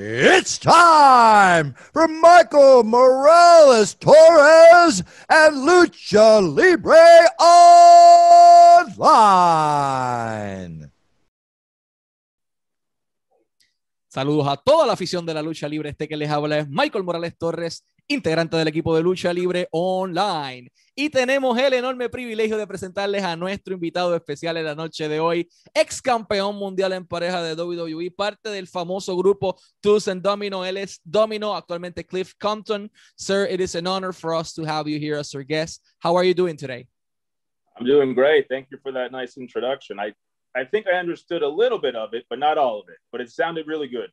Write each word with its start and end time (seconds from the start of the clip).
It's 0.00 0.60
time 0.60 1.74
for 1.92 2.06
Michael 2.06 2.84
Morales 2.84 3.96
Torres 3.96 5.02
and 5.28 5.66
Lucha 5.66 6.40
Libre 6.40 6.94
Online. 8.86 10.92
Saludos 14.06 14.46
a 14.46 14.56
toda 14.56 14.86
la 14.86 14.92
afición 14.92 15.26
de 15.26 15.34
la 15.34 15.42
lucha 15.42 15.68
libre. 15.68 15.90
Este 15.90 16.06
que 16.06 16.16
les 16.16 16.30
habla 16.30 16.58
es 16.58 16.68
Michael 16.68 17.02
Morales 17.02 17.36
Torres, 17.36 17.84
integrante 18.08 18.56
del 18.56 18.68
equipo 18.68 18.96
de 18.96 19.02
lucha 19.02 19.32
libre 19.32 19.68
online. 19.70 20.70
Y 20.94 21.10
tenemos 21.10 21.56
el 21.58 21.74
enorme 21.74 22.08
privilegio 22.08 22.56
de 22.56 22.66
presentarles 22.66 23.22
a 23.22 23.36
nuestro 23.36 23.74
invitado 23.74 24.16
especial 24.16 24.56
en 24.56 24.64
la 24.64 24.74
noche 24.74 25.08
de 25.08 25.20
hoy, 25.20 25.48
ex 25.72 26.02
campeón 26.02 26.56
mundial 26.56 26.92
en 26.92 27.06
pareja 27.06 27.42
de 27.42 27.54
WWE, 27.54 28.10
parte 28.10 28.48
del 28.48 28.66
famoso 28.66 29.16
grupo 29.16 29.56
Tools 29.80 30.08
and 30.08 30.22
Domino. 30.22 30.64
Él 30.64 30.78
es 30.78 31.00
Domino, 31.04 31.54
actualmente 31.54 32.04
Cliff 32.04 32.34
Compton. 32.40 32.90
Sir, 33.14 33.46
it 33.48 33.60
is 33.60 33.76
an 33.76 33.86
honor 33.86 34.12
for 34.12 34.34
us 34.34 34.52
to 34.54 34.64
have 34.64 34.90
you 34.90 34.98
here 34.98 35.16
as 35.16 35.32
our 35.34 35.44
guest. 35.44 35.84
How 36.02 36.16
are 36.16 36.26
you 36.26 36.34
doing 36.34 36.56
today? 36.56 36.88
I'm 37.78 37.86
doing 37.86 38.12
great. 38.12 38.48
Thank 38.48 38.68
you 38.72 38.78
for 38.82 38.90
that 38.92 39.12
nice 39.12 39.36
introduction. 39.36 40.00
I 40.00 40.14
I 40.56 40.64
think 40.64 40.86
I 40.88 40.98
understood 40.98 41.42
a 41.42 41.48
little 41.48 41.78
bit 41.78 41.94
of 41.94 42.14
it, 42.14 42.24
but 42.28 42.38
not 42.38 42.58
all 42.58 42.80
of 42.80 42.88
it. 42.88 42.98
But 43.12 43.20
it 43.20 43.30
sounded 43.30 43.66
really 43.68 43.86
good. 43.86 44.10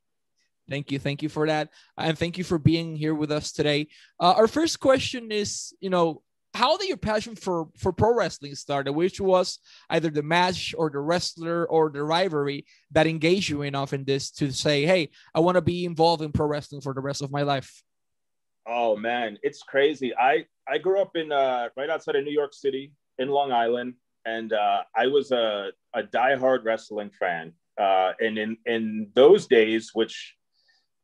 Thank 0.69 0.91
you. 0.91 0.99
Thank 0.99 1.21
you 1.21 1.29
for 1.29 1.47
that. 1.47 1.69
And 1.97 2.17
thank 2.17 2.37
you 2.37 2.43
for 2.43 2.57
being 2.57 2.95
here 2.95 3.13
with 3.13 3.31
us 3.31 3.51
today. 3.51 3.87
Uh, 4.19 4.33
our 4.35 4.47
first 4.47 4.79
question 4.79 5.31
is, 5.31 5.73
you 5.79 5.89
know, 5.89 6.21
how 6.55 6.77
did 6.77 6.87
your 6.87 6.97
passion 6.97 7.35
for, 7.35 7.67
for 7.77 7.91
pro 7.91 8.15
wrestling 8.15 8.55
start? 8.55 8.91
Which 8.93 9.19
was 9.19 9.59
either 9.89 10.09
the 10.09 10.23
match 10.23 10.73
or 10.77 10.89
the 10.89 10.99
wrestler 10.99 11.65
or 11.65 11.89
the 11.89 12.03
rivalry 12.03 12.65
that 12.91 13.07
engaged 13.07 13.49
you 13.49 13.61
enough 13.61 13.93
in 13.93 14.05
this 14.05 14.31
to 14.31 14.51
say, 14.51 14.85
hey, 14.85 15.09
I 15.35 15.41
want 15.41 15.55
to 15.55 15.61
be 15.61 15.85
involved 15.85 16.23
in 16.23 16.31
pro 16.31 16.47
wrestling 16.47 16.81
for 16.81 16.93
the 16.93 17.01
rest 17.01 17.21
of 17.21 17.31
my 17.31 17.41
life? 17.41 17.83
Oh 18.65 18.95
man, 18.95 19.37
it's 19.43 19.61
crazy. 19.61 20.15
I 20.15 20.45
I 20.67 20.79
grew 20.79 20.99
up 20.99 21.15
in 21.15 21.31
uh, 21.31 21.69
right 21.77 21.89
outside 21.89 22.15
of 22.15 22.23
New 22.23 22.31
York 22.31 22.53
City 22.53 22.93
in 23.19 23.29
Long 23.29 23.51
Island, 23.51 23.93
and 24.25 24.53
uh, 24.53 24.83
I 24.95 25.07
was 25.07 25.31
a 25.31 25.71
a 25.93 26.03
diehard 26.03 26.63
wrestling 26.63 27.11
fan. 27.11 27.53
Uh, 27.77 28.13
and 28.19 28.37
in 28.37 28.57
in 28.65 29.11
those 29.13 29.45
days, 29.45 29.91
which 29.93 30.35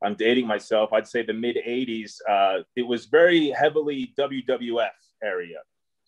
I'm 0.03 0.16
dating 0.16 0.47
myself, 0.47 0.94
I'd 0.94 1.07
say 1.07 1.23
the 1.23 1.33
mid 1.33 1.57
'80s, 1.57 2.17
uh, 2.30 2.63
it 2.75 2.83
was 2.83 3.05
very 3.05 3.49
heavily 3.49 4.13
WWF 4.17 4.89
area. 5.23 5.59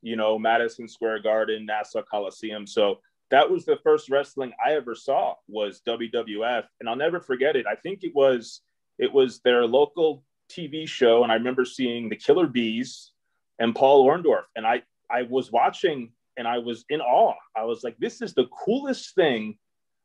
You 0.01 0.15
know, 0.15 0.37
Madison 0.37 0.87
Square 0.87 1.19
Garden, 1.19 1.65
Nassau 1.65 2.01
Coliseum. 2.01 2.67
So 2.67 2.99
that 3.31 3.49
was 3.49 3.65
the 3.65 3.77
first 3.77 4.09
wrestling 4.09 4.51
I 4.63 4.73
ever 4.73 4.95
saw 4.95 5.35
was 5.47 5.81
WWF, 5.87 6.65
and 6.79 6.89
I'll 6.89 6.95
never 6.95 7.19
forget 7.19 7.55
it. 7.55 7.65
I 7.67 7.75
think 7.75 8.03
it 8.03 8.13
was 8.13 8.61
it 8.99 9.11
was 9.11 9.39
their 9.39 9.65
local 9.65 10.23
TV 10.49 10.87
show, 10.87 11.23
and 11.23 11.31
I 11.31 11.35
remember 11.35 11.65
seeing 11.65 12.09
the 12.09 12.15
Killer 12.15 12.47
Bees 12.47 13.11
and 13.59 13.75
Paul 13.75 14.05
Orndorff, 14.05 14.45
and 14.55 14.65
I 14.65 14.83
I 15.09 15.23
was 15.23 15.51
watching 15.51 16.11
and 16.37 16.47
I 16.47 16.57
was 16.57 16.85
in 16.89 17.01
awe. 17.01 17.35
I 17.55 17.63
was 17.63 17.83
like, 17.83 17.97
this 17.97 18.21
is 18.21 18.33
the 18.33 18.47
coolest 18.47 19.15
thing 19.15 19.57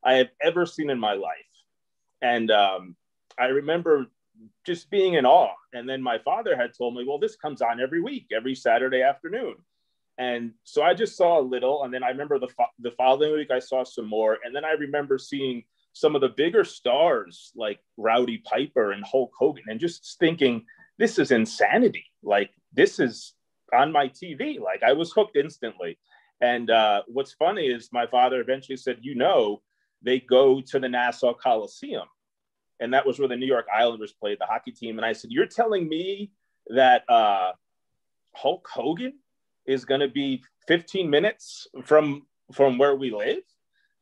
I 0.04 0.14
have 0.14 0.28
ever 0.42 0.66
seen 0.66 0.90
in 0.90 0.98
my 0.98 1.14
life. 1.14 1.32
And 2.22 2.50
um, 2.50 2.96
I 3.38 3.46
remember 3.46 4.06
just 4.66 4.90
being 4.90 5.14
in 5.14 5.26
awe. 5.26 5.54
And 5.72 5.88
then 5.88 6.02
my 6.02 6.18
father 6.18 6.56
had 6.56 6.76
told 6.76 6.94
me, 6.94 7.04
well, 7.06 7.18
this 7.18 7.36
comes 7.36 7.62
on 7.62 7.80
every 7.80 8.00
week, 8.00 8.26
every 8.34 8.54
Saturday 8.54 9.02
afternoon. 9.02 9.56
And 10.16 10.52
so 10.64 10.82
I 10.82 10.94
just 10.94 11.16
saw 11.16 11.40
a 11.40 11.42
little. 11.42 11.84
And 11.84 11.94
then 11.94 12.02
I 12.02 12.08
remember 12.08 12.38
the, 12.38 12.48
fo- 12.48 12.74
the 12.80 12.90
following 12.92 13.34
week, 13.34 13.50
I 13.50 13.60
saw 13.60 13.84
some 13.84 14.06
more. 14.06 14.38
And 14.44 14.54
then 14.54 14.64
I 14.64 14.72
remember 14.72 15.18
seeing 15.18 15.64
some 15.92 16.14
of 16.14 16.20
the 16.20 16.28
bigger 16.28 16.64
stars 16.64 17.52
like 17.56 17.80
Rowdy 17.96 18.38
Piper 18.38 18.92
and 18.92 19.04
Hulk 19.04 19.32
Hogan 19.38 19.64
and 19.68 19.80
just 19.80 20.16
thinking, 20.18 20.64
this 20.98 21.18
is 21.18 21.30
insanity. 21.30 22.04
Like, 22.22 22.50
this 22.72 22.98
is 22.98 23.34
on 23.72 23.92
my 23.92 24.08
TV. 24.08 24.60
Like, 24.60 24.82
I 24.82 24.92
was 24.92 25.12
hooked 25.12 25.36
instantly. 25.36 25.98
And 26.40 26.70
uh, 26.70 27.02
what's 27.06 27.32
funny 27.32 27.66
is 27.66 27.90
my 27.92 28.06
father 28.06 28.40
eventually 28.40 28.76
said, 28.76 28.98
you 29.02 29.14
know, 29.14 29.62
they 30.02 30.20
go 30.20 30.60
to 30.60 30.78
the 30.78 30.88
Nassau 30.88 31.32
Coliseum. 31.34 32.06
And 32.80 32.92
that 32.94 33.06
was 33.06 33.18
where 33.18 33.28
the 33.28 33.36
New 33.36 33.46
York 33.46 33.66
Islanders 33.74 34.12
played, 34.12 34.38
the 34.38 34.46
hockey 34.46 34.72
team. 34.72 34.98
And 34.98 35.04
I 35.04 35.12
said, 35.12 35.30
You're 35.30 35.46
telling 35.46 35.88
me 35.88 36.30
that 36.68 37.08
uh, 37.08 37.52
Hulk 38.34 38.68
Hogan 38.72 39.14
is 39.66 39.84
going 39.84 40.00
to 40.00 40.08
be 40.08 40.42
15 40.66 41.08
minutes 41.08 41.66
from 41.84 42.26
from 42.52 42.78
where 42.78 42.96
we 42.96 43.10
live? 43.10 43.42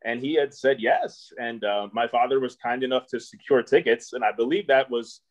And 0.05 0.21
he 0.21 0.35
had 0.35 0.55
said 0.55 0.77
yes. 0.79 1.33
And 1.39 1.65
uh, 1.65 1.89
my 1.93 2.07
father 2.07 2.39
was 2.39 2.55
kind 2.55 2.85
enough 2.85 3.07
to 3.09 3.19
secure 3.19 3.63
tickets. 3.63 4.13
And 4.13 4.25
I 4.25 4.31
believe 4.31 4.67
that 4.69 4.91
was 4.91 5.23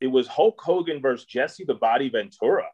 it 0.00 0.06
was 0.06 0.28
Hulk 0.28 0.60
Hogan 0.60 1.00
versus 1.00 1.26
Jesse 1.26 1.64
the 1.64 1.74
Body 1.74 2.08
Ventura 2.08 2.68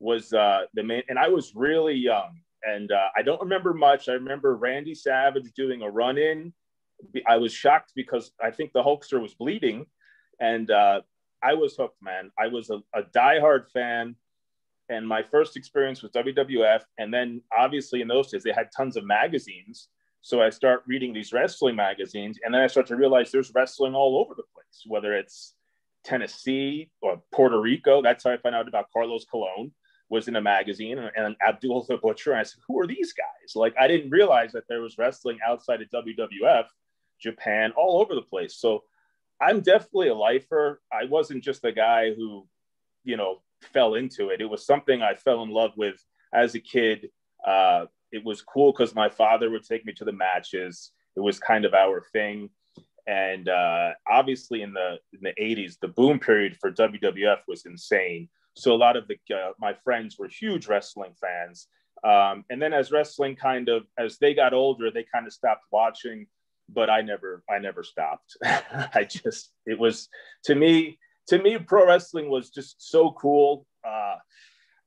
was 0.00 0.32
uh, 0.32 0.62
the 0.74 0.82
main. 0.82 1.02
And 1.08 1.18
I 1.18 1.28
was 1.28 1.54
really 1.54 1.94
young 1.94 2.40
and 2.66 2.90
uh, 2.90 3.08
I 3.16 3.22
don't 3.22 3.40
remember 3.40 3.72
much. 3.72 4.08
I 4.08 4.12
remember 4.12 4.56
Randy 4.56 4.94
Savage 4.94 5.52
doing 5.54 5.82
a 5.82 5.90
run 5.90 6.18
in. 6.18 6.52
I 7.26 7.36
was 7.36 7.52
shocked 7.52 7.92
because 7.94 8.32
I 8.42 8.50
think 8.50 8.72
the 8.72 8.82
Hulkster 8.82 9.20
was 9.20 9.34
bleeding, 9.34 9.86
and 10.40 10.70
uh, 10.70 11.02
I 11.42 11.54
was 11.54 11.76
hooked, 11.76 12.02
man. 12.02 12.30
I 12.38 12.48
was 12.48 12.70
a, 12.70 12.82
a 12.94 13.02
diehard 13.02 13.70
fan, 13.70 14.16
and 14.88 15.06
my 15.06 15.22
first 15.22 15.56
experience 15.56 16.02
was 16.02 16.12
WWF, 16.12 16.82
and 16.98 17.12
then 17.12 17.42
obviously 17.56 18.00
in 18.00 18.08
those 18.08 18.30
days 18.30 18.42
they 18.42 18.52
had 18.52 18.70
tons 18.76 18.96
of 18.96 19.04
magazines. 19.04 19.88
So 20.22 20.42
I 20.42 20.50
start 20.50 20.82
reading 20.86 21.12
these 21.12 21.32
wrestling 21.32 21.76
magazines, 21.76 22.38
and 22.44 22.52
then 22.52 22.60
I 22.60 22.66
start 22.66 22.86
to 22.88 22.96
realize 22.96 23.30
there's 23.30 23.52
wrestling 23.54 23.94
all 23.94 24.18
over 24.18 24.34
the 24.34 24.42
place, 24.54 24.82
whether 24.86 25.14
it's 25.14 25.54
Tennessee 26.04 26.90
or 27.02 27.22
Puerto 27.32 27.60
Rico. 27.60 28.02
That's 28.02 28.24
how 28.24 28.30
I 28.32 28.36
found 28.38 28.54
out 28.54 28.68
about 28.68 28.90
Carlos 28.92 29.24
Colon 29.24 29.72
was 30.08 30.28
in 30.28 30.36
a 30.36 30.40
magazine 30.40 30.98
and, 30.98 31.10
and 31.16 31.36
Abdul 31.46 31.84
the 31.88 31.96
Butcher. 31.96 32.32
And 32.32 32.40
I 32.40 32.44
said, 32.44 32.60
who 32.66 32.78
are 32.80 32.86
these 32.86 33.12
guys? 33.12 33.56
Like, 33.56 33.74
I 33.78 33.88
didn't 33.88 34.10
realize 34.10 34.52
that 34.52 34.64
there 34.68 34.80
was 34.80 34.98
wrestling 34.98 35.38
outside 35.46 35.82
of 35.82 35.90
WWF, 35.90 36.66
Japan, 37.20 37.72
all 37.76 38.00
over 38.00 38.14
the 38.14 38.22
place. 38.22 38.56
So 38.56 38.84
I'm 39.40 39.60
definitely 39.60 40.08
a 40.08 40.14
lifer. 40.14 40.80
I 40.92 41.04
wasn't 41.04 41.44
just 41.44 41.64
a 41.64 41.72
guy 41.72 42.14
who, 42.14 42.46
you 43.04 43.16
know, 43.16 43.42
fell 43.60 43.94
into 43.94 44.30
it. 44.30 44.40
It 44.40 44.46
was 44.46 44.66
something 44.66 45.02
I 45.02 45.14
fell 45.14 45.42
in 45.42 45.50
love 45.50 45.72
with 45.76 46.02
as 46.32 46.54
a 46.54 46.60
kid. 46.60 47.10
Uh, 47.46 47.86
it 48.12 48.24
was 48.24 48.42
cool 48.42 48.72
because 48.72 48.94
my 48.94 49.08
father 49.08 49.50
would 49.50 49.64
take 49.64 49.84
me 49.84 49.92
to 49.94 50.04
the 50.04 50.12
matches. 50.12 50.92
It 51.16 51.20
was 51.20 51.38
kind 51.38 51.64
of 51.64 51.74
our 51.74 52.02
thing. 52.12 52.50
And 53.06 53.48
uh, 53.48 53.92
obviously, 54.08 54.62
in 54.62 54.72
the 54.72 54.98
in 55.12 55.20
the 55.22 55.34
80s, 55.40 55.78
the 55.80 55.88
boom 55.88 56.18
period 56.18 56.56
for 56.60 56.72
WWF 56.72 57.38
was 57.46 57.64
insane. 57.64 58.28
So 58.54 58.74
a 58.74 58.76
lot 58.76 58.96
of 58.96 59.06
the 59.06 59.16
uh, 59.34 59.52
my 59.60 59.74
friends 59.84 60.18
were 60.18 60.28
huge 60.28 60.66
wrestling 60.66 61.12
fans. 61.20 61.68
Um, 62.04 62.44
and 62.50 62.60
then 62.60 62.72
as 62.72 62.90
wrestling 62.90 63.36
kind 63.36 63.68
of 63.68 63.84
as 63.98 64.18
they 64.18 64.34
got 64.34 64.54
older, 64.54 64.90
they 64.90 65.04
kind 65.04 65.26
of 65.26 65.32
stopped 65.32 65.64
watching. 65.70 66.26
But 66.68 66.90
I 66.90 67.02
never 67.02 67.42
I 67.48 67.58
never 67.58 67.82
stopped. 67.82 68.36
I 68.44 69.06
just 69.08 69.52
it 69.66 69.78
was 69.78 70.08
to 70.44 70.54
me 70.54 70.98
to 71.28 71.38
me 71.38 71.58
pro 71.58 71.86
wrestling 71.86 72.28
was 72.28 72.50
just 72.50 72.76
so 72.78 73.12
cool. 73.12 73.66
Uh, 73.86 74.16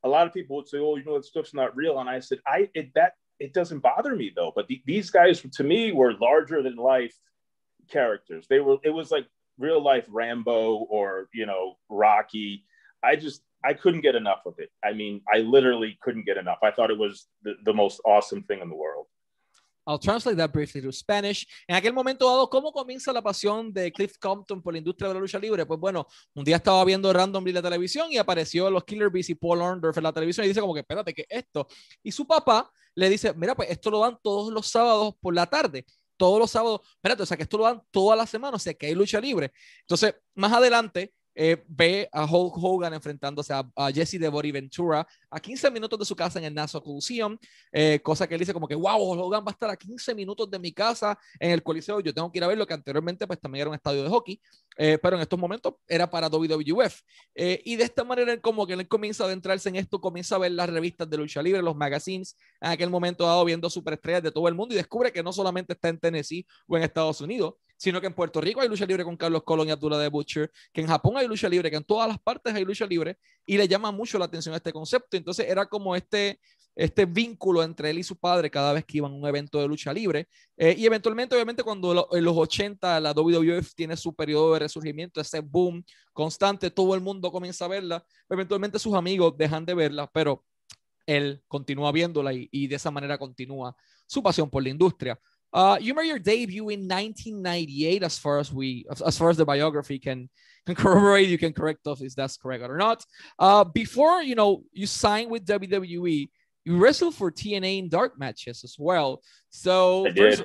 a 0.04 0.10
lot 0.10 0.28
of 0.28 0.34
people 0.34 0.58
would 0.58 0.68
say, 0.68 0.78
"Oh, 0.78 0.96
you 0.96 1.06
know 1.06 1.16
that 1.16 1.26
stuff's 1.26 1.54
not 1.54 1.76
real," 1.76 2.00
and 2.00 2.10
I 2.10 2.20
said, 2.20 2.40
"I 2.46 2.70
it 2.74 2.92
that 2.96 3.14
it 3.40 3.54
doesn't 3.54 3.80
bother 3.80 4.16
me 4.16 4.32
though." 4.36 4.52
But 4.56 4.68
the, 4.68 4.82
these 4.86 5.10
guys 5.10 5.42
to 5.42 5.64
me 5.64 5.92
were 5.92 6.14
larger 6.14 6.62
than 6.62 6.76
life 6.76 7.16
characters. 7.90 8.48
They 8.50 8.60
were 8.60 8.78
it 8.84 8.92
was 8.92 9.12
like 9.12 9.28
real 9.58 9.84
life 9.84 10.06
Rambo 10.10 10.76
or 10.90 11.28
you 11.34 11.46
know 11.46 11.78
Rocky. 11.90 12.66
I 13.04 13.16
just 13.16 13.42
I 13.64 13.74
couldn't 13.74 14.02
get 14.02 14.16
enough 14.16 14.42
of 14.46 14.56
it. 14.58 14.70
I 14.84 14.94
mean, 14.94 15.22
I 15.32 15.40
literally 15.40 15.98
couldn't 16.02 16.26
get 16.26 16.38
enough. 16.38 16.60
I 16.64 16.72
thought 16.72 16.92
it 16.92 16.98
was 16.98 17.28
the, 17.44 17.56
the 17.66 17.74
most 17.74 18.00
awesome 18.06 18.44
thing 18.44 18.62
in 18.62 18.70
the 18.70 18.76
world. 18.76 19.08
I'll 19.90 19.98
translate 19.98 20.38
that 20.38 20.52
briefly 20.52 20.84
to 20.84 20.92
Spanish. 20.92 21.48
En 21.68 21.76
aquel 21.76 21.94
momento 21.94 22.28
dado, 22.28 22.48
¿cómo 22.48 22.72
comienza 22.72 23.12
la 23.12 23.24
pasión 23.24 23.74
de 23.74 23.92
Cliff 23.92 24.20
Compton 24.20 24.62
por 24.62 24.72
la 24.72 24.78
industria 24.78 25.08
de 25.08 25.16
la 25.16 25.20
lucha 25.20 25.40
libre? 25.40 25.66
Pues 25.66 25.80
bueno, 25.80 26.06
un 26.36 26.44
día 26.44 26.58
estaba 26.58 26.86
viendo 26.86 27.12
randomly 27.12 27.52
la 27.52 27.64
televisión 27.64 28.12
y 28.12 28.18
apareció 28.18 28.70
los 28.70 28.84
Killer 28.84 29.10
Bees 29.10 29.32
y 29.32 29.36
Paul 29.36 29.64
Orndorff 29.64 29.98
en 29.98 30.04
la 30.04 30.14
televisión 30.14 30.46
y 30.46 30.50
dice 30.50 30.62
como 30.62 30.76
que, 30.76 30.82
espérate, 30.82 31.12
¿qué 31.12 31.26
es 31.28 31.40
esto? 31.40 31.68
Y 32.04 32.12
su 32.12 32.28
papá 32.28 32.72
le 32.94 33.10
dice, 33.10 33.34
mira, 33.34 33.56
pues 33.56 33.72
esto 33.72 33.90
lo 33.90 34.02
dan 34.02 34.20
todos 34.22 34.54
los 34.54 34.68
sábados 34.68 35.16
por 35.20 35.34
la 35.34 35.48
tarde. 35.48 35.88
Todos 36.18 36.38
los 36.38 36.52
sábados, 36.52 36.82
espérate, 36.96 37.24
o 37.24 37.26
sea 37.26 37.38
que 37.38 37.44
esto 37.44 37.58
lo 37.58 37.64
dan 37.64 37.82
toda 37.90 38.16
la 38.16 38.28
semana, 38.28 38.58
o 38.58 38.60
sea 38.60 38.76
que 38.76 38.86
hay 38.86 38.94
lucha 38.94 39.20
libre. 39.20 39.52
Entonces, 39.82 40.14
más 40.36 40.54
adelante, 40.54 41.14
eh, 41.42 41.64
ve 41.70 42.10
a 42.12 42.26
Hulk 42.26 42.54
Hogan 42.58 42.94
enfrentándose 42.94 43.54
a, 43.54 43.92
Jesse 43.94 44.20
de 44.20 44.30
Ventura 44.30 45.08
a 45.30 45.40
15 45.40 45.72
minutos 45.72 45.98
de 45.98 46.04
su 46.04 46.14
casa 46.14 46.38
en 46.38 46.44
el 46.44 46.54
Nassau 46.54 46.84
Coliseum, 46.84 47.38
eh, 47.72 48.02
cosa 48.04 48.28
que 48.28 48.34
él 48.34 48.40
dice 48.40 48.52
como 48.52 48.68
que, 48.68 48.76
wow, 48.76 49.00
Hogan 49.00 49.42
va 49.42 49.52
a 49.52 49.52
estar 49.52 49.70
a 49.70 49.78
15 49.78 50.14
minutos 50.16 50.52
de 50.52 50.60
mi 50.60 50.74
casa 50.74 51.18
en 51.40 51.52
el 51.52 51.64
Coliseo, 51.64 52.02
yo 52.02 52.14
tengo 52.14 52.30
que 52.30 52.40
ir 52.40 52.44
a 52.44 52.48
ver 52.48 52.58
lo 52.58 52.68
que 52.68 52.74
anteriormente 52.74 53.26
pues 53.26 53.40
también 53.40 53.62
era 53.62 53.70
un 53.70 53.76
estadio 53.76 54.04
de 54.04 54.10
hockey, 54.10 54.42
eh, 54.78 54.98
pero 55.02 55.16
en 55.16 55.22
estos 55.22 55.40
momentos 55.40 55.76
era 55.88 56.10
para 56.10 56.28
WWF. 56.28 57.02
Eh, 57.36 57.62
y 57.64 57.78
de 57.78 57.86
esta 57.86 58.04
manera 58.04 58.38
como 58.42 58.68
que 58.68 58.74
él 58.74 58.86
comienza 58.90 59.24
a 59.24 59.28
adentrarse 59.28 59.70
en 59.70 59.78
esto, 59.78 60.02
comienza 60.02 60.36
a 60.36 60.40
ver 60.40 60.52
las 60.52 60.70
revistas 60.70 61.10
de 61.10 61.16
lucha 61.16 61.42
libre, 61.42 61.62
los 61.62 61.76
magazines, 61.76 62.36
en 62.60 62.72
aquel 62.72 62.90
momento 62.90 63.26
dado 63.26 63.46
viendo 63.46 63.70
superestrellas 63.70 64.24
de 64.24 64.32
todo 64.32 64.50
el 64.50 64.56
mundo 64.56 64.74
y 64.74 64.78
descubre 64.78 65.14
que 65.14 65.24
no 65.24 65.32
solamente 65.32 65.72
está 65.72 65.88
en 65.88 66.00
Tennessee 66.00 66.46
o 66.68 66.76
en 66.76 66.84
Estados 66.84 67.22
Unidos, 67.22 67.54
sino 67.80 68.02
que 68.02 68.08
en 68.08 68.14
Puerto 68.14 68.42
Rico 68.42 68.60
hay 68.60 68.68
lucha 68.68 68.86
libre 68.86 69.06
con 69.06 69.16
Carlos 69.16 69.42
Colón 69.44 69.70
y 69.70 69.72
Abdullah 69.72 69.98
de 69.98 70.10
Butcher, 70.10 70.52
que 70.74 70.82
en 70.82 70.88
Japón 70.88 71.16
hay 71.16 71.26
lucha 71.30 71.48
libre, 71.48 71.72
que 71.72 71.78
en 71.78 71.84
todas 71.86 72.10
las 72.10 72.20
partes 72.20 72.54
hay 72.54 72.66
lucha 72.66 72.86
libre, 72.86 73.18
y 73.46 73.58
le 73.58 73.70
llama 73.70 73.90
mucho 73.90 74.20
la 74.20 74.26
atención 74.26 74.54
este 74.54 74.74
concepto. 74.74 75.16
Entonces 75.16 75.46
era 75.48 75.66
como 75.66 75.96
este, 75.96 76.42
este 76.76 77.06
vínculo 77.06 77.64
entre 77.64 77.90
él 77.92 78.00
y 78.00 78.04
su 78.04 78.18
padre 78.18 78.52
cada 78.52 78.74
vez 78.74 78.84
que 78.84 78.98
iban 78.98 79.14
a 79.14 79.16
un 79.16 79.26
evento 79.26 79.62
de 79.62 79.68
lucha 79.70 79.94
libre. 79.94 80.28
Eh, 80.58 80.76
y 80.78 80.86
eventualmente, 80.86 81.36
obviamente, 81.36 81.64
cuando 81.64 82.10
en 82.12 82.24
los 82.26 82.36
80 82.36 83.00
la 83.00 83.14
WWF 83.14 83.74
tiene 83.74 83.96
su 83.96 84.14
periodo 84.14 84.54
de 84.56 84.60
resurgimiento, 84.60 85.22
ese 85.22 85.40
boom 85.40 85.82
constante, 86.12 86.70
todo 86.72 86.96
el 86.96 87.02
mundo 87.02 87.32
comienza 87.32 87.64
a 87.64 87.70
verla, 87.70 88.06
eventualmente 88.30 88.78
sus 88.78 88.94
amigos 88.94 89.38
dejan 89.38 89.66
de 89.66 89.74
verla, 89.74 90.12
pero 90.12 90.44
él 91.06 91.42
continúa 91.48 91.94
viéndola 91.94 92.34
y 92.34 92.68
de 92.68 92.76
esa 92.76 92.92
manera 92.92 93.18
continúa 93.18 93.74
su 94.06 94.22
pasión 94.22 94.50
por 94.50 94.64
la 94.64 94.70
industria. 94.70 95.18
Uh, 95.52 95.78
you 95.82 95.94
made 95.94 96.08
your 96.08 96.20
debut 96.20 96.70
in 96.70 96.82
1998, 96.82 98.04
as 98.04 98.18
far 98.18 98.38
as 98.38 98.54
we, 98.54 98.86
as 99.06 99.18
far 99.18 99.30
as 99.30 99.38
the 99.38 99.46
biography 99.46 100.00
can 100.00 100.30
can 100.66 100.76
corroborate. 100.76 101.30
You 101.30 101.38
can 101.38 101.54
correct 101.54 101.86
us 101.88 102.02
if 102.02 102.16
that's 102.16 102.38
correct 102.38 102.64
or 102.64 102.78
not. 102.78 103.04
Uh, 103.38 103.64
before 103.64 104.22
you 104.22 104.36
know, 104.36 104.64
you 104.72 104.86
signed 104.86 105.32
with 105.32 105.46
WWE. 105.46 106.30
You 106.66 106.78
wrestled 106.78 107.16
for 107.16 107.32
TNA 107.32 107.80
in 107.80 107.90
dark 107.90 108.20
matches 108.20 108.64
as 108.64 108.76
well. 108.78 109.24
So, 109.50 110.08
first, 110.16 110.44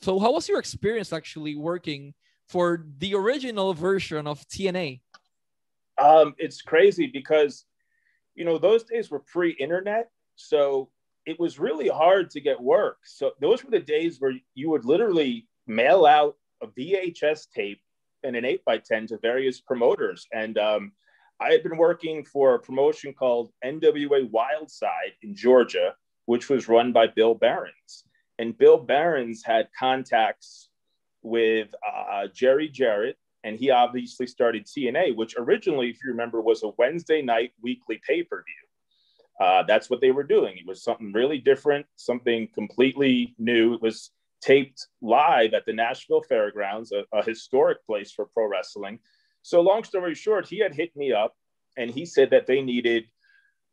so 0.00 0.18
how 0.18 0.32
was 0.32 0.48
your 0.48 0.58
experience 0.58 1.12
actually 1.12 1.54
working 1.54 2.14
for 2.48 2.86
the 2.98 3.14
original 3.14 3.72
version 3.74 4.26
of 4.26 4.40
TNA? 4.48 5.00
Um, 5.98 6.34
it's 6.38 6.60
crazy 6.60 7.06
because 7.06 7.64
you 8.34 8.44
know 8.44 8.58
those 8.58 8.82
days 8.84 9.10
were 9.10 9.20
pre-internet, 9.20 10.10
so 10.34 10.90
it 11.26 11.40
was 11.40 11.58
really 11.58 11.88
hard 11.88 12.30
to 12.30 12.40
get 12.40 12.60
work. 12.60 12.98
So 13.04 13.32
those 13.40 13.64
were 13.64 13.70
the 13.70 13.80
days 13.80 14.20
where 14.20 14.34
you 14.54 14.70
would 14.70 14.84
literally 14.84 15.46
mail 15.66 16.04
out 16.06 16.36
a 16.62 16.66
VHS 16.66 17.50
tape 17.50 17.80
and 18.22 18.36
an 18.36 18.44
8 18.44 18.64
by 18.64 18.78
10 18.78 19.08
to 19.08 19.18
various 19.18 19.60
promoters. 19.60 20.26
And 20.32 20.58
um, 20.58 20.92
I 21.40 21.50
had 21.50 21.62
been 21.62 21.76
working 21.76 22.24
for 22.24 22.54
a 22.54 22.58
promotion 22.58 23.12
called 23.12 23.50
NWA 23.64 24.30
Wildside 24.30 25.14
in 25.22 25.34
Georgia, 25.34 25.94
which 26.26 26.48
was 26.48 26.68
run 26.68 26.92
by 26.92 27.06
Bill 27.06 27.34
Behrens. 27.34 28.04
And 28.38 28.56
Bill 28.56 28.78
Behrens 28.78 29.42
had 29.44 29.68
contacts 29.78 30.68
with 31.22 31.68
uh, 31.86 32.26
Jerry 32.32 32.68
Jarrett, 32.68 33.16
and 33.44 33.56
he 33.58 33.70
obviously 33.70 34.26
started 34.26 34.66
TNA, 34.66 35.16
which 35.16 35.34
originally, 35.38 35.90
if 35.90 36.02
you 36.02 36.10
remember, 36.10 36.40
was 36.40 36.62
a 36.62 36.72
Wednesday 36.76 37.22
night 37.22 37.52
weekly 37.62 38.00
pay 38.06 38.22
per 38.22 38.42
view 38.42 38.63
uh, 39.40 39.64
that's 39.64 39.90
what 39.90 40.00
they 40.00 40.10
were 40.10 40.22
doing. 40.22 40.56
It 40.56 40.66
was 40.66 40.82
something 40.82 41.12
really 41.12 41.38
different, 41.38 41.86
something 41.96 42.48
completely 42.54 43.34
new. 43.38 43.74
It 43.74 43.82
was 43.82 44.10
taped 44.40 44.86
live 45.00 45.54
at 45.54 45.64
the 45.66 45.72
Nashville 45.72 46.22
Fairgrounds, 46.22 46.92
a, 46.92 47.04
a 47.16 47.24
historic 47.24 47.84
place 47.86 48.12
for 48.12 48.26
pro 48.26 48.46
wrestling. 48.46 49.00
So, 49.42 49.60
long 49.60 49.84
story 49.84 50.14
short, 50.14 50.46
he 50.46 50.58
had 50.58 50.74
hit 50.74 50.94
me 50.96 51.12
up 51.12 51.34
and 51.76 51.90
he 51.90 52.06
said 52.06 52.30
that 52.30 52.46
they 52.46 52.62
needed 52.62 53.04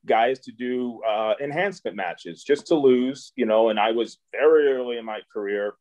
guys 0.05 0.39
to 0.39 0.51
do 0.51 1.01
uh, 1.07 1.35
enhancement 1.39 1.95
matches 1.95 2.43
just 2.43 2.67
to 2.67 2.75
lose, 2.75 3.31
you 3.35 3.45
know. 3.45 3.69
And 3.69 3.79
I 3.79 3.91
was 3.91 4.17
very 4.31 4.67
early 4.73 4.97
in 4.97 5.05
my 5.05 5.19
career 5.31 5.75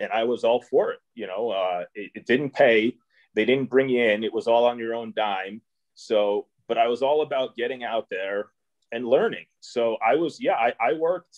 and 0.00 0.10
I 0.10 0.24
was 0.24 0.42
all 0.42 0.60
for 0.60 0.90
it. 0.90 0.98
You 1.14 1.26
know, 1.28 1.50
uh, 1.50 1.84
it, 1.94 2.10
it 2.16 2.26
didn't 2.26 2.50
pay, 2.50 2.96
they 3.34 3.44
didn't 3.44 3.70
bring 3.70 3.88
you 3.88 4.02
in, 4.02 4.24
it 4.24 4.32
was 4.32 4.48
all 4.48 4.64
on 4.64 4.78
your 4.78 4.94
own 4.94 5.12
dime. 5.14 5.62
So, 5.94 6.46
but 6.66 6.78
I 6.78 6.88
was 6.88 7.02
all 7.02 7.22
about 7.22 7.56
getting 7.56 7.84
out 7.84 8.08
there 8.10 8.46
and 8.92 9.06
learning. 9.06 9.46
So 9.60 9.96
I 10.06 10.16
was, 10.16 10.40
yeah, 10.40 10.54
I, 10.54 10.72
I 10.80 10.92
worked 10.94 11.36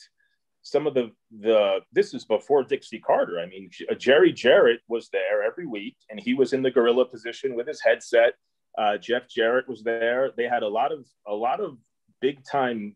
some 0.62 0.86
of 0.86 0.94
the 0.94 1.10
the 1.40 1.80
this 1.92 2.12
is 2.14 2.24
before 2.24 2.62
Dixie 2.64 2.98
Carter. 2.98 3.40
I 3.40 3.46
mean, 3.46 3.70
Jerry 3.98 4.32
Jarrett 4.32 4.80
was 4.88 5.08
there 5.08 5.42
every 5.42 5.66
week, 5.66 5.96
and 6.10 6.20
he 6.20 6.34
was 6.34 6.52
in 6.52 6.62
the 6.62 6.70
gorilla 6.70 7.06
position 7.06 7.54
with 7.54 7.66
his 7.66 7.80
headset. 7.80 8.34
Uh, 8.76 8.96
Jeff 8.98 9.28
Jarrett 9.28 9.68
was 9.68 9.82
there. 9.82 10.32
They 10.36 10.44
had 10.44 10.62
a 10.62 10.68
lot 10.68 10.92
of 10.92 11.06
a 11.26 11.34
lot 11.34 11.60
of 11.60 11.78
big 12.20 12.44
time 12.44 12.94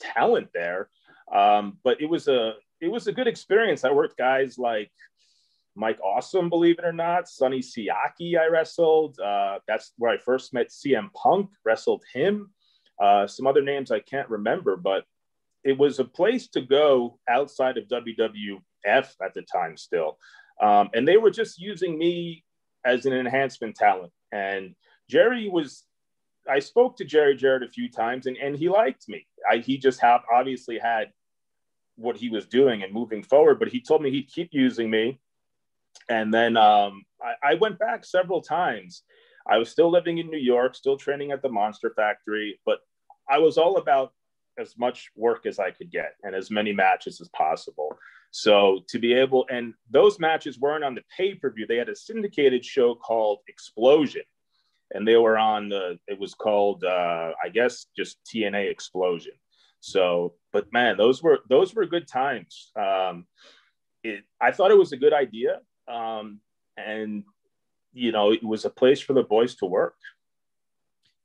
talent 0.00 0.48
there, 0.52 0.88
um, 1.32 1.78
but 1.84 2.00
it 2.00 2.06
was 2.06 2.28
a 2.28 2.54
it 2.80 2.88
was 2.88 3.06
a 3.06 3.12
good 3.12 3.28
experience. 3.28 3.84
I 3.84 3.92
worked 3.92 4.18
guys 4.18 4.58
like 4.58 4.90
Mike 5.76 6.00
Awesome, 6.02 6.48
believe 6.48 6.78
it 6.78 6.84
or 6.84 6.92
not, 6.92 7.28
Sonny 7.28 7.60
Siaki. 7.60 8.38
I 8.38 8.46
wrestled. 8.46 9.18
Uh, 9.20 9.60
that's 9.66 9.92
where 9.98 10.12
I 10.12 10.18
first 10.18 10.52
met 10.52 10.68
CM 10.68 11.12
Punk. 11.14 11.50
Wrestled 11.64 12.02
him 12.12 12.50
uh, 13.00 13.26
some 13.26 13.46
other 13.46 13.62
names 13.62 13.90
I 13.90 14.00
can't 14.00 14.28
remember, 14.28 14.76
but 14.76 15.04
it 15.64 15.78
was 15.78 15.98
a 15.98 16.04
place 16.04 16.48
to 16.48 16.60
go 16.60 17.18
outside 17.28 17.78
of 17.78 17.88
WWF 17.88 18.60
at 18.86 19.34
the 19.34 19.42
time 19.42 19.76
still. 19.76 20.18
Um, 20.60 20.90
and 20.94 21.08
they 21.08 21.16
were 21.16 21.30
just 21.30 21.58
using 21.58 21.98
me 21.98 22.44
as 22.84 23.06
an 23.06 23.12
enhancement 23.12 23.76
talent. 23.76 24.12
And 24.30 24.74
Jerry 25.08 25.48
was, 25.48 25.84
I 26.48 26.58
spoke 26.58 26.96
to 26.98 27.04
Jerry 27.04 27.34
Jarrett 27.34 27.62
a 27.62 27.68
few 27.68 27.90
times 27.90 28.26
and, 28.26 28.36
and 28.36 28.54
he 28.54 28.68
liked 28.68 29.08
me. 29.08 29.26
I, 29.50 29.58
he 29.58 29.78
just 29.78 30.00
have, 30.00 30.20
obviously 30.32 30.78
had 30.78 31.10
what 31.96 32.16
he 32.16 32.28
was 32.28 32.46
doing 32.46 32.82
and 32.82 32.92
moving 32.92 33.22
forward, 33.22 33.58
but 33.58 33.68
he 33.68 33.80
told 33.80 34.02
me 34.02 34.10
he'd 34.10 34.30
keep 34.30 34.50
using 34.52 34.90
me. 34.90 35.18
And 36.08 36.32
then 36.32 36.56
um, 36.56 37.04
I, 37.22 37.52
I 37.52 37.54
went 37.54 37.78
back 37.78 38.04
several 38.04 38.42
times 38.42 39.02
I 39.46 39.58
was 39.58 39.70
still 39.70 39.90
living 39.90 40.18
in 40.18 40.30
New 40.30 40.38
York, 40.38 40.74
still 40.74 40.96
training 40.96 41.32
at 41.32 41.42
the 41.42 41.48
Monster 41.48 41.92
Factory, 41.94 42.60
but 42.64 42.78
I 43.28 43.38
was 43.38 43.58
all 43.58 43.76
about 43.76 44.12
as 44.58 44.78
much 44.78 45.10
work 45.16 45.46
as 45.46 45.58
I 45.58 45.70
could 45.70 45.90
get 45.90 46.14
and 46.22 46.34
as 46.34 46.50
many 46.50 46.72
matches 46.72 47.20
as 47.20 47.28
possible. 47.30 47.96
So 48.30 48.80
to 48.88 48.98
be 48.98 49.12
able, 49.14 49.46
and 49.50 49.74
those 49.90 50.18
matches 50.18 50.58
weren't 50.58 50.84
on 50.84 50.94
the 50.94 51.04
pay 51.16 51.34
per 51.34 51.50
view, 51.50 51.66
they 51.66 51.76
had 51.76 51.88
a 51.88 51.96
syndicated 51.96 52.64
show 52.64 52.94
called 52.94 53.38
Xplosion. 53.50 54.22
And 54.92 55.06
they 55.06 55.16
were 55.16 55.38
on 55.38 55.68
the, 55.68 55.98
it 56.06 56.18
was 56.18 56.34
called, 56.34 56.84
uh, 56.84 57.32
I 57.42 57.48
guess, 57.48 57.86
just 57.96 58.18
TNA 58.32 58.74
Xplosion. 58.76 59.36
So, 59.80 60.34
but 60.52 60.72
man, 60.72 60.96
those 60.96 61.22
were, 61.22 61.40
those 61.48 61.74
were 61.74 61.86
good 61.86 62.06
times. 62.06 62.70
Um, 62.76 63.26
it, 64.02 64.24
I 64.40 64.52
thought 64.52 64.70
it 64.70 64.78
was 64.78 64.92
a 64.92 64.96
good 64.96 65.12
idea. 65.12 65.60
Um, 65.88 66.40
and 66.76 67.24
you 67.94 68.10
know, 68.10 68.32
it 68.32 68.42
was 68.42 68.64
a 68.64 68.70
place 68.70 69.00
for 69.00 69.14
the 69.14 69.22
boys 69.22 69.56
to 69.56 69.66
work. 69.66 69.96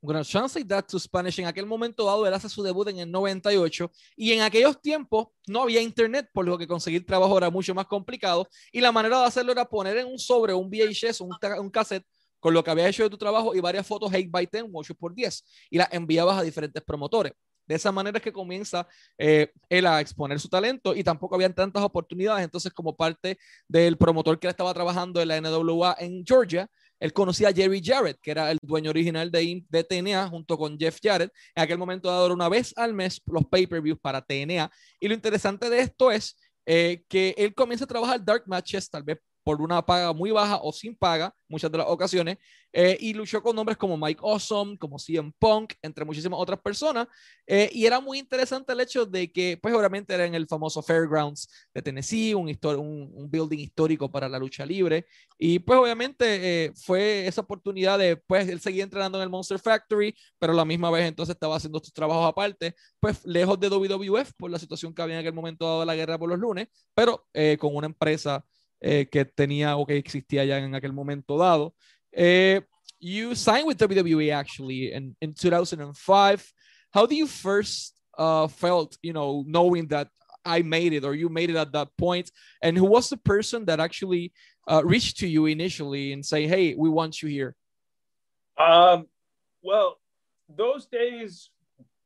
Gonna 0.02 0.24
translate 0.24 0.68
that 0.70 0.88
to 0.88 0.98
Spanish. 0.98 1.40
En 1.40 1.46
aquel 1.46 1.66
momento 1.66 2.06
dado, 2.06 2.26
él 2.26 2.34
hace 2.34 2.48
su 2.48 2.64
debut 2.64 2.88
en 2.88 3.00
el 3.00 3.12
98 3.12 3.92
y 4.16 4.32
en 4.32 4.42
aquellos 4.42 4.82
tiempos 4.82 5.28
no 5.46 5.64
había 5.64 5.82
internet, 5.82 6.30
por 6.32 6.46
lo 6.46 6.58
que 6.58 6.66
conseguir 6.66 7.06
trabajo 7.06 7.38
era 7.38 7.50
mucho 7.50 7.76
más 7.76 7.86
complicado 7.86 8.48
y 8.72 8.80
la 8.80 8.94
manera 8.94 9.20
de 9.20 9.26
hacerlo 9.26 9.52
era 9.52 9.66
poner 9.66 9.98
en 9.98 10.08
un 10.08 10.18
sobre 10.18 10.54
un 10.54 10.70
VHS, 10.70 11.20
un, 11.20 11.36
un 11.60 11.70
cassette 11.70 12.06
con 12.40 12.54
lo 12.54 12.64
que 12.64 12.72
había 12.72 12.88
hecho 12.88 13.04
de 13.04 13.10
tu 13.10 13.18
trabajo 13.18 13.54
y 13.54 13.60
varias 13.60 13.86
fotos 13.86 14.10
8 14.14 14.28
by 14.30 14.48
10 14.50 14.66
8 14.72 14.96
por 14.96 15.14
10 15.14 15.44
y 15.70 15.78
las 15.78 15.92
enviabas 15.92 16.38
a 16.38 16.44
diferentes 16.44 16.82
promotores. 16.82 17.34
De 17.70 17.76
esa 17.76 17.92
manera 17.92 18.18
es 18.18 18.24
que 18.24 18.34
comienza 18.34 18.88
eh, 19.18 19.52
él 19.70 19.86
a 19.86 20.02
exponer 20.02 20.40
su 20.40 20.50
talento 20.50 20.96
y 20.96 21.04
tampoco 21.04 21.36
habían 21.36 21.54
tantas 21.54 21.84
oportunidades. 21.84 22.44
Entonces, 22.44 22.74
como 22.74 22.98
parte 22.98 23.38
del 23.68 23.96
promotor 23.96 24.40
que 24.40 24.48
estaba 24.48 24.74
trabajando 24.74 25.22
en 25.22 25.28
la 25.28 25.40
NWA 25.40 25.96
en 26.00 26.26
Georgia, 26.26 26.68
él 27.00 27.14
conocía 27.14 27.50
a 27.50 27.54
Jerry 27.54 27.80
Jarrett, 27.84 28.20
que 28.22 28.32
era 28.32 28.50
el 28.50 28.58
dueño 28.62 28.90
original 28.90 29.32
de, 29.32 29.64
de 29.70 29.84
TNA, 29.84 30.30
junto 30.30 30.58
con 30.58 30.80
Jeff 30.80 30.98
Jarrett. 31.02 31.32
En 31.54 31.64
aquel 31.64 31.78
momento 31.78 32.10
dado 32.10 32.34
una 32.34 32.50
vez 32.50 32.74
al 32.76 32.96
mes 32.96 33.22
los 33.28 33.46
pay-per-views 33.46 34.00
para 34.02 34.24
TNA. 34.24 34.72
Y 35.00 35.08
lo 35.08 35.14
interesante 35.14 35.70
de 35.70 35.82
esto 35.82 36.12
es 36.12 36.36
eh, 36.66 37.04
que 37.08 37.36
él 37.38 37.54
comienza 37.54 37.86
a 37.86 37.88
trabajar 37.88 38.26
dark 38.26 38.44
matches, 38.48 38.90
tal 38.90 39.04
vez 39.04 39.20
por 39.50 39.64
una 39.64 39.84
paga 39.84 40.14
muy 40.14 40.30
baja 40.30 40.60
o 40.62 40.72
sin 40.72 40.96
paga, 40.96 41.34
muchas 41.48 41.72
de 41.72 41.80
las 41.80 41.88
ocasiones, 41.88 42.38
eh, 42.72 42.96
y 43.00 43.16
luchó 43.16 43.42
con 43.42 43.56
nombres 43.56 43.80
como 43.80 43.98
Mike 43.98 44.22
Awesome, 44.24 44.78
como 44.78 45.00
CM 45.00 45.34
Punk, 45.40 45.74
entre 45.82 46.06
muchísimas 46.06 46.40
otras 46.40 46.60
personas, 46.60 47.08
eh, 47.48 47.68
y 47.74 47.88
era 47.88 48.00
muy 48.00 48.20
interesante 48.20 48.74
el 48.74 48.80
hecho 48.82 49.08
de 49.08 49.32
que, 49.32 49.58
pues 49.60 49.74
obviamente 49.74 50.14
era 50.14 50.28
en 50.28 50.36
el 50.36 50.46
famoso 50.46 50.84
Fairgrounds 50.84 51.50
de 51.74 51.82
Tennessee, 51.82 52.36
un, 52.36 52.48
un, 52.48 53.12
un 53.12 53.32
building 53.32 53.58
histórico 53.58 54.12
para 54.12 54.30
la 54.30 54.38
lucha 54.38 54.68
libre, 54.68 55.08
y 55.36 55.58
pues 55.58 55.80
obviamente 55.80 56.66
eh, 56.66 56.72
fue 56.76 57.26
esa 57.26 57.42
oportunidad 57.42 57.98
de, 57.98 58.18
pues 58.18 58.48
él 58.50 58.60
seguía 58.60 58.84
entrenando 58.84 59.18
en 59.18 59.24
el 59.24 59.30
Monster 59.32 59.58
Factory, 59.58 60.16
pero 60.38 60.54
la 60.54 60.64
misma 60.64 60.92
vez 60.92 61.08
entonces 61.08 61.34
estaba 61.34 61.56
haciendo 61.56 61.80
sus 61.80 61.92
trabajos 61.92 62.28
aparte, 62.28 62.76
pues 63.00 63.26
lejos 63.26 63.60
de 63.60 63.68
WWF 63.68 64.32
por 64.38 64.52
la 64.52 64.60
situación 64.60 64.94
que 64.94 65.02
había 65.02 65.16
en 65.16 65.22
aquel 65.22 65.34
momento 65.34 65.66
dado 65.66 65.86
la 65.86 65.96
guerra 65.96 66.20
por 66.20 66.30
los 66.30 66.38
lunes, 66.38 66.68
pero 66.94 67.26
con 67.58 67.76
una 67.76 67.88
empresa 67.88 68.46
eh, 68.82 69.06
que 69.12 69.26
tenía 69.26 69.78
o 69.78 69.86
que 69.86 69.98
existía 69.98 70.46
ya 70.46 70.58
en 70.58 70.76
aquel 70.76 70.94
momento 70.94 71.38
dado. 71.38 71.74
Eh, 72.12 72.62
you 73.00 73.36
signed 73.36 73.68
with 73.68 73.78
WWE 73.78 74.34
actually 74.34 74.94
in, 74.94 75.16
in 75.22 75.34
2005. 75.34 76.54
How 76.92 77.06
do 77.06 77.16
you 77.16 77.28
first 77.28 78.00
uh, 78.18 78.48
felt, 78.48 78.98
you 79.02 79.14
know, 79.14 79.44
knowing 79.48 79.88
that 79.88 80.10
I 80.46 80.62
made 80.62 80.94
it 80.94 81.04
or 81.04 81.14
you 81.14 81.30
made 81.30 81.50
it 81.50 81.56
at 81.56 81.72
that 81.74 81.90
point? 81.98 82.32
And 82.62 82.78
who 82.78 82.86
was 82.86 83.10
the 83.10 83.18
person 83.18 83.66
that 83.66 83.80
actually 83.80 84.34
uh, 84.68 84.82
reached 84.84 85.18
to 85.20 85.28
you 85.28 85.46
initially 85.46 86.14
and 86.14 86.26
say, 86.26 86.48
hey, 86.48 86.76
we 86.76 86.90
want 86.90 87.22
you 87.22 87.30
here? 87.30 87.56
Um, 88.58 89.08
well, 89.62 89.98
those 90.50 90.86
days, 90.88 91.50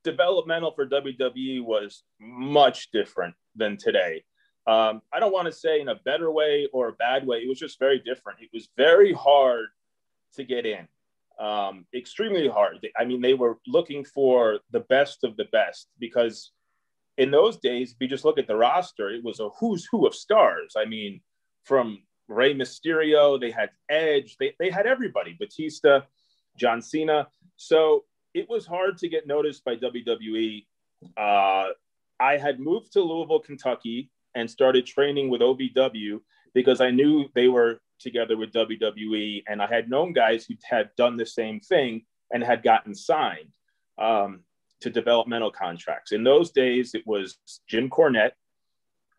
developmental 0.03 0.71
for 0.71 0.85
WWE 0.85 1.63
was 1.63 2.03
much 2.19 2.91
different 2.91 3.35
than 3.55 3.77
today. 3.77 4.23
Um, 4.65 5.01
I 5.11 5.19
don't 5.19 5.33
want 5.33 5.47
to 5.47 5.51
say 5.51 5.81
in 5.81 5.89
a 5.89 5.95
better 5.95 6.31
way 6.31 6.69
or 6.71 6.89
a 6.89 6.93
bad 6.93 7.27
way. 7.27 7.39
It 7.39 7.49
was 7.49 7.59
just 7.59 7.79
very 7.79 7.99
different. 7.99 8.39
It 8.41 8.49
was 8.53 8.69
very 8.77 9.11
hard 9.11 9.67
to 10.35 10.43
get 10.43 10.65
in, 10.65 10.87
um, 11.39 11.85
extremely 11.93 12.47
hard. 12.47 12.85
I 12.97 13.05
mean, 13.05 13.21
they 13.21 13.33
were 13.33 13.59
looking 13.67 14.05
for 14.05 14.59
the 14.71 14.79
best 14.81 15.23
of 15.23 15.35
the 15.35 15.45
best 15.45 15.89
because 15.99 16.51
in 17.17 17.29
those 17.29 17.57
days, 17.57 17.91
if 17.91 17.97
you 17.99 18.07
just 18.07 18.25
look 18.25 18.39
at 18.39 18.47
the 18.47 18.55
roster, 18.55 19.09
it 19.09 19.23
was 19.23 19.39
a 19.39 19.49
who's 19.59 19.87
who 19.91 20.07
of 20.07 20.15
stars. 20.15 20.75
I 20.77 20.85
mean, 20.85 21.21
from 21.63 22.01
Rey 22.27 22.53
Mysterio, 22.53 23.39
they 23.39 23.51
had 23.51 23.69
Edge, 23.89 24.37
they, 24.39 24.55
they 24.59 24.69
had 24.69 24.87
everybody, 24.87 25.35
Batista, 25.37 26.01
John 26.57 26.81
Cena. 26.81 27.27
So 27.57 28.05
it 28.33 28.49
was 28.49 28.65
hard 28.65 28.97
to 28.99 29.09
get 29.09 29.27
noticed 29.27 29.63
by 29.63 29.75
WWE. 29.75 30.65
Uh, 31.17 31.69
I 32.19 32.37
had 32.37 32.59
moved 32.59 32.93
to 32.93 33.01
Louisville, 33.01 33.39
Kentucky, 33.39 34.09
and 34.35 34.49
started 34.49 34.85
training 34.85 35.29
with 35.29 35.41
OVW 35.41 36.19
because 36.53 36.81
I 36.81 36.91
knew 36.91 37.25
they 37.33 37.47
were 37.47 37.79
together 37.99 38.37
with 38.37 38.51
WWE, 38.51 39.43
and 39.47 39.61
I 39.61 39.67
had 39.67 39.89
known 39.89 40.13
guys 40.13 40.45
who 40.45 40.55
had 40.63 40.89
done 40.97 41.17
the 41.17 41.25
same 41.25 41.59
thing 41.59 42.03
and 42.31 42.43
had 42.43 42.63
gotten 42.63 42.93
signed 42.93 43.51
um, 43.97 44.41
to 44.81 44.89
developmental 44.89 45.51
contracts. 45.51 46.11
In 46.11 46.23
those 46.23 46.51
days, 46.51 46.93
it 46.93 47.03
was 47.05 47.37
Jim 47.67 47.89
Cornette 47.89 48.33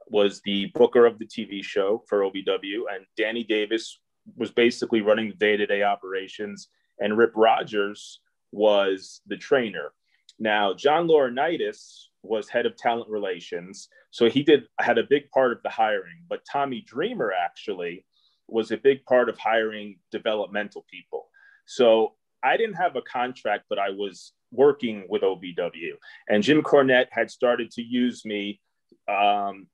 was 0.09 0.43
the 0.45 0.67
booker 0.75 1.07
of 1.07 1.19
the 1.19 1.27
TV 1.27 1.65
show 1.65 2.05
for 2.09 2.21
OVW, 2.21 2.83
and 2.93 3.07
Danny 3.17 3.43
Davis 3.43 3.99
was 4.37 4.51
basically 4.51 5.01
running 5.01 5.29
the 5.29 5.35
day-to-day 5.37 5.83
operations, 5.83 6.69
and 7.01 7.17
Rip 7.17 7.33
Rogers 7.35 8.21
was 8.53 9.21
the 9.27 9.37
trainer. 9.37 9.93
Now, 10.39 10.75
John 10.75 11.09
Laurinaitis 11.09 12.07
was 12.25 12.49
head 12.49 12.67
of 12.67 12.77
talent 12.77 13.09
relations, 13.11 13.89
so 14.11 14.29
he 14.29 14.43
did 14.43 14.65
had 14.81 14.99
a 14.99 15.05
big 15.05 15.31
part 15.31 15.53
of 15.53 15.63
the 15.63 15.71
hiring. 15.71 16.25
But 16.29 16.45
Tommy 16.51 16.83
Dreamer 16.87 17.33
actually 17.33 18.07
was 18.49 18.71
a 18.71 18.77
big 18.77 19.05
part 19.05 19.29
of 19.29 19.39
hiring 19.39 19.99
developmental 20.11 20.85
people. 20.91 21.29
So 21.67 22.15
I 22.43 22.57
didn't 22.57 22.77
have 22.77 22.97
a 22.97 23.03
contract, 23.03 23.65
but 23.69 23.79
I 23.79 23.91
was 23.91 24.33
working 24.53 25.05
with 25.09 25.23
OVW, 25.23 25.95
and 26.29 26.43
Jim 26.43 26.63
Cornette 26.63 27.09
had 27.11 27.31
started 27.31 27.71
to 27.73 27.83
use 27.83 28.25
me 28.25 28.61
um, 29.09 29.67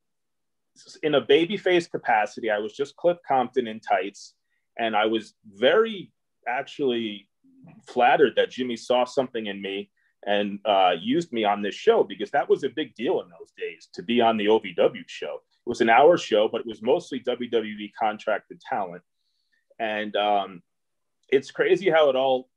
in 1.02 1.14
a 1.14 1.23
babyface 1.23 1.90
capacity. 1.90 2.50
I 2.50 2.59
was 2.59 2.73
just 2.73 2.97
Cliff 2.97 3.19
Compton 3.26 3.66
in 3.66 3.80
tights, 3.80 4.35
and 4.78 4.97
I 4.97 5.07
was 5.07 5.35
very 5.47 6.12
actually 6.49 7.28
flattered 7.87 8.35
that 8.37 8.50
Jimmy 8.50 8.76
saw 8.76 9.04
something 9.04 9.47
in 9.47 9.61
me 9.61 9.90
and 10.27 10.59
uh, 10.65 10.93
used 11.00 11.33
me 11.33 11.45
on 11.45 11.62
this 11.62 11.75
show 11.75 12.05
because 12.05 12.31
that 12.31 12.49
was 12.49 12.65
a 12.65 12.69
big 12.69 12.95
deal 12.95 13.21
in 13.21 13.29
those 13.31 13.53
days 13.57 13.89
to 13.95 14.03
be 14.03 14.21
on 14.21 14.37
the 14.37 14.47
OVW 14.47 15.05
show. 15.07 15.41
It 15.67 15.69
was 15.69 15.81
an 15.81 15.89
hour 15.89 16.19
show, 16.19 16.49
but 16.49 16.61
it 16.62 16.67
was 16.67 16.83
mostly 16.83 17.21
WWE 17.21 17.93
contracted 17.99 18.61
talent. 18.61 19.03
And 19.79 20.15
um, 20.17 20.62
it's 21.31 21.50
crazy 21.50 21.89
how 21.89 22.11
it 22.11 22.17
all 22.17 22.49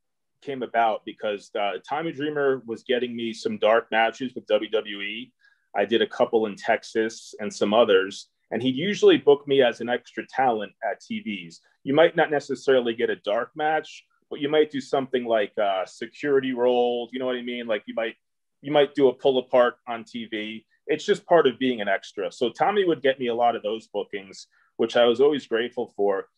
came 0.42 0.62
about 0.62 1.04
because 1.04 1.50
uh, 1.58 1.78
Tommy 1.88 2.12
Dreamer 2.12 2.62
was 2.66 2.82
getting 2.82 3.16
me 3.16 3.32
some 3.32 3.58
dark 3.58 3.90
matches 3.90 4.34
with 4.34 4.46
WWE. 4.46 5.30
I 5.74 5.84
did 5.84 6.02
a 6.02 6.06
couple 6.06 6.46
in 6.46 6.56
Texas 6.56 7.34
and 7.40 7.52
some 7.52 7.72
others. 7.72 8.28
And 8.50 8.62
he'd 8.62 8.76
usually 8.76 9.16
book 9.16 9.48
me 9.48 9.62
as 9.62 9.80
an 9.80 9.88
extra 9.88 10.24
talent 10.26 10.72
at 10.88 11.00
TVs. 11.00 11.60
You 11.82 11.94
might 11.94 12.14
not 12.14 12.30
necessarily 12.30 12.94
get 12.94 13.10
a 13.10 13.16
dark 13.16 13.50
match, 13.56 14.04
but 14.30 14.40
you 14.40 14.48
might 14.48 14.70
do 14.70 14.80
something 14.80 15.24
like 15.24 15.52
uh, 15.58 15.86
security 15.86 16.52
roles. 16.52 17.10
You 17.12 17.18
know 17.18 17.26
what 17.26 17.36
I 17.36 17.42
mean? 17.42 17.66
Like 17.66 17.82
you 17.86 17.94
might 17.94 18.16
you 18.60 18.72
might 18.72 18.94
do 18.94 19.08
a 19.08 19.12
pull 19.12 19.38
apart 19.38 19.76
on 19.86 20.04
TV. 20.04 20.64
It's 20.86 21.04
just 21.04 21.26
part 21.26 21.46
of 21.46 21.58
being 21.58 21.80
an 21.80 21.88
extra. 21.88 22.32
So 22.32 22.50
Tommy 22.50 22.84
would 22.84 23.02
get 23.02 23.18
me 23.18 23.28
a 23.28 23.34
lot 23.34 23.56
of 23.56 23.62
those 23.62 23.88
bookings, 23.88 24.46
which 24.76 24.96
I 24.96 25.04
was 25.04 25.20
always 25.20 25.46
grateful 25.46 25.92
for. 25.96 26.28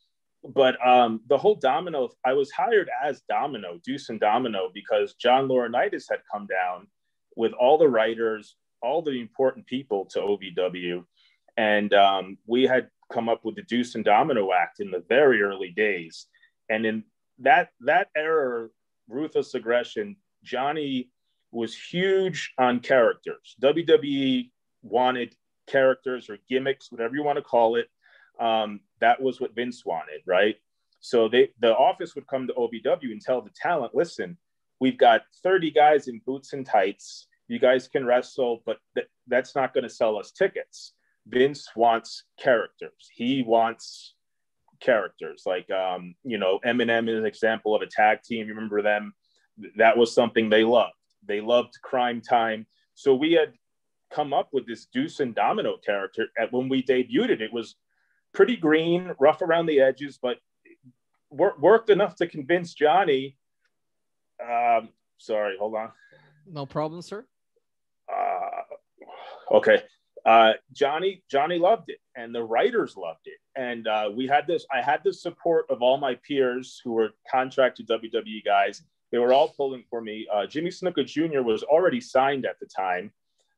But 0.45 0.76
um, 0.87 1.21
the 1.28 1.38
whole 1.38 1.55
Domino, 1.57 2.11
I 2.25 2.33
was 2.33 2.50
hired 2.50 2.90
as 3.05 3.23
Domino, 3.28 3.81
Deuce 3.85 4.09
and 4.09 4.21
Domino, 4.21 4.71
because 4.73 5.14
John 5.14 5.49
Laurinaitis 5.49 6.05
had 6.09 6.21
come 6.31 6.47
down 6.47 6.87
with 7.37 7.52
all 7.52 7.78
the 7.78 7.88
writers, 7.88 8.57
all 8.83 9.02
the 9.02 9.21
important 9.21 9.66
people 9.66 10.07
to 10.07 10.21
OVW. 10.21 11.05
And 11.57 11.93
um, 11.95 12.38
we 12.47 12.64
had 12.64 12.88
come 13.12 13.28
up 13.28 13.45
with 13.45 13.57
the 13.57 13.62
Deuce 13.62 13.95
and 13.95 14.05
Domino 14.05 14.52
Act 14.52 14.81
in 14.81 14.90
the 14.90 15.02
very 15.09 15.43
early 15.43 15.71
days. 15.71 16.26
And 16.69 16.85
in 16.85 17.05
that 17.40 17.71
that 17.81 18.09
error, 18.16 18.71
ruthless 19.09 19.55
aggression, 19.55 20.16
Johnny 20.43 21.11
was 21.52 21.76
huge 21.76 22.52
on 22.59 22.81
characters. 22.81 23.57
WWE 23.62 24.50
wanted 24.83 25.35
characters 25.66 26.28
or 26.28 26.38
gimmicks, 26.49 26.90
whatever 26.90 27.14
you 27.14 27.23
want 27.23 27.37
to 27.37 27.43
call 27.43 27.76
it. 27.76 27.88
Um, 28.38 28.81
that 29.00 29.21
was 29.21 29.40
what 29.40 29.55
Vince 29.55 29.85
wanted, 29.85 30.21
right? 30.26 30.57
So 31.00 31.28
they 31.28 31.50
the 31.61 31.75
office 31.75 32.14
would 32.14 32.26
come 32.26 32.47
to 32.47 32.55
OVW 32.55 33.11
and 33.12 33.21
tell 33.21 33.40
the 33.40 33.50
talent, 33.50 33.95
listen, 33.95 34.37
we've 34.81 34.99
got 34.99 35.23
30 35.43 35.71
guys 35.71 36.09
in 36.09 36.21
boots 36.26 36.52
and 36.52 36.66
tights 36.66 37.28
you 37.49 37.59
guys 37.59 37.88
can 37.88 38.05
wrestle, 38.05 38.62
but 38.66 38.78
th- 38.95 39.09
that's 39.28 39.55
not 39.55 39.73
going 39.73 39.85
to 39.85 39.90
sell 39.90 40.19
us 40.19 40.33
tickets. 40.33 40.93
Vince 41.26 41.69
wants 41.76 42.25
characters. 42.38 43.09
He 43.12 43.43
wants 43.43 44.14
characters. 44.80 45.42
Like, 45.47 45.71
um, 45.71 46.14
you 46.25 46.38
know, 46.38 46.61
MNM 46.64 47.09
is 47.09 47.18
an 47.18 47.26
example 47.26 47.75
of 47.75 47.83
a 47.83 47.87
tag 47.87 48.23
team. 48.23 48.47
You 48.47 48.54
remember 48.54 48.83
them? 48.83 49.14
That 49.76 49.97
was 49.97 50.14
something 50.14 50.49
they 50.49 50.64
loved. 50.64 50.92
They 51.26 51.40
loved 51.40 51.75
Cryme 51.83 52.21
Tyme. 52.21 52.66
So 52.95 53.14
we 53.14 53.33
had 53.33 53.52
come 54.11 54.33
up 54.33 54.50
with 54.52 54.66
this 54.66 54.87
Deuce 54.87 55.21
and 55.21 55.35
Domino 55.35 55.76
character. 55.85 56.28
At 56.38 56.52
when 56.52 56.68
we 56.68 56.83
debuted 56.83 57.30
it, 57.30 57.42
it 57.42 57.52
was 57.52 57.76
pretty 58.33 58.56
green, 58.56 59.12
rough 59.18 59.42
around 59.42 59.66
the 59.66 59.80
edges, 59.80 60.18
but 60.21 60.38
wor- 61.30 61.56
worked 61.59 61.90
enough 61.90 62.16
to 62.16 62.26
convince 62.26 62.75
Johnny. 62.75 63.37
Um, 64.42 64.90
sorry, 65.18 65.56
hold 65.59 65.75
on. 65.75 65.90
No 66.47 66.66
problem, 66.66 67.02
sir 67.02 67.26
Uh, 68.09 69.56
okay 69.56 69.83
uh, 70.26 70.52
johnny 70.73 71.23
johnny 71.30 71.59
loved 71.59 71.88
it 71.88 71.99
and 72.16 72.35
the 72.35 72.42
writers 72.42 72.97
loved 72.97 73.26
it 73.26 73.38
and 73.54 73.87
uh, 73.87 74.11
we 74.14 74.26
had 74.26 74.47
this 74.47 74.66
i 74.73 74.80
had 74.80 75.00
the 75.04 75.12
support 75.12 75.66
of 75.71 75.83
all 75.83 75.97
my 75.97 76.14
peers 76.26 76.80
who 76.85 76.92
were 76.92 77.11
contracted 77.30 77.88
wwe 77.88 78.45
guys 78.45 78.83
they 79.12 79.18
were 79.18 79.33
all 79.33 79.49
pulling 79.49 79.85
for 79.88 80.00
me 80.00 80.26
uh, 80.33 80.47
jimmy 80.47 80.71
snuka 80.71 81.04
jr 81.06 81.42
was 81.42 81.62
already 81.62 82.00
signed 82.00 82.45
at 82.45 82.59
the 82.61 82.66
time 82.66 83.11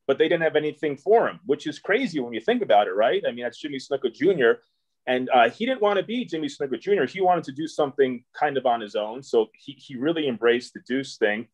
but 0.07 0.17
they 0.17 0.27
didn't 0.27 0.43
have 0.43 0.55
anything 0.55 0.95
for 0.95 1.27
him 1.27 1.39
which 1.45 1.67
is 1.67 1.79
crazy 1.79 2.19
when 2.19 2.33
you 2.33 2.41
think 2.41 2.61
about 2.61 2.87
it 2.87 2.93
right 2.93 3.23
i 3.27 3.31
mean 3.31 3.43
that's 3.43 3.59
jimmy 3.59 3.77
snuka 3.77 4.13
jr 4.13 4.61
and 5.09 5.27
uh, 5.33 5.49
he 5.49 5.65
didn't 5.65 5.81
want 5.81 5.97
to 5.97 6.03
be 6.03 6.23
Jimmy 6.23 6.47
Snuka 6.47 6.79
Jr. 6.79 7.05
He 7.05 7.19
wanted 7.19 7.43
to 7.45 7.51
do 7.51 7.67
something 7.67 8.23
kind 8.33 8.57
of 8.57 8.67
on 8.67 8.79
his 8.79 8.95
own. 8.95 9.23
So 9.23 9.49
he, 9.57 9.71
he 9.71 9.95
really 9.95 10.27
embraced 10.27 10.75
the 10.75 10.81
Deuce 10.87 11.17
thing. 11.17 11.47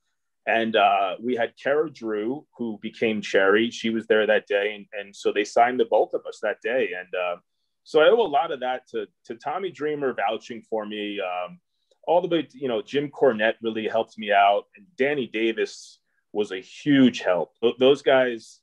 And 0.48 0.76
uh, 0.76 1.16
we 1.20 1.36
had 1.36 1.54
Kara 1.62 1.90
Drew, 1.90 2.46
who 2.58 2.78
became 2.82 3.22
Cherry. 3.22 3.72
She 3.72 3.90
was 3.90 4.06
there 4.06 4.28
that 4.28 4.48
day. 4.48 4.76
And, 4.76 4.86
and 4.94 5.16
so 5.16 5.32
they 5.34 5.44
signed 5.44 5.80
the 5.80 5.86
both 5.86 6.14
of 6.14 6.26
us 6.28 6.40
that 6.44 6.62
day. 6.62 6.90
And 6.98 7.08
uh, 7.16 7.38
so 7.84 8.02
I 8.02 8.10
owe 8.10 8.22
a 8.22 8.28
lot 8.28 8.52
of 8.52 8.60
that 8.60 8.88
to, 8.90 9.08
to 9.26 9.36
Tommy 9.36 9.72
Dreamer 9.72 10.14
vouching 10.14 10.62
for 10.62 10.86
me. 10.86 11.20
Um, 11.20 11.60
all 12.08 12.22
the 12.22 12.28
way, 12.28 12.48
you 12.54 12.68
know, 12.68 12.84
Jim 12.84 13.10
Cornette 13.10 13.56
really 13.62 13.88
helped 13.88 14.18
me 14.20 14.32
out. 14.32 14.66
And 14.76 14.86
Danny 14.98 15.26
Davis 15.26 16.00
was 16.32 16.52
a 16.52 16.60
huge 16.60 17.22
help. 17.22 17.54
Those 17.80 18.04
guys, 18.04 18.60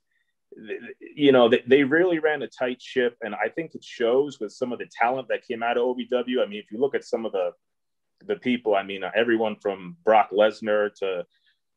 you 1.16 1.32
know, 1.32 1.48
they, 1.48 1.62
they 1.66 1.82
really 1.82 2.20
ran 2.20 2.42
a 2.42 2.46
tight 2.46 2.80
ship. 2.80 3.16
And 3.22 3.34
I 3.34 3.48
think 3.48 3.74
it 3.74 3.82
shows 3.82 4.38
with 4.38 4.52
some 4.52 4.72
of 4.72 4.78
the 4.78 4.86
talent 4.86 5.26
that 5.28 5.46
came 5.46 5.64
out 5.64 5.78
of 5.78 5.84
OVW. 5.84 6.40
I 6.40 6.46
mean, 6.46 6.60
if 6.60 6.70
you 6.70 6.78
look 6.78 6.94
at 6.94 7.04
some 7.04 7.26
of 7.26 7.32
the, 7.32 7.50
the 8.24 8.36
people, 8.36 8.76
I 8.76 8.84
mean, 8.84 9.02
everyone 9.16 9.56
from 9.60 9.96
Brock 10.04 10.30
Lesnar 10.30 10.94
to 10.96 11.26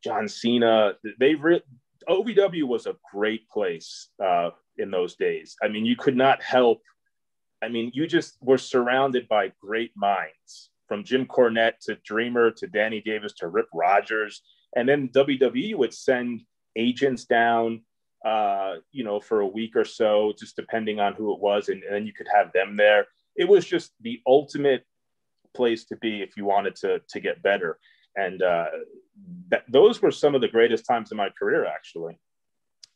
John 0.05 0.27
Cena. 0.27 0.93
They 1.19 1.33
re- 1.33 1.63
OVW 2.07 2.63
was 2.63 2.85
a 2.85 2.95
great 3.12 3.50
place 3.50 4.09
uh, 4.24 4.51
in 4.77 4.91
those 4.91 5.15
days. 5.15 5.55
I 5.63 5.67
mean, 5.67 5.83
you 5.83 5.95
could 5.95 6.15
not 6.15 6.43
help. 6.43 6.81
I 7.63 7.69
mean, 7.69 7.89
you 7.95 8.05
just 8.05 8.38
were 8.39 8.59
surrounded 8.59 9.27
by 9.27 9.51
great 9.59 9.93
minds 9.95 10.69
from 10.88 11.03
Jim 11.03 11.25
Cornette 11.25 11.79
to 11.85 11.95
Dreamer 12.05 12.51
to 12.51 12.67
Danny 12.67 13.01
Davis 13.01 13.33
to 13.39 13.47
Rip 13.47 13.65
Rogers. 13.74 14.43
And 14.75 14.88
then 14.88 15.09
WWE 15.09 15.75
would 15.75 15.93
send 15.93 16.41
agents 16.75 17.25
down, 17.25 17.81
uh, 18.24 18.75
you 18.91 19.03
know, 19.03 19.19
for 19.19 19.39
a 19.39 19.47
week 19.47 19.75
or 19.75 19.85
so, 19.85 20.33
just 20.38 20.55
depending 20.55 21.00
on 21.00 21.13
who 21.13 21.33
it 21.33 21.39
was. 21.39 21.69
And, 21.69 21.81
and 21.81 21.95
then 21.95 22.05
you 22.05 22.13
could 22.13 22.27
have 22.31 22.53
them 22.53 22.77
there. 22.77 23.07
It 23.35 23.47
was 23.47 23.65
just 23.65 23.93
the 24.01 24.21
ultimate 24.27 24.83
place 25.55 25.85
to 25.85 25.95
be 25.95 26.21
if 26.21 26.38
you 26.38 26.45
wanted 26.45 26.75
to, 26.75 27.01
to 27.09 27.19
get 27.19 27.41
better. 27.41 27.79
And 28.15 28.43
uh, 28.43 28.67
that, 29.50 29.63
those 29.67 30.01
were 30.01 30.12
some 30.12 30.36
of 30.36 30.41
the 30.41 30.48
greatest 30.48 30.86
times 30.86 31.12
in 31.12 31.17
my 31.17 31.29
career, 31.29 31.65
actually. 31.65 32.17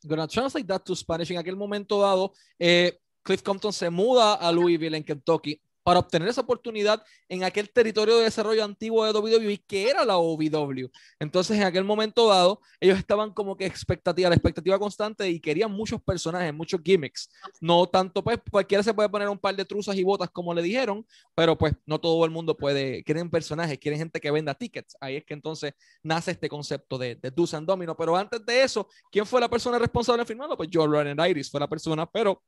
Gonna 0.06 0.26
translate 0.26 0.66
that 0.66 0.84
to 0.86 0.94
Spanish. 0.94 1.30
En 1.30 1.36
aquel 1.36 1.56
momento 1.56 2.00
dado, 2.00 2.32
eh, 2.58 2.92
Cliff 3.22 3.42
Compton 3.42 3.72
se 3.72 3.90
muda 3.90 4.34
a 4.34 4.50
Louisville, 4.50 4.96
en 4.96 5.04
Kentucky, 5.04 5.60
para 5.90 5.98
obtener 5.98 6.28
esa 6.28 6.42
oportunidad 6.42 7.02
en 7.28 7.42
aquel 7.42 7.68
territorio 7.68 8.16
de 8.18 8.22
desarrollo 8.22 8.62
antiguo 8.62 9.04
de 9.04 9.10
WWE 9.10 9.60
que 9.66 9.90
era 9.90 10.04
la 10.04 10.18
OVW. 10.18 10.88
Entonces, 11.18 11.56
en 11.56 11.64
aquel 11.64 11.82
momento 11.82 12.28
dado, 12.28 12.60
ellos 12.78 12.96
estaban 12.96 13.32
como 13.32 13.56
que 13.56 13.66
expectativa, 13.66 14.28
la 14.28 14.36
expectativa 14.36 14.78
constante 14.78 15.28
y 15.28 15.40
querían 15.40 15.72
muchos 15.72 16.00
personajes, 16.00 16.54
muchos 16.54 16.80
gimmicks. 16.84 17.28
No 17.60 17.88
tanto, 17.88 18.22
pues 18.22 18.38
cualquiera 18.48 18.84
se 18.84 18.94
puede 18.94 19.08
poner 19.08 19.28
un 19.28 19.38
par 19.38 19.56
de 19.56 19.64
truzas 19.64 19.96
y 19.96 20.04
botas 20.04 20.30
como 20.30 20.54
le 20.54 20.62
dijeron, 20.62 21.04
pero 21.34 21.58
pues 21.58 21.74
no 21.86 21.98
todo 21.98 22.24
el 22.24 22.30
mundo 22.30 22.56
puede, 22.56 23.02
quieren 23.02 23.28
personajes, 23.28 23.76
quieren 23.80 23.98
gente 23.98 24.20
que 24.20 24.30
venda 24.30 24.54
tickets. 24.54 24.96
Ahí 25.00 25.16
es 25.16 25.24
que 25.24 25.34
entonces 25.34 25.72
nace 26.04 26.30
este 26.30 26.48
concepto 26.48 26.98
de, 26.98 27.16
de 27.16 27.32
and 27.52 27.66
Domino. 27.66 27.96
Pero 27.96 28.16
antes 28.16 28.46
de 28.46 28.62
eso, 28.62 28.86
¿quién 29.10 29.26
fue 29.26 29.40
la 29.40 29.48
persona 29.48 29.76
responsable 29.76 30.22
de 30.22 30.26
firmarlo? 30.26 30.56
Pues 30.56 30.68
Joe 30.72 31.30
Iris 31.30 31.50
fue 31.50 31.58
la 31.58 31.68
persona, 31.68 32.06
pero 32.06 32.40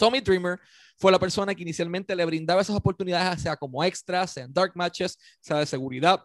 Tommy 0.00 0.22
Dreamer 0.22 0.58
fue 0.96 1.12
la 1.12 1.18
persona 1.18 1.54
que 1.54 1.62
inicialmente 1.62 2.16
le 2.16 2.24
brindaba 2.24 2.62
esas 2.62 2.74
oportunidades, 2.74 3.42
sea 3.42 3.54
como 3.54 3.84
extras, 3.84 4.30
sea 4.30 4.44
en 4.44 4.52
dark 4.52 4.72
matches, 4.74 5.18
sea 5.40 5.58
de 5.58 5.66
seguridad, 5.66 6.24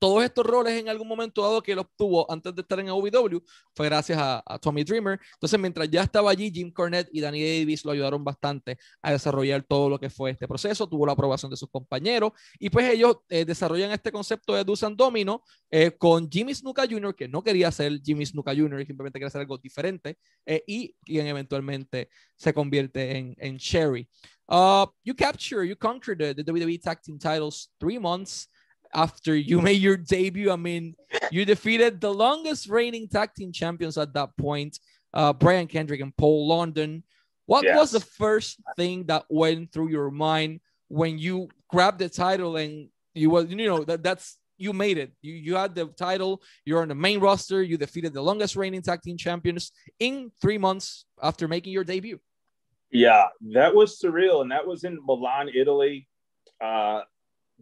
todos 0.00 0.24
estos 0.24 0.46
roles 0.46 0.80
en 0.80 0.88
algún 0.88 1.06
momento 1.06 1.42
dado 1.42 1.62
que 1.62 1.72
él 1.72 1.78
obtuvo 1.78 2.28
antes 2.32 2.54
de 2.54 2.62
estar 2.62 2.80
en 2.80 2.88
AEW 2.88 3.44
fue 3.74 3.86
gracias 3.86 4.18
a, 4.18 4.42
Tommy 4.60 4.82
Dreamer. 4.82 5.20
Entonces, 5.34 5.60
mientras 5.60 5.90
ya 5.90 6.02
estaba 6.02 6.30
allí, 6.30 6.50
Jim 6.50 6.72
Cornette 6.72 7.10
y 7.12 7.20
Danny 7.20 7.40
Davis 7.42 7.84
lo 7.84 7.92
ayudaron 7.92 8.24
bastante 8.24 8.78
a 9.02 9.12
desarrollar 9.12 9.62
todo 9.62 9.90
lo 9.90 10.00
que 10.00 10.08
fue 10.08 10.30
este 10.30 10.48
proceso. 10.48 10.88
Tuvo 10.88 11.04
la 11.04 11.12
aprobación 11.12 11.50
de 11.50 11.56
sus 11.56 11.68
compañeros 11.68 12.32
y 12.58 12.70
pues 12.70 12.90
ellos 12.90 13.18
eh, 13.28 13.44
desarrollan 13.44 13.92
este 13.92 14.10
concepto 14.10 14.54
de 14.54 14.64
Dusan 14.64 14.96
Domino 14.96 15.42
eh, 15.70 15.92
con 15.96 16.30
Jimmy 16.30 16.54
Snuka 16.54 16.86
Jr., 16.88 17.14
que 17.14 17.28
no 17.28 17.44
quería 17.44 17.70
ser 17.70 18.00
Jimmy 18.02 18.24
Snuka 18.24 18.54
Jr., 18.54 18.86
simplemente 18.86 19.18
quería 19.18 19.28
hacer 19.28 19.42
algo 19.42 19.58
diferente 19.58 20.16
eh, 20.46 20.64
y 20.66 20.94
quien 21.04 21.26
eventualmente 21.26 22.08
se 22.36 22.54
convierte 22.54 23.18
en, 23.18 23.36
en 23.38 23.58
Sherry. 23.58 24.08
Uh, 24.48 24.86
you 25.04 25.14
capture, 25.14 25.62
you 25.62 25.76
conquered 25.76 26.18
the, 26.18 26.34
the 26.34 26.42
WWE 26.42 26.80
Tag 26.80 27.02
Team 27.02 27.18
titles 27.18 27.68
three 27.78 27.98
months 27.98 28.48
after 28.94 29.34
you 29.34 29.60
made 29.68 29.80
your 29.80 29.96
debut. 29.96 30.50
I 30.50 30.56
mean, 30.56 30.94
you 31.30 31.44
defeated 31.44 32.00
the 32.00 32.12
longest 32.12 32.68
reigning 32.68 33.08
tag 33.08 33.34
team 33.34 33.52
champions 33.52 33.98
at 33.98 34.14
that 34.14 34.36
point, 34.36 34.78
uh, 35.14 35.32
Brian 35.32 35.66
Kendrick 35.66 36.00
and 36.00 36.16
Paul 36.16 36.48
London. 36.48 37.04
What 37.46 37.64
yes. 37.64 37.76
was 37.76 37.90
the 37.90 38.00
first 38.00 38.60
thing 38.76 39.06
that 39.06 39.24
went 39.28 39.72
through 39.72 39.88
your 39.88 40.10
mind 40.10 40.60
when 40.88 41.18
you 41.18 41.48
grabbed 41.68 41.98
the 41.98 42.08
title 42.08 42.56
and 42.56 42.88
you 43.14 43.30
was 43.30 43.48
you 43.48 43.56
know 43.56 43.82
that 43.84 44.02
that's 44.02 44.38
you 44.56 44.72
made 44.72 44.98
it. 44.98 45.12
You 45.22 45.34
you 45.34 45.56
had 45.56 45.74
the 45.74 45.86
title. 45.86 46.42
You're 46.64 46.82
on 46.82 46.88
the 46.88 46.94
main 46.94 47.18
roster. 47.18 47.62
You 47.62 47.76
defeated 47.78 48.12
the 48.12 48.22
longest 48.22 48.54
reigning 48.56 48.82
tag 48.82 49.00
team 49.02 49.16
champions 49.16 49.72
in 49.98 50.30
three 50.40 50.58
months 50.58 51.06
after 51.20 51.48
making 51.48 51.72
your 51.72 51.84
debut. 51.84 52.20
Yeah, 52.92 53.28
that 53.52 53.74
was 53.74 54.00
surreal, 54.00 54.42
and 54.42 54.50
that 54.50 54.66
was 54.66 54.84
in 54.84 54.98
Milan, 55.04 55.48
Italy. 55.54 56.08
Uh, 56.60 57.02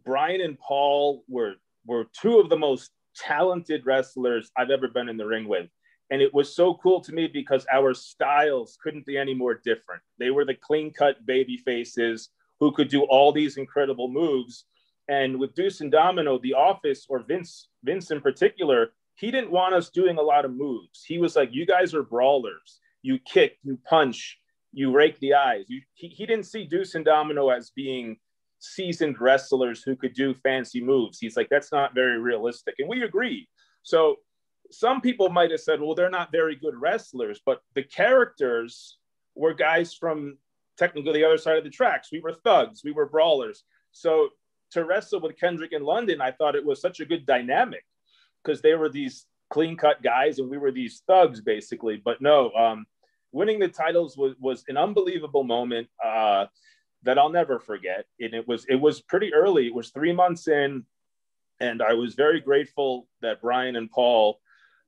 Brian 0.05 0.41
and 0.41 0.59
Paul 0.59 1.25
were 1.29 1.55
were 1.87 2.07
two 2.13 2.39
of 2.39 2.49
the 2.49 2.57
most 2.57 2.91
talented 3.17 3.85
wrestlers 3.87 4.51
I've 4.57 4.71
ever 4.71 4.89
been 4.89 5.09
in 5.09 5.17
the 5.17 5.27
ring 5.27 5.49
with. 5.49 5.69
And 6.11 6.23
it 6.23 6.33
was 6.33 6.55
so 6.55 6.75
cool 6.75 7.01
to 7.03 7.13
me 7.13 7.27
because 7.27 7.67
our 7.73 7.93
styles 7.95 8.79
couldn't 8.83 9.07
be 9.07 9.19
any 9.19 9.35
more 9.35 9.55
different. 9.55 10.03
They 10.19 10.31
were 10.31 10.45
the 10.45 10.55
clean 10.55 10.93
cut 10.93 11.25
baby 11.27 11.57
faces 11.57 12.31
who 12.61 12.73
could 12.73 12.89
do 12.89 13.03
all 13.05 13.33
these 13.33 13.57
incredible 13.57 14.09
moves. 14.09 14.65
And 15.09 15.39
with 15.39 15.55
Deuce 15.55 15.81
and 15.81 15.91
Domino, 15.91 16.39
the 16.39 16.55
office, 16.55 17.07
or 17.09 17.21
Vince, 17.21 17.69
Vince 17.85 18.11
in 18.11 18.21
particular, 18.21 18.91
he 19.17 19.31
didn't 19.31 19.51
want 19.51 19.75
us 19.75 19.91
doing 19.91 20.19
a 20.19 20.23
lot 20.23 20.45
of 20.45 20.55
moves. 20.55 21.05
He 21.05 21.19
was 21.19 21.37
like, 21.37 21.51
You 21.53 21.67
guys 21.67 21.95
are 21.95 22.03
brawlers. 22.03 22.81
You 23.03 23.19
kick, 23.19 23.59
you 23.63 23.79
punch, 23.89 24.39
you 24.73 24.93
rake 24.93 25.19
the 25.21 25.35
eyes. 25.35 25.65
You, 25.69 25.83
he, 25.95 26.09
he 26.09 26.27
didn't 26.27 26.47
see 26.47 26.65
Deuce 26.65 26.95
and 26.95 27.05
Domino 27.05 27.49
as 27.49 27.71
being 27.71 28.17
seasoned 28.59 29.21
wrestlers 29.21 29.83
who 29.83 29.97
could 29.97 30.15
do 30.15 30.35
fancy 30.43 30.83
moves. 30.83 31.19
He's 31.19 31.37
like, 31.37 31.49
that's 31.51 31.73
not 31.73 31.95
very 31.95 32.19
realistic. 32.19 32.75
And 32.79 32.89
we 32.89 33.03
agree. 33.03 33.49
So 33.83 34.17
some 34.71 35.01
people 35.01 35.29
might 35.31 35.51
have 35.51 35.61
said, 35.61 35.81
well, 35.81 35.95
they're 35.95 36.11
not 36.11 36.33
very 36.33 36.57
good 36.57 36.75
wrestlers, 36.77 37.41
but 37.45 37.61
the 37.75 37.83
characters 37.83 38.99
were 39.35 39.55
guys 39.55 39.95
from 39.95 40.37
technically 40.77 41.13
the 41.13 41.25
other 41.25 41.39
side 41.39 41.57
of 41.57 41.65
the 41.65 41.71
tracks. 41.71 42.11
We 42.13 42.21
were 42.21 42.35
thugs, 42.35 42.83
we 42.85 42.93
were 42.93 43.09
brawlers. 43.09 43.65
So 43.93 44.31
to 44.73 44.85
wrestle 44.85 45.21
with 45.21 45.39
Kendrick 45.39 45.73
in 45.73 45.83
London, 45.83 46.21
I 46.21 46.33
thought 46.33 46.55
it 46.55 46.65
was 46.65 46.81
such 46.81 47.01
a 47.01 47.07
good 47.07 47.27
dynamic 47.27 47.85
because 48.43 48.61
they 48.61 48.75
were 48.75 48.89
these 48.89 49.27
clean 49.51 49.77
cut 49.77 50.03
guys 50.03 50.39
and 50.39 50.51
we 50.51 50.59
were 50.59 50.73
these 50.73 51.03
thugs 51.07 51.41
basically. 51.41 52.01
But 52.03 52.21
no, 52.21 52.51
um, 52.53 52.87
winning 53.33 53.59
the 53.59 53.69
titles 53.69 54.17
was, 54.17 54.35
was 54.39 54.65
an 54.69 54.77
unbelievable 54.77 55.45
moment. 55.45 55.89
Uh, 56.05 56.47
that 57.03 57.19
I'll 57.19 57.31
never 57.31 57.59
forget. 57.59 58.07
And 58.21 58.35
it 58.35 58.47
was 58.47 58.65
it 58.69 58.77
was 58.77 59.01
pretty 59.01 59.33
early. 59.33 59.67
It 59.67 59.75
was 59.75 59.91
three 59.91 60.13
months 60.13 60.49
in, 60.49 60.85
and 61.61 61.83
I 61.83 61.95
was 61.95 62.15
very 62.15 62.41
grateful 62.41 63.09
that 63.23 63.41
Brian 63.41 63.77
and 63.77 63.91
Paul 63.91 64.41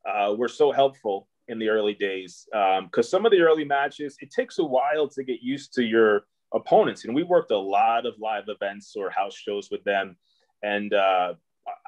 uh, 0.09 0.35
were 0.37 0.49
so 0.49 0.73
helpful 0.73 1.29
in 1.49 1.59
the 1.59 1.69
early 1.69 1.95
days 1.95 2.47
because 2.53 3.07
um, 3.07 3.11
some 3.11 3.27
of 3.27 3.33
the 3.33 3.41
early 3.41 3.65
matches 3.65 4.17
it 4.21 4.31
takes 4.31 4.59
a 4.59 4.65
while 4.65 5.09
to 5.09 5.25
get 5.25 5.43
used 5.43 5.75
to 5.75 5.83
your 5.83 6.23
opponents, 6.53 7.05
and 7.05 7.15
we 7.15 7.23
worked 7.23 7.51
a 7.51 7.59
lot 7.59 8.07
of 8.07 8.15
live 8.19 8.45
events 8.49 8.95
or 8.97 9.11
house 9.11 9.35
shows 9.35 9.71
with 9.71 9.85
them, 9.85 10.17
and. 10.63 10.95
Uh, 10.95 11.35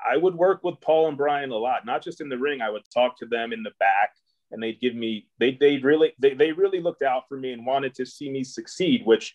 I 0.09 0.17
would 0.17 0.35
work 0.35 0.63
with 0.63 0.81
Paul 0.81 1.09
and 1.09 1.17
Brian 1.17 1.51
a 1.51 1.57
lot, 1.57 1.87
not 1.87 2.05
just 2.05 2.21
in 2.21 2.29
the 2.29 2.39
ring. 2.39 2.61
I 2.61 2.71
would 2.71 2.83
talk 2.93 3.19
to 3.19 3.27
them 3.27 3.53
in 3.53 3.63
the 3.63 3.73
back 3.81 4.11
and 4.53 4.63
they'd 4.63 4.81
give 4.81 4.95
me 4.95 5.27
they 5.39 5.57
they 5.59 5.79
really 5.79 6.13
they, 6.19 6.35
they 6.35 6.53
really 6.53 6.81
looked 6.81 7.03
out 7.03 7.29
for 7.29 7.37
me 7.37 7.53
and 7.53 7.67
wanted 7.67 7.95
to 7.95 8.07
see 8.07 8.31
me 8.31 8.45
succeed 8.45 9.03
which 9.05 9.35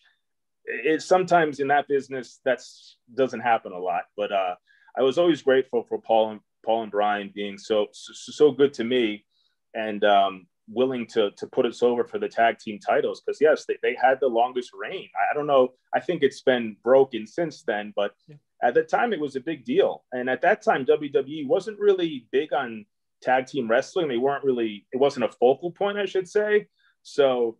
it 0.67 1.01
sometimes 1.01 1.59
in 1.59 1.67
that 1.67 1.87
business 1.87 2.39
that's 2.43 2.97
doesn't 3.15 3.39
happen 3.39 3.71
a 3.71 3.79
lot 3.79 4.03
but 4.15 4.31
uh, 4.31 4.55
i 4.97 5.01
was 5.01 5.17
always 5.17 5.41
grateful 5.41 5.83
for 5.87 5.99
paul 6.01 6.31
and 6.31 6.39
paul 6.65 6.83
and 6.83 6.91
brian 6.91 7.31
being 7.33 7.57
so 7.57 7.87
so, 7.91 8.13
so 8.13 8.51
good 8.51 8.73
to 8.73 8.83
me 8.83 9.23
and 9.73 10.03
um, 10.03 10.47
willing 10.69 11.05
to 11.07 11.31
to 11.31 11.47
put 11.47 11.65
us 11.65 11.81
over 11.81 12.03
for 12.03 12.19
the 12.19 12.27
tag 12.27 12.59
team 12.59 12.79
titles 12.79 13.21
because 13.21 13.39
yes 13.39 13.65
they, 13.65 13.77
they 13.81 13.95
had 14.01 14.19
the 14.19 14.27
longest 14.27 14.71
reign. 14.73 15.07
I, 15.15 15.31
I, 15.31 15.33
don't 15.33 15.47
know. 15.47 15.73
I 15.93 15.99
think 15.99 16.23
it's 16.23 16.41
been 16.41 16.75
broken 16.83 17.25
since 17.25 17.63
then 17.63 17.93
but 17.95 18.13
yeah. 18.27 18.35
at 18.61 18.73
the 18.73 18.83
time 18.83 19.13
it 19.13 19.19
was 19.19 19.35
a 19.35 19.41
big 19.41 19.63
deal. 19.63 20.03
And 20.11 20.29
at 20.29 20.41
that 20.41 20.61
time 20.61 20.85
wwe 20.85 21.47
wasn't 21.47 21.79
really 21.79 22.27
big 22.31 22.53
on 22.53 22.85
tag 23.21 23.47
team 23.47 23.69
wrestling. 23.69 24.07
They 24.07 24.17
weren't 24.17 24.43
really 24.43 24.85
it 24.91 24.97
wasn't 24.97 25.25
a 25.25 25.31
focal 25.31 25.71
point 25.71 25.97
i 25.97 26.05
should 26.05 26.27
say. 26.27 26.67
So 27.03 27.57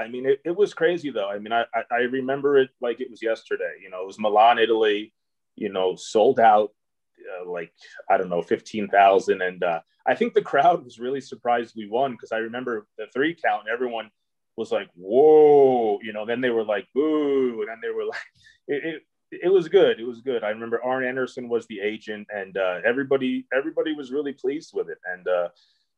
I 0.00 0.08
mean, 0.08 0.26
it, 0.26 0.40
it 0.44 0.56
was 0.56 0.74
crazy 0.74 1.10
though. 1.10 1.28
I 1.28 1.38
mean, 1.38 1.52
I, 1.52 1.64
I 1.90 1.98
remember 2.10 2.58
it 2.58 2.70
like 2.80 3.00
it 3.00 3.10
was 3.10 3.22
yesterday. 3.22 3.74
You 3.82 3.90
know, 3.90 4.02
it 4.02 4.06
was 4.06 4.18
Milan, 4.18 4.58
Italy. 4.58 5.12
You 5.56 5.68
know, 5.68 5.94
sold 5.96 6.40
out 6.40 6.72
uh, 7.20 7.48
like 7.50 7.72
I 8.08 8.16
don't 8.16 8.28
know, 8.28 8.42
fifteen 8.42 8.88
thousand, 8.88 9.42
and 9.42 9.62
uh, 9.62 9.80
I 10.06 10.14
think 10.14 10.34
the 10.34 10.42
crowd 10.42 10.84
was 10.84 10.98
really 10.98 11.20
surprised 11.20 11.74
we 11.76 11.88
won 11.88 12.12
because 12.12 12.32
I 12.32 12.38
remember 12.38 12.86
the 12.98 13.06
three 13.12 13.34
count, 13.34 13.64
and 13.66 13.72
everyone 13.72 14.10
was 14.56 14.72
like, 14.72 14.88
"Whoa!" 14.94 15.98
You 16.02 16.12
know, 16.12 16.26
then 16.26 16.40
they 16.40 16.50
were 16.50 16.64
like, 16.64 16.86
"Boo!" 16.94 17.60
and 17.60 17.68
then 17.68 17.78
they 17.82 17.90
were 17.94 18.04
like, 18.04 18.20
it, 18.68 18.84
it, 18.84 19.02
it 19.44 19.48
was 19.48 19.68
good. 19.68 20.00
It 20.00 20.06
was 20.06 20.20
good. 20.20 20.42
I 20.42 20.50
remember 20.50 20.82
Arn 20.82 21.04
Anderson 21.04 21.48
was 21.48 21.66
the 21.66 21.80
agent, 21.80 22.26
and 22.34 22.56
uh, 22.56 22.80
everybody 22.84 23.46
everybody 23.52 23.94
was 23.94 24.12
really 24.12 24.32
pleased 24.32 24.72
with 24.74 24.88
it. 24.88 24.98
And 25.04 25.28
uh, 25.28 25.48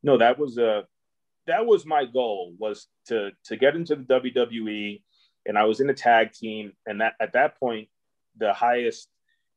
no, 0.03 0.19
that 0.19 0.39
was 0.39 0.59
a 0.59 0.87
that 1.47 1.67
was 1.67 1.87
my 1.87 2.05
goal 2.05 2.55
was 2.59 2.87
to 3.09 3.31
to 3.45 3.57
get 3.57 3.77
into 3.77 3.97
the 3.97 4.05
WWE, 4.05 5.03
and 5.47 5.59
I 5.59 5.65
was 5.65 5.81
in 5.81 5.91
a 5.91 5.95
tag 5.95 6.33
team, 6.33 6.73
and 6.87 7.01
that 7.01 7.15
at 7.21 7.33
that 7.33 7.59
point, 7.59 7.89
the 8.39 8.53
highest 8.53 9.09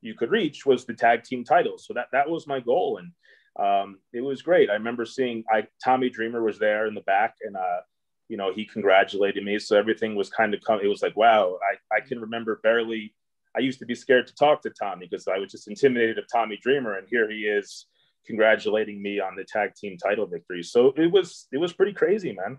you 0.01 0.15
could 0.15 0.31
reach 0.31 0.65
was 0.65 0.85
the 0.85 0.93
tag 0.93 1.23
team 1.23 1.43
title. 1.43 1.77
So 1.77 1.93
that 1.93 2.07
that 2.11 2.29
was 2.29 2.47
my 2.47 2.59
goal, 2.59 2.99
and 2.99 3.11
um, 3.57 3.99
it 4.13 4.21
was 4.21 4.41
great. 4.41 4.69
I 4.69 4.73
remember 4.73 5.05
seeing 5.05 5.43
I 5.51 5.67
Tommy 5.83 6.09
Dreamer 6.09 6.43
was 6.43 6.59
there 6.59 6.87
in 6.87 6.95
the 6.95 7.01
back, 7.01 7.35
and 7.41 7.55
uh, 7.55 7.81
you 8.29 8.37
know 8.37 8.51
he 8.53 8.65
congratulated 8.65 9.43
me. 9.43 9.59
So 9.59 9.77
everything 9.77 10.15
was 10.15 10.29
kind 10.29 10.53
of 10.53 10.61
come. 10.61 10.79
It 10.81 10.87
was 10.87 11.03
like 11.03 11.15
wow, 11.15 11.57
I 11.61 11.97
I 11.97 11.99
can 12.01 12.19
remember 12.19 12.59
barely. 12.63 13.13
I 13.55 13.59
used 13.59 13.79
to 13.79 13.85
be 13.85 13.95
scared 13.95 14.27
to 14.27 14.35
talk 14.35 14.61
to 14.63 14.69
Tommy 14.69 15.07
because 15.09 15.29
I 15.29 15.37
was 15.37 15.49
just 15.49 15.69
intimidated 15.69 16.17
of 16.17 16.25
Tommy 16.31 16.57
Dreamer, 16.61 16.97
and 16.97 17.07
here 17.09 17.29
he 17.29 17.41
is 17.41 17.85
congratulating 18.25 19.01
me 19.01 19.19
on 19.19 19.35
the 19.35 19.45
tag 19.45 19.73
team 19.75 19.97
title 19.97 20.27
victory. 20.27 20.63
So 20.63 20.93
it 20.97 21.11
was 21.11 21.47
it 21.51 21.59
was 21.59 21.73
pretty 21.73 21.93
crazy, 21.93 22.33
man. 22.33 22.57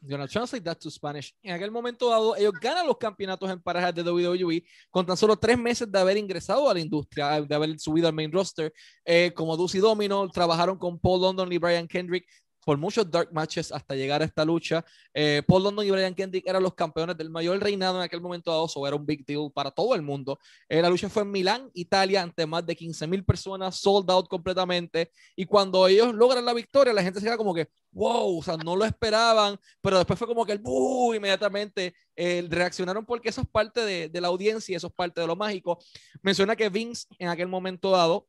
I'm 0.00 0.08
gonna 0.08 0.28
translate 0.28 0.64
that 0.64 0.78
to 0.80 0.90
Spanish. 0.90 1.34
En 1.42 1.52
aquel 1.52 1.70
momento 1.70 2.08
dado, 2.08 2.36
ellos 2.36 2.52
ganan 2.60 2.86
los 2.86 2.98
campeonatos 2.98 3.50
en 3.50 3.60
parejas 3.60 3.94
de 3.94 4.02
WWE 4.02 4.64
con 4.90 5.04
tan 5.04 5.16
solo 5.16 5.36
tres 5.36 5.58
meses 5.58 5.90
de 5.90 5.98
haber 5.98 6.16
ingresado 6.16 6.70
a 6.70 6.74
la 6.74 6.80
industria, 6.80 7.40
de 7.40 7.54
haber 7.54 7.78
subido 7.80 8.06
al 8.06 8.14
main 8.14 8.30
roster. 8.30 8.72
Eh, 9.04 9.32
como 9.34 9.56
Deuce 9.56 9.78
y 9.78 9.80
Domino, 9.80 10.28
trabajaron 10.28 10.78
con 10.78 11.00
Paul 11.00 11.22
London 11.22 11.52
y 11.52 11.58
Brian 11.58 11.88
Kendrick 11.88 12.26
por 12.68 12.76
muchos 12.76 13.10
dark 13.10 13.30
matches 13.32 13.72
hasta 13.72 13.94
llegar 13.94 14.20
a 14.20 14.26
esta 14.26 14.44
lucha. 14.44 14.84
Eh, 15.14 15.42
Paul 15.46 15.62
London 15.62 15.86
y 15.86 15.90
Brian 15.90 16.14
Kendrick 16.14 16.46
eran 16.46 16.62
los 16.62 16.74
campeones 16.74 17.16
del 17.16 17.30
mayor 17.30 17.58
reinado 17.58 17.96
en 17.96 18.02
aquel 18.02 18.20
momento 18.20 18.50
dado, 18.50 18.66
eso 18.66 18.86
era 18.86 18.94
un 18.94 19.06
big 19.06 19.24
deal 19.24 19.50
para 19.50 19.70
todo 19.70 19.94
el 19.94 20.02
mundo. 20.02 20.38
Eh, 20.68 20.82
la 20.82 20.90
lucha 20.90 21.08
fue 21.08 21.22
en 21.22 21.30
Milán, 21.30 21.70
Italia, 21.72 22.20
ante 22.20 22.44
más 22.44 22.66
de 22.66 22.76
15 22.76 23.06
mil 23.06 23.24
personas, 23.24 23.76
sold 23.76 24.10
out 24.10 24.28
completamente. 24.28 25.10
Y 25.34 25.46
cuando 25.46 25.88
ellos 25.88 26.14
logran 26.14 26.44
la 26.44 26.52
victoria, 26.52 26.92
la 26.92 27.02
gente 27.02 27.20
se 27.20 27.24
queda 27.24 27.38
como 27.38 27.54
que, 27.54 27.70
wow, 27.90 28.38
o 28.38 28.42
sea, 28.42 28.58
no 28.58 28.76
lo 28.76 28.84
esperaban, 28.84 29.58
pero 29.80 29.96
después 29.96 30.18
fue 30.18 30.28
como 30.28 30.44
que 30.44 30.52
el 30.52 30.58
¡buh! 30.58 31.14
inmediatamente 31.14 31.94
eh, 32.14 32.46
reaccionaron 32.50 33.06
porque 33.06 33.30
eso 33.30 33.40
es 33.40 33.48
parte 33.48 33.80
de, 33.80 34.10
de 34.10 34.20
la 34.20 34.28
audiencia, 34.28 34.76
eso 34.76 34.88
es 34.88 34.92
parte 34.92 35.22
de 35.22 35.26
lo 35.26 35.36
mágico. 35.36 35.78
Menciona 36.20 36.54
que 36.54 36.68
Vince 36.68 37.06
en 37.18 37.30
aquel 37.30 37.48
momento 37.48 37.92
dado 37.92 38.28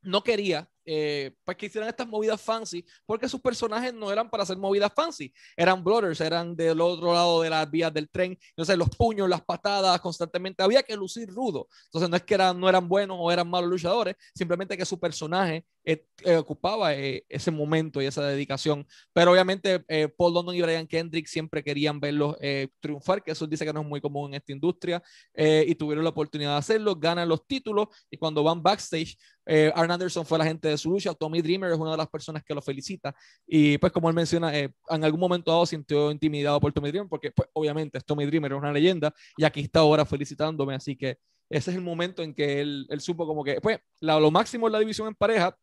no 0.00 0.22
quería 0.22 0.70
eh, 0.86 1.34
pues 1.44 1.56
que 1.56 1.66
hicieran 1.66 1.88
estas 1.88 2.06
movidas 2.06 2.40
fancy, 2.40 2.84
porque 3.04 3.28
sus 3.28 3.40
personajes 3.40 3.92
no 3.92 4.10
eran 4.12 4.30
para 4.30 4.44
hacer 4.44 4.56
movidas 4.56 4.92
fancy, 4.94 5.32
eran 5.56 5.82
blooders, 5.82 6.20
eran 6.20 6.54
del 6.54 6.80
otro 6.80 7.12
lado 7.12 7.42
de 7.42 7.50
las 7.50 7.68
vías 7.70 7.92
del 7.92 8.08
tren, 8.08 8.38
entonces 8.50 8.78
los 8.78 8.88
puños, 8.90 9.28
las 9.28 9.42
patadas 9.42 10.00
constantemente, 10.00 10.62
había 10.62 10.82
que 10.82 10.96
lucir 10.96 11.28
rudo, 11.28 11.68
entonces 11.86 12.08
no 12.08 12.16
es 12.16 12.22
que 12.22 12.34
eran, 12.34 12.58
no 12.60 12.68
eran 12.68 12.88
buenos 12.88 13.16
o 13.20 13.32
eran 13.32 13.48
malos 13.50 13.68
luchadores, 13.68 14.14
simplemente 14.32 14.76
que 14.76 14.84
su 14.84 14.98
personaje 14.98 15.66
eh, 15.86 16.04
eh, 16.24 16.36
ocupaba 16.36 16.92
ese 16.94 17.50
momento 17.50 18.02
y 18.02 18.06
esa 18.06 18.26
dedicación, 18.26 18.86
pero 19.12 19.32
obviamente 19.32 19.80
Paul 20.18 20.34
London 20.34 20.54
y 20.54 20.60
Brian 20.60 20.86
Kendrick 20.86 21.26
siempre 21.26 21.62
querían 21.62 22.00
verlos 22.00 22.36
triunfar, 22.80 23.22
que 23.22 23.30
eso 23.30 23.46
dice 23.46 23.64
que 23.64 23.72
no 23.72 23.80
es 23.80 23.86
muy 23.86 24.00
común 24.00 24.30
en 24.30 24.34
esta 24.34 24.52
industria, 24.52 25.02
y 25.34 25.74
tuvieron 25.76 26.04
la 26.04 26.10
oportunidad 26.10 26.52
de 26.52 26.58
hacerlo, 26.58 26.96
ganan 26.96 27.28
los 27.28 27.46
títulos, 27.46 27.88
y 28.10 28.16
cuando 28.16 28.42
van 28.42 28.62
backstage, 28.62 29.16
Arn 29.46 29.90
Anderson 29.90 30.26
fue 30.26 30.38
la 30.38 30.44
gente 30.44 30.68
de 30.68 30.76
su 30.76 30.90
lucha. 30.90 31.14
Tommy 31.14 31.40
Dreamer 31.40 31.70
es 31.70 31.78
una 31.78 31.92
de 31.92 31.96
las 31.96 32.08
personas 32.08 32.42
que 32.42 32.54
lo 32.54 32.60
felicita. 32.60 33.14
Y 33.46 33.78
pues 33.78 33.92
como 33.92 34.08
él 34.08 34.14
menciona, 34.14 34.56
eh, 34.58 34.72
en 34.90 35.04
algún 35.04 35.20
momento 35.20 35.50
dado 35.50 35.64
sintió 35.66 36.10
intimidado 36.10 36.60
por 36.60 36.72
Tommy 36.72 36.90
Dreamer, 36.90 37.08
porque 37.08 37.30
pues, 37.30 37.48
obviamente 37.52 38.00
Tommy 38.00 38.26
Dreamer 38.26 38.52
es 38.52 38.58
una 38.58 38.72
leyenda 38.72 39.14
y 39.36 39.44
aquí 39.44 39.60
está 39.60 39.80
ahora 39.80 40.04
felicitándome. 40.04 40.74
Así 40.74 40.96
que 40.96 41.18
ese 41.48 41.70
es 41.70 41.76
el 41.76 41.82
momento 41.82 42.22
en 42.22 42.34
que 42.34 42.60
él, 42.60 42.86
él 42.90 43.00
supo 43.00 43.24
como 43.24 43.44
que, 43.44 43.60
pues, 43.60 43.78
lo 44.00 44.30
máximo 44.32 44.66
en 44.66 44.72
la 44.72 44.80
división 44.80 45.06
en 45.06 45.14
pareja, 45.14 45.56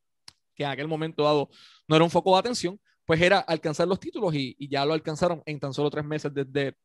que 0.56 0.64
en 0.64 0.70
aquel 0.70 0.88
momento 0.88 1.24
dado 1.24 1.50
no 1.88 1.96
era 1.96 2.04
un 2.04 2.12
foco 2.12 2.34
de 2.34 2.40
atención, 2.40 2.80
pues 3.06 3.22
era 3.22 3.40
alcanzar 3.40 3.88
los 3.88 4.00
títulos 4.00 4.34
y, 4.34 4.56
y 4.58 4.70
ya 4.70 4.86
lo 4.86 4.94
alcanzaron 4.94 5.42
en 5.46 5.60
tan 5.60 5.74
solo 5.74 5.90
tres 5.90 6.06
meses 6.06 6.32
desde, 6.34 6.76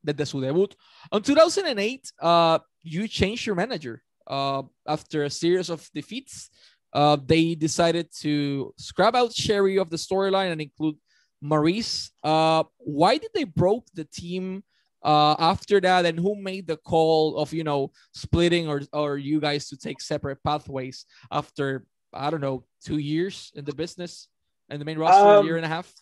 desde 0.00 0.26
su 0.26 0.40
debut. 0.40 0.74
En 1.10 1.20
2008, 1.22 2.12
uh, 2.22 2.58
you 2.82 3.06
changed 3.06 3.44
your 3.44 3.56
manager 3.56 4.02
uh, 4.26 4.62
after 4.86 5.24
a 5.24 5.30
series 5.30 5.68
of 5.68 5.86
defeats. 5.92 6.50
uh, 6.96 7.18
they 7.26 7.54
decided 7.54 8.08
to 8.20 8.72
scrap 8.78 9.14
out 9.14 9.30
Cherry 9.30 9.78
of 9.78 9.90
the 9.90 9.96
storyline 9.96 10.52
and 10.52 10.62
include 10.62 10.96
Maryse. 11.44 12.10
Uh, 12.24 12.64
why 12.78 13.18
did 13.18 13.30
they 13.34 13.44
broke 13.44 13.84
the 13.92 14.04
team 14.04 14.64
uh, 15.02 15.36
after 15.38 15.78
that, 15.80 16.06
and 16.06 16.18
who 16.18 16.34
made 16.34 16.66
the 16.66 16.78
call 16.78 17.36
of 17.36 17.52
you 17.52 17.64
know 17.64 17.92
splitting 18.14 18.66
or 18.66 18.80
or 18.94 19.18
you 19.18 19.40
guys 19.40 19.68
to 19.68 19.76
take 19.76 20.00
separate 20.00 20.42
pathways 20.42 21.04
after 21.30 21.84
I 22.16 22.30
don't 22.30 22.40
know 22.40 22.64
two 22.84 22.98
years 22.98 23.52
in 23.54 23.64
the 23.64 23.74
business 23.74 24.28
and 24.68 24.80
the 24.80 24.84
main 24.84 24.98
roster 24.98 25.38
um, 25.38 25.44
a 25.44 25.46
year 25.46 25.56
and 25.56 25.64
a 25.64 25.68
half? 25.68 25.92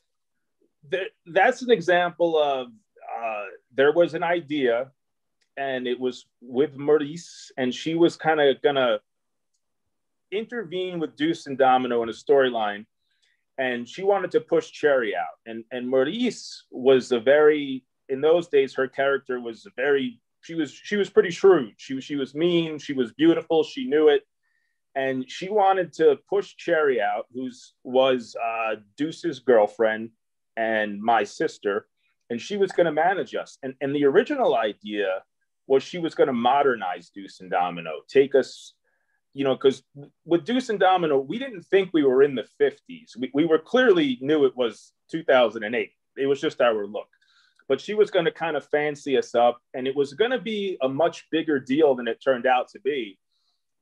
that's 1.26 1.62
an 1.62 1.70
example 1.70 2.38
of 2.38 2.68
uh, 3.18 3.44
there 3.74 3.92
was 3.92 4.14
an 4.14 4.22
idea, 4.22 4.90
and 5.56 5.86
it 5.86 5.98
was 5.98 6.26
with 6.40 6.76
Maryse, 6.76 7.50
and 7.56 7.74
she 7.74 7.94
was 7.94 8.16
kind 8.16 8.40
of 8.40 8.60
gonna 8.62 9.00
intervene 10.30 10.98
with 10.98 11.16
Deuce 11.16 11.46
and 11.46 11.56
Domino 11.56 12.02
in 12.02 12.08
a 12.08 12.12
storyline, 12.12 12.84
and 13.58 13.88
she 13.88 14.02
wanted 14.02 14.30
to 14.32 14.40
push 14.40 14.70
Cherry 14.72 15.14
out. 15.16 15.38
And 15.46 15.64
and 15.70 15.90
Maryse 15.90 16.62
was 16.70 17.12
a 17.12 17.20
very 17.20 17.84
in 18.08 18.20
those 18.20 18.48
days 18.48 18.74
her 18.74 18.88
character 18.88 19.40
was 19.40 19.66
very 19.76 20.20
she 20.42 20.54
was 20.54 20.72
she 20.72 20.96
was 20.96 21.08
pretty 21.08 21.30
shrewd. 21.30 21.74
She 21.78 21.94
was 21.94 22.04
she 22.04 22.16
was 22.16 22.34
mean. 22.34 22.78
She 22.78 22.92
was 22.92 23.12
beautiful. 23.12 23.64
She 23.64 23.86
knew 23.86 24.08
it, 24.08 24.26
and 24.94 25.28
she 25.30 25.48
wanted 25.48 25.92
to 25.94 26.18
push 26.28 26.56
Cherry 26.56 27.00
out, 27.00 27.26
who's 27.32 27.74
was 27.82 28.36
uh, 28.36 28.76
Deuce's 28.96 29.40
girlfriend 29.40 30.10
and 30.56 31.02
my 31.02 31.24
sister, 31.24 31.86
and 32.30 32.40
she 32.40 32.56
was 32.56 32.72
going 32.72 32.86
to 32.86 32.92
manage 32.92 33.34
us. 33.34 33.58
And 33.62 33.74
and 33.80 33.94
the 33.94 34.04
original 34.04 34.56
idea 34.56 35.22
was 35.66 35.82
she 35.82 35.98
was 35.98 36.14
going 36.14 36.26
to 36.26 36.32
modernize 36.34 37.10
Deuce 37.10 37.40
and 37.40 37.50
Domino, 37.50 38.00
take 38.08 38.34
us 38.34 38.74
you 39.34 39.42
know, 39.42 39.54
because 39.54 39.82
with 40.24 40.44
Deuce 40.44 40.68
and 40.68 40.78
Domino, 40.78 41.18
we 41.18 41.38
didn't 41.38 41.62
think 41.62 41.90
we 41.92 42.04
were 42.04 42.22
in 42.22 42.36
the 42.36 42.46
50s. 42.60 43.16
We, 43.18 43.30
we 43.34 43.44
were 43.44 43.58
clearly 43.58 44.16
knew 44.20 44.44
it 44.44 44.56
was 44.56 44.92
2008. 45.10 45.90
It 46.16 46.26
was 46.26 46.40
just 46.40 46.60
our 46.60 46.86
look. 46.86 47.08
But 47.68 47.80
she 47.80 47.94
was 47.94 48.10
going 48.10 48.26
to 48.26 48.30
kind 48.30 48.56
of 48.56 48.64
fancy 48.68 49.18
us 49.18 49.34
up, 49.34 49.60
and 49.74 49.88
it 49.88 49.96
was 49.96 50.14
going 50.14 50.30
to 50.30 50.38
be 50.38 50.78
a 50.82 50.88
much 50.88 51.26
bigger 51.32 51.58
deal 51.58 51.96
than 51.96 52.06
it 52.06 52.22
turned 52.22 52.46
out 52.46 52.68
to 52.68 52.80
be. 52.80 53.18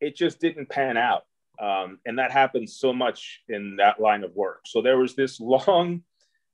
It 0.02 0.16
just 0.16 0.40
didn't 0.40 0.68
pan 0.68 0.98
out. 0.98 1.22
Um, 1.60 1.98
and 2.04 2.18
that 2.18 2.32
happens 2.32 2.76
so 2.76 2.92
much 2.92 3.40
in 3.48 3.76
that 3.76 4.00
line 4.00 4.24
of 4.24 4.34
work. 4.34 4.62
So 4.66 4.82
there 4.82 4.98
was 4.98 5.14
this 5.14 5.40
long, 5.64 6.02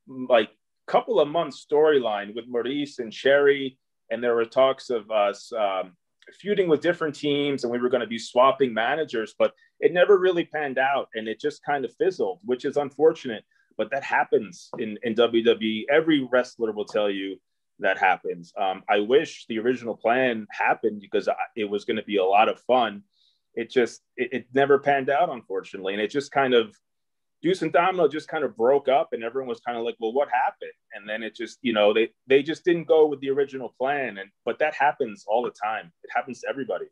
like, 0.07 0.51
couple 0.87 1.21
of 1.21 1.29
months 1.29 1.67
storyline 1.71 2.35
with 2.35 2.51
Maryse 2.51 2.99
and 2.99 3.13
Cherry, 3.13 3.79
and 4.11 4.25
there 4.25 4.35
were 4.35 4.47
talks 4.47 4.89
of 4.89 5.11
us 5.11 5.53
um, 5.53 5.93
feuding 6.41 6.69
with 6.69 6.81
different 6.81 7.15
teams 7.15 7.65
and 7.65 7.73
we 7.73 7.79
were 7.79 7.89
going 7.89 8.01
to 8.01 8.07
be 8.07 8.19
swapping 8.19 8.73
managers, 8.73 9.35
but 9.39 9.53
it 9.81 9.93
never 9.93 10.19
really 10.19 10.45
panned 10.45 10.79
out 10.79 11.09
and 11.15 11.29
it 11.29 11.41
just 11.41 11.63
kind 11.65 11.85
of 11.85 11.95
fizzled, 11.97 12.41
which 12.45 12.65
is 12.65 12.77
unfortunate. 12.77 13.45
But 13.77 13.91
that 13.93 14.03
happens 14.03 14.71
in, 14.79 14.99
in 15.03 15.15
WWE. 15.15 15.85
Every 15.91 16.27
wrestler 16.31 16.73
will 16.73 16.85
tell 16.85 17.11
you 17.11 17.37
that 17.79 17.99
happens. 17.99 18.53
Um, 18.61 18.83
I 18.89 19.01
wish 19.01 19.47
the 19.49 19.59
original 19.61 19.97
plan 19.97 20.47
happened 20.51 21.01
because 21.01 21.29
it 21.55 21.65
was 21.65 21.85
going 21.85 21.97
to 21.97 22.03
be 22.03 22.17
a 22.17 22.25
lot 22.25 22.49
of 22.49 22.61
fun. 22.63 23.05
It 23.61 23.69
just, 23.79 24.03
it, 24.17 24.29
it 24.33 24.45
never 24.55 24.79
panned 24.79 25.11
out, 25.11 25.29
unfortunately. 25.39 25.93
And 25.95 26.03
it 26.03 26.11
just 26.19 26.31
kind 26.31 26.55
of, 26.55 26.65
Deuce 27.43 27.63
and 27.63 27.73
Domino 27.73 28.09
just 28.09 28.29
kind 28.29 28.45
of 28.45 28.57
broke 28.57 28.89
up, 28.89 29.09
and 29.13 29.23
everyone 29.23 29.49
was 29.49 29.61
kind 29.61 29.79
of 29.79 29.85
like, 29.85 29.97
"Well, 30.01 30.13
what 30.13 30.29
happened?" 30.45 30.79
And 30.95 31.09
then 31.09 31.23
it 31.23 31.37
just, 31.37 31.59
you 31.63 31.73
know, 31.73 31.95
they 31.95 32.11
they 32.27 32.43
just 32.43 32.65
didn't 32.65 32.87
go 32.95 33.07
with 33.07 33.21
the 33.21 33.31
original 33.31 33.71
plan, 33.81 34.19
and 34.19 34.29
but 34.45 34.59
that 34.59 34.75
happens 34.75 35.25
all 35.27 35.43
the 35.49 35.55
time. 35.67 35.93
It 36.03 36.11
happens 36.17 36.41
to 36.41 36.49
everybody. 36.49 36.87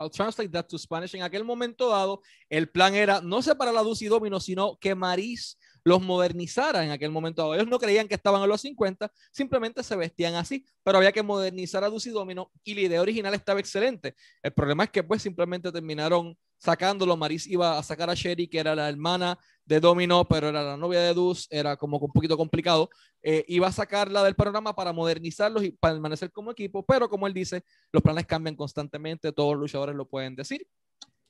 I'll 0.00 0.10
translate 0.10 0.52
that 0.52 0.68
to 0.70 0.78
Spanish. 0.78 1.14
En 1.14 1.22
aquel 1.22 1.44
momento 1.44 1.90
dado, 1.90 2.22
el 2.50 2.66
plan 2.66 2.94
era 2.94 3.20
no 3.20 3.40
separar 3.40 3.76
a 3.76 3.82
Deuce 3.82 4.02
y 4.02 4.08
Domino, 4.08 4.38
sino 4.40 4.76
que 4.80 4.94
Maryse 4.94 5.56
los 5.84 6.02
modernizara 6.02 6.84
en 6.84 6.90
aquel 6.90 7.10
momento. 7.10 7.54
Ellos 7.54 7.68
no 7.68 7.78
creían 7.78 8.08
que 8.08 8.14
estaban 8.14 8.42
en 8.42 8.48
los 8.48 8.60
50, 8.60 9.10
simplemente 9.30 9.82
se 9.82 9.96
vestían 9.96 10.34
así, 10.34 10.64
pero 10.82 10.98
había 10.98 11.12
que 11.12 11.22
modernizar 11.22 11.84
a 11.84 11.90
Deuce 11.90 12.10
y 12.10 12.12
Domino 12.12 12.50
y 12.64 12.74
la 12.74 12.80
idea 12.82 13.02
original 13.02 13.34
estaba 13.34 13.60
excelente. 13.60 14.14
El 14.42 14.52
problema 14.52 14.84
es 14.84 14.90
que 14.90 15.02
pues 15.02 15.22
simplemente 15.22 15.72
terminaron 15.72 16.36
sacándolo. 16.58 17.16
Maris 17.16 17.46
iba 17.46 17.78
a 17.78 17.82
sacar 17.82 18.10
a 18.10 18.14
Sherry, 18.14 18.48
que 18.48 18.58
era 18.58 18.74
la 18.74 18.88
hermana 18.88 19.38
de 19.64 19.80
Domino, 19.80 20.26
pero 20.26 20.48
era 20.48 20.62
la 20.62 20.76
novia 20.76 21.00
de 21.00 21.14
Deuce, 21.14 21.46
era 21.50 21.76
como 21.76 21.98
un 21.98 22.12
poquito 22.12 22.36
complicado. 22.36 22.90
Eh, 23.22 23.44
iba 23.48 23.66
a 23.66 23.72
sacarla 23.72 24.22
del 24.22 24.34
programa 24.34 24.74
para 24.74 24.92
modernizarlos 24.92 25.62
y 25.64 25.72
permanecer 25.72 26.30
como 26.32 26.50
equipo, 26.50 26.84
pero 26.84 27.08
como 27.08 27.26
él 27.26 27.34
dice, 27.34 27.64
los 27.92 28.02
planes 28.02 28.26
cambian 28.26 28.56
constantemente, 28.56 29.32
todos 29.32 29.52
los 29.52 29.60
luchadores 29.60 29.94
lo 29.94 30.08
pueden 30.08 30.34
decir. 30.34 30.66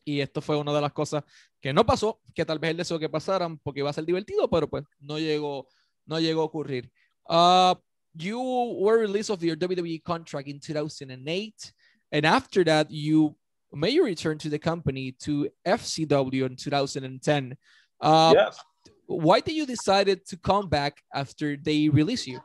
Y 0.09 0.23
esto 0.23 0.41
fue 0.41 0.57
una 0.57 0.73
de 0.73 0.81
las 0.81 0.93
cosas 0.95 1.23
que 1.61 1.71
no 1.71 1.85
pasó, 1.85 2.23
que 2.35 2.47
tal 2.47 2.59
vez 2.59 2.71
él 2.71 2.79
deseó 2.79 2.99
que 2.99 3.11
pasaran 3.11 3.59
porque 3.59 3.81
iba 3.81 3.91
a 3.91 3.93
ser 3.93 4.07
divertido, 4.07 4.49
pero 4.49 4.67
pues 4.67 4.85
no 5.01 5.19
llegó, 5.19 5.69
no 6.07 6.19
llegó 6.19 6.41
a 6.41 6.45
ocurrir. 6.45 6.91
Uh, 7.29 7.75
you 8.15 8.41
were 8.81 8.99
released 8.99 9.29
of 9.29 9.43
your 9.43 9.55
WWE 9.55 10.03
contract 10.03 10.49
in 10.49 10.59
2008, 10.59 11.75
and 12.11 12.25
after 12.25 12.65
that, 12.65 12.91
you 12.91 13.37
may 13.71 13.91
you 13.91 14.03
return 14.03 14.39
to 14.39 14.49
the 14.49 14.59
company 14.59 15.13
to 15.13 15.47
FCW 15.67 16.47
in 16.47 16.57
2010. 16.57 17.55
Uh, 18.01 18.33
yes. 18.35 18.59
Why 19.05 19.41
did 19.41 19.57
you 19.57 19.67
decided 19.67 20.25
to 20.29 20.39
come 20.39 20.71
back 20.71 21.03
after 21.13 21.55
they 21.55 21.91
release 21.91 22.27
you? 22.27 22.41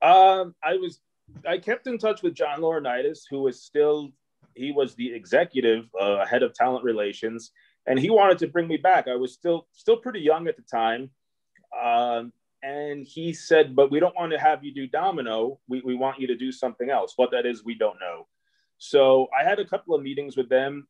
Um, 0.00 0.54
I 0.64 0.76
was 0.76 1.02
I 1.46 1.58
kept 1.58 1.86
in 1.86 1.98
touch 1.98 2.22
with 2.22 2.32
John 2.32 2.60
Laurinaitis, 2.60 3.24
who 3.28 3.42
was 3.42 3.62
still 3.62 4.12
he 4.60 4.72
was 4.72 4.94
the 4.94 5.12
executive 5.14 5.88
uh, 5.98 6.26
head 6.26 6.42
of 6.42 6.54
talent 6.54 6.84
relations, 6.84 7.50
and 7.86 7.98
he 7.98 8.10
wanted 8.10 8.38
to 8.38 8.48
bring 8.48 8.68
me 8.68 8.76
back. 8.76 9.08
I 9.08 9.16
was 9.16 9.32
still 9.32 9.66
still 9.72 9.96
pretty 9.96 10.20
young 10.20 10.48
at 10.48 10.56
the 10.56 10.62
time. 10.62 11.10
Um, 11.82 12.32
and 12.62 13.06
he 13.06 13.32
said, 13.32 13.74
but 13.74 13.90
we 13.90 14.00
don't 14.00 14.14
want 14.14 14.32
to 14.32 14.38
have 14.38 14.62
you 14.62 14.74
do 14.74 14.86
domino. 14.86 15.60
We, 15.66 15.80
we 15.80 15.94
want 15.94 16.20
you 16.20 16.26
to 16.26 16.36
do 16.36 16.52
something 16.52 16.90
else. 16.90 17.14
What 17.16 17.30
that 17.30 17.46
is, 17.46 17.64
we 17.64 17.74
don't 17.74 17.98
know. 17.98 18.26
So 18.76 19.28
I 19.38 19.48
had 19.48 19.58
a 19.58 19.64
couple 19.64 19.94
of 19.94 20.02
meetings 20.02 20.36
with 20.36 20.50
them, 20.50 20.86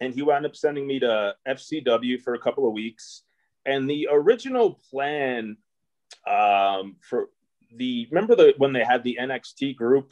and 0.00 0.14
he 0.14 0.22
wound 0.22 0.46
up 0.46 0.56
sending 0.56 0.86
me 0.86 0.98
to 1.00 1.34
FCW 1.46 2.22
for 2.22 2.34
a 2.34 2.38
couple 2.38 2.66
of 2.66 2.72
weeks. 2.72 3.22
And 3.66 3.88
the 3.88 4.08
original 4.10 4.80
plan 4.90 5.58
um, 6.26 6.96
for 7.00 7.28
the 7.76 8.06
remember 8.10 8.34
the 8.34 8.54
when 8.58 8.72
they 8.72 8.84
had 8.84 9.02
the 9.02 9.18
NXT 9.20 9.76
group 9.76 10.10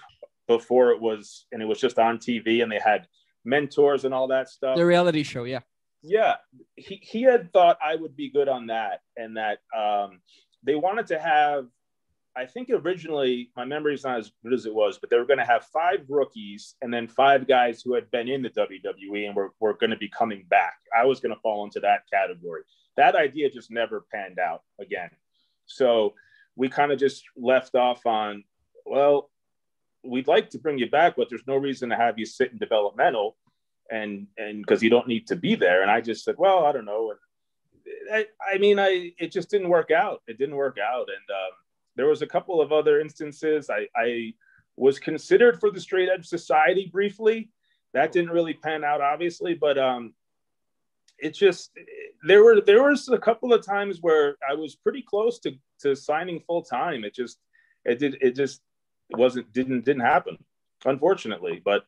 before 0.59 0.91
it 0.91 1.01
was 1.01 1.47
and 1.53 1.63
it 1.63 1.65
was 1.65 1.79
just 1.79 1.99
on 1.99 2.19
TV 2.19 2.63
and 2.63 2.73
they 2.73 2.81
had 2.85 3.07
mentors 3.45 4.05
and 4.05 4.13
all 4.13 4.27
that 4.29 4.49
stuff. 4.49 4.77
The 4.77 4.85
reality 4.85 5.23
show, 5.23 5.45
yeah. 5.45 5.61
Yeah, 6.03 6.37
he, 6.77 6.97
he 7.03 7.23
had 7.23 7.53
thought 7.53 7.79
I 7.85 7.95
would 7.95 8.17
be 8.17 8.31
good 8.31 8.49
on 8.49 8.69
that, 8.69 9.03
and 9.17 9.37
that 9.37 9.59
um, 9.77 10.21
they 10.63 10.75
wanted 10.75 11.07
to 11.09 11.21
have. 11.21 11.67
I 12.37 12.47
think 12.47 12.71
originally 12.71 13.51
my 13.57 13.65
memory 13.65 13.95
is 13.95 14.05
not 14.05 14.19
as 14.19 14.33
good 14.43 14.55
as 14.55 14.65
it 14.65 14.75
was, 14.75 14.99
but 14.99 15.11
they 15.11 15.19
were 15.19 15.27
going 15.27 15.41
to 15.41 15.45
have 15.45 15.65
five 15.67 16.07
rookies 16.09 16.77
and 16.81 16.95
then 16.95 17.09
five 17.09 17.47
guys 17.47 17.83
who 17.83 17.95
had 17.95 18.11
been 18.13 18.29
in 18.29 18.41
the 18.41 18.51
WWE 18.51 19.27
and 19.27 19.35
were, 19.35 19.51
were 19.59 19.75
going 19.75 19.91
to 19.91 19.97
be 19.97 20.09
coming 20.09 20.47
back. 20.49 20.77
I 20.97 21.05
was 21.05 21.19
going 21.21 21.35
to 21.35 21.41
fall 21.41 21.65
into 21.65 21.81
that 21.81 22.03
category. 22.11 22.63
That 22.97 23.17
idea 23.17 23.51
just 23.51 23.71
never 23.73 24.07
panned 24.13 24.39
out 24.39 24.63
again. 24.81 25.11
So 25.67 26.15
we 26.55 26.69
kind 26.69 26.93
of 26.93 26.99
just 26.99 27.25
left 27.37 27.75
off 27.75 28.07
on, 28.07 28.45
well, 28.87 29.30
we'd 30.03 30.29
like 30.29 30.51
to 30.51 30.59
bring 30.59 30.79
you 30.79 30.89
back, 30.91 31.15
but 31.17 31.29
there's 31.29 31.47
no 31.47 31.57
reason 31.57 31.91
to 31.91 31.97
have 31.97 32.19
you 32.19 32.27
sit 32.27 32.53
in 32.53 32.59
developmental 32.59 33.37
and 33.91 34.27
and 34.39 34.63
because 34.63 34.83
you 34.83 34.91
don't 34.91 35.09
need 35.09 35.27
to 35.27 35.37
be 35.37 35.55
there. 35.55 35.83
And 35.83 35.91
I 35.91 36.01
just 36.01 36.25
said, 36.25 36.37
well, 36.39 36.65
I 36.65 36.73
don't 36.73 36.85
know. 36.85 37.13
And 37.13 37.19
I, 38.13 38.27
I 38.55 38.59
mean, 38.59 38.79
I 38.79 39.13
it 39.19 39.33
just 39.33 39.51
didn't 39.51 39.69
work 39.69 39.91
out. 39.91 40.23
It 40.27 40.39
didn't 40.39 40.57
work 40.57 40.79
out. 40.79 41.09
And 41.09 41.31
um, 41.31 41.53
there 41.97 42.07
was 42.07 42.23
a 42.23 42.27
couple 42.27 42.61
of 42.61 42.73
other 42.73 43.01
instances. 43.01 43.69
I, 43.69 43.87
I 43.97 44.35
was 44.77 44.99
considered 44.99 45.61
for 45.61 45.71
the 45.71 45.81
Straight 45.81 46.09
Edge 46.09 46.27
Society 46.27 46.89
briefly. 46.91 47.51
That 47.93 48.13
didn't 48.13 48.31
really 48.31 48.55
pan 48.55 48.85
out, 48.85 49.01
obviously, 49.01 49.55
but 49.55 49.77
um, 49.77 50.15
it 51.19 51.35
just 51.35 51.73
there 52.27 52.43
were 52.45 52.61
there 52.61 52.83
was 52.83 53.09
a 53.09 53.19
couple 53.19 53.53
of 53.53 53.65
times 53.65 53.99
where 54.01 54.37
I 54.49 54.55
was 54.55 54.77
pretty 54.77 55.03
close 55.03 55.39
to 55.41 55.53
to 55.81 55.97
signing 55.97 56.41
full 56.47 56.63
time. 56.63 57.05
It 57.05 57.15
just 57.15 57.39
it 57.85 57.99
did 57.99 58.17
it 58.21 58.37
just 58.37 58.61
wasn't 59.17 59.53
didn't 59.53 59.85
didn't 59.85 60.03
happen, 60.03 60.39
unfortunately. 60.85 61.61
But 61.65 61.85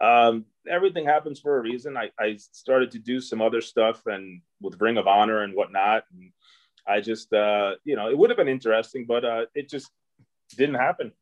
um, 0.00 0.46
everything 0.68 1.04
happens 1.04 1.40
for 1.40 1.58
a 1.58 1.62
reason. 1.62 1.96
I, 1.96 2.10
I 2.18 2.36
started 2.36 2.90
to 2.92 2.98
do 2.98 3.20
some 3.20 3.42
other 3.42 3.60
stuff 3.60 4.06
and 4.06 4.40
with 4.60 4.80
Ring 4.80 4.96
of 4.96 5.06
Honor 5.06 5.42
and 5.42 5.54
whatnot. 5.54 6.04
And 6.12 6.32
I 6.86 7.00
just, 7.00 7.32
uh, 7.32 7.72
you 7.84 7.96
know, 7.96 8.08
it 8.08 8.16
would 8.16 8.30
have 8.30 8.36
been 8.36 8.48
interesting, 8.48 9.04
but 9.06 9.24
uh, 9.24 9.46
it 9.54 9.68
just 9.68 9.90
didn't 10.56 10.76
happen. 10.76 11.12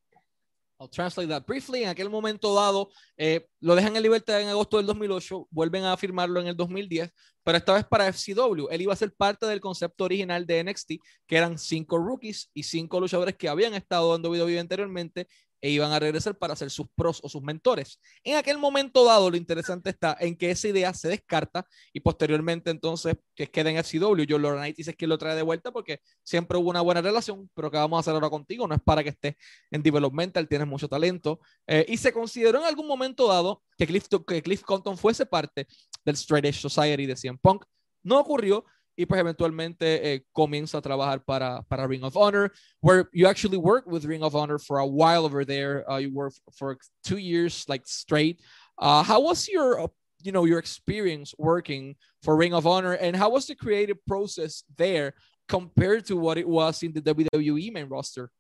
I'll 0.81 0.89
translate 0.89 1.29
that 1.29 1.45
briefly. 1.47 1.83
En 1.83 1.91
aquel 1.91 2.09
momento 2.09 2.55
dado, 2.55 2.89
eh, 3.19 3.47
lo 3.61 3.75
dejan 3.75 3.95
en 3.97 4.03
libertad 4.03 4.41
en 4.41 4.49
agosto 4.49 4.79
del 4.79 4.87
2008, 4.87 5.47
vuelven 5.51 5.85
a 5.85 5.97
firmarlo 5.99 6.41
en 6.41 6.47
el 6.47 6.57
2010, 6.57 7.13
pero 7.45 7.59
esta 7.59 7.75
vez 7.75 7.85
para 7.85 8.07
FCW. 8.09 8.69
Él 8.71 8.81
iba 8.81 8.93
a 8.95 8.97
ser 8.97 9.13
parte 9.13 9.45
del 9.45 9.61
concepto 9.61 10.05
original 10.05 10.47
de 10.47 10.65
NXT, 10.65 10.93
que 11.27 11.37
eran 11.37 11.59
cinco 11.59 11.99
rookies 11.99 12.51
y 12.55 12.63
cinco 12.63 12.99
luchadores 12.99 13.37
que 13.37 13.51
habían 13.51 13.75
estado 13.75 14.17
en 14.17 14.25
WWE 14.25 14.59
anteriormente 14.59 15.29
e 15.61 15.71
iban 15.71 15.93
a 15.93 15.99
regresar 15.99 16.37
para 16.37 16.57
ser 16.57 16.71
sus 16.71 16.87
pros 16.95 17.21
o 17.23 17.29
sus 17.29 17.43
mentores. 17.43 18.01
En 18.25 18.37
aquel 18.37 18.59
momento 18.59 19.05
dado, 19.05 19.31
lo 19.31 19.37
interesante 19.37 19.91
está 19.91 20.17
en 20.21 20.37
que 20.37 20.51
esa 20.51 20.69
idea 20.69 20.93
se 20.95 21.09
descarta 21.09 21.67
y 21.93 22.01
posteriormente 22.01 22.71
entonces 22.71 23.17
que 23.35 23.47
queda 23.47 23.71
en 23.71 23.77
FCW. 23.77 24.25
John 24.29 24.43
Laurinaitis 24.43 24.89
es 24.89 24.97
quien 24.97 25.09
lo 25.09 25.19
trae 25.19 25.37
de 25.37 25.43
vuelta 25.43 25.73
porque 25.73 26.01
siempre 26.23 26.59
hubo 26.59 26.71
una 26.71 26.81
buena 26.81 27.03
relación, 27.03 27.51
pero 27.55 27.71
que 27.71 27.77
vamos 27.77 27.99
a 27.99 28.01
hacer 28.01 28.15
ahora 28.15 28.31
contigo 28.31 28.67
no 28.67 28.75
es 28.75 28.81
para 28.83 29.03
que 29.03 29.11
estés 29.11 29.35
en 29.71 29.83
developmental, 29.83 30.49
tienes 30.49 30.67
mucho 30.67 30.89
talento. 30.89 31.41
Eh, 31.67 31.85
y 31.89 31.97
se 31.97 32.13
consideró 32.13 32.61
en 32.61 32.65
algún 32.65 32.87
momento 32.87 33.29
dado 33.29 33.63
que 33.77 33.87
Cliff, 33.87 34.07
que 34.27 34.43
Cliff 34.43 34.63
Compton 34.63 34.97
fuese 34.97 35.27
parte 35.27 35.67
del 36.05 36.15
Straight 36.15 36.45
Edge 36.45 36.61
Society 36.61 37.07
de 37.07 37.17
CM 37.17 37.39
Punk. 37.41 37.65
No 38.03 38.19
ocurrió 38.19 38.65
y 39.01 39.07
pues 39.07 39.19
eventualmente 39.19 40.13
eh, 40.13 40.25
comienza 40.31 40.77
a 40.77 40.83
trabajar 40.83 41.25
para, 41.25 41.63
para 41.63 41.87
Ring 41.87 42.05
of 42.05 42.17
Honor, 42.19 42.53
where 42.83 43.09
you 43.15 43.27
actually 43.27 43.57
worked 43.57 43.89
with 43.89 44.05
Ring 44.05 44.23
of 44.23 44.35
Honor 44.35 44.59
for 44.59 44.79
a 44.79 44.87
while 44.87 45.25
over 45.25 45.43
there. 45.43 45.91
Uh, 45.91 45.97
you 45.97 46.13
worked 46.13 46.39
for 46.53 46.77
two 47.03 47.17
years, 47.17 47.65
like 47.67 47.87
straight. 47.87 48.43
Uh, 48.79 49.03
how 49.03 49.23
was 49.23 49.49
your, 49.49 49.81
uh, 49.81 49.87
you 50.23 50.33
know, 50.33 50.45
your 50.45 50.59
experience 50.59 51.35
working 51.39 51.97
for 52.23 52.37
Ring 52.37 52.53
of 52.53 52.67
Honor, 52.67 52.93
and 52.93 53.17
how 53.17 53.31
was 53.31 53.47
the 53.47 53.55
creative 53.55 53.97
process 54.07 54.65
there 54.77 55.15
compared 55.49 56.05
to 56.07 56.17
what 56.17 56.37
it 56.37 56.47
was 56.47 56.83
in 56.83 56.93
the 56.93 57.01
WWE 57.01 57.73
main 57.73 57.89
roster? 57.89 58.31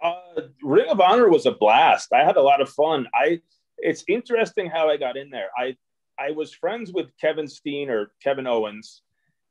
Uh, 0.00 0.42
Ring 0.62 0.88
of 0.90 1.00
Honor 1.00 1.28
was 1.28 1.46
a 1.46 1.52
blast. 1.52 2.12
I 2.12 2.24
had 2.24 2.36
a 2.36 2.42
lot 2.42 2.60
of 2.60 2.68
fun. 2.68 3.08
I 3.12 3.40
it's 3.78 4.04
interesting 4.06 4.70
how 4.70 4.88
I 4.88 4.96
got 4.96 5.16
in 5.16 5.28
there. 5.30 5.48
I 5.58 5.76
I 6.18 6.30
was 6.30 6.54
friends 6.54 6.92
with 6.92 7.10
Kevin 7.20 7.48
Steen 7.48 7.90
or 7.90 8.12
Kevin 8.22 8.46
Owens, 8.46 9.02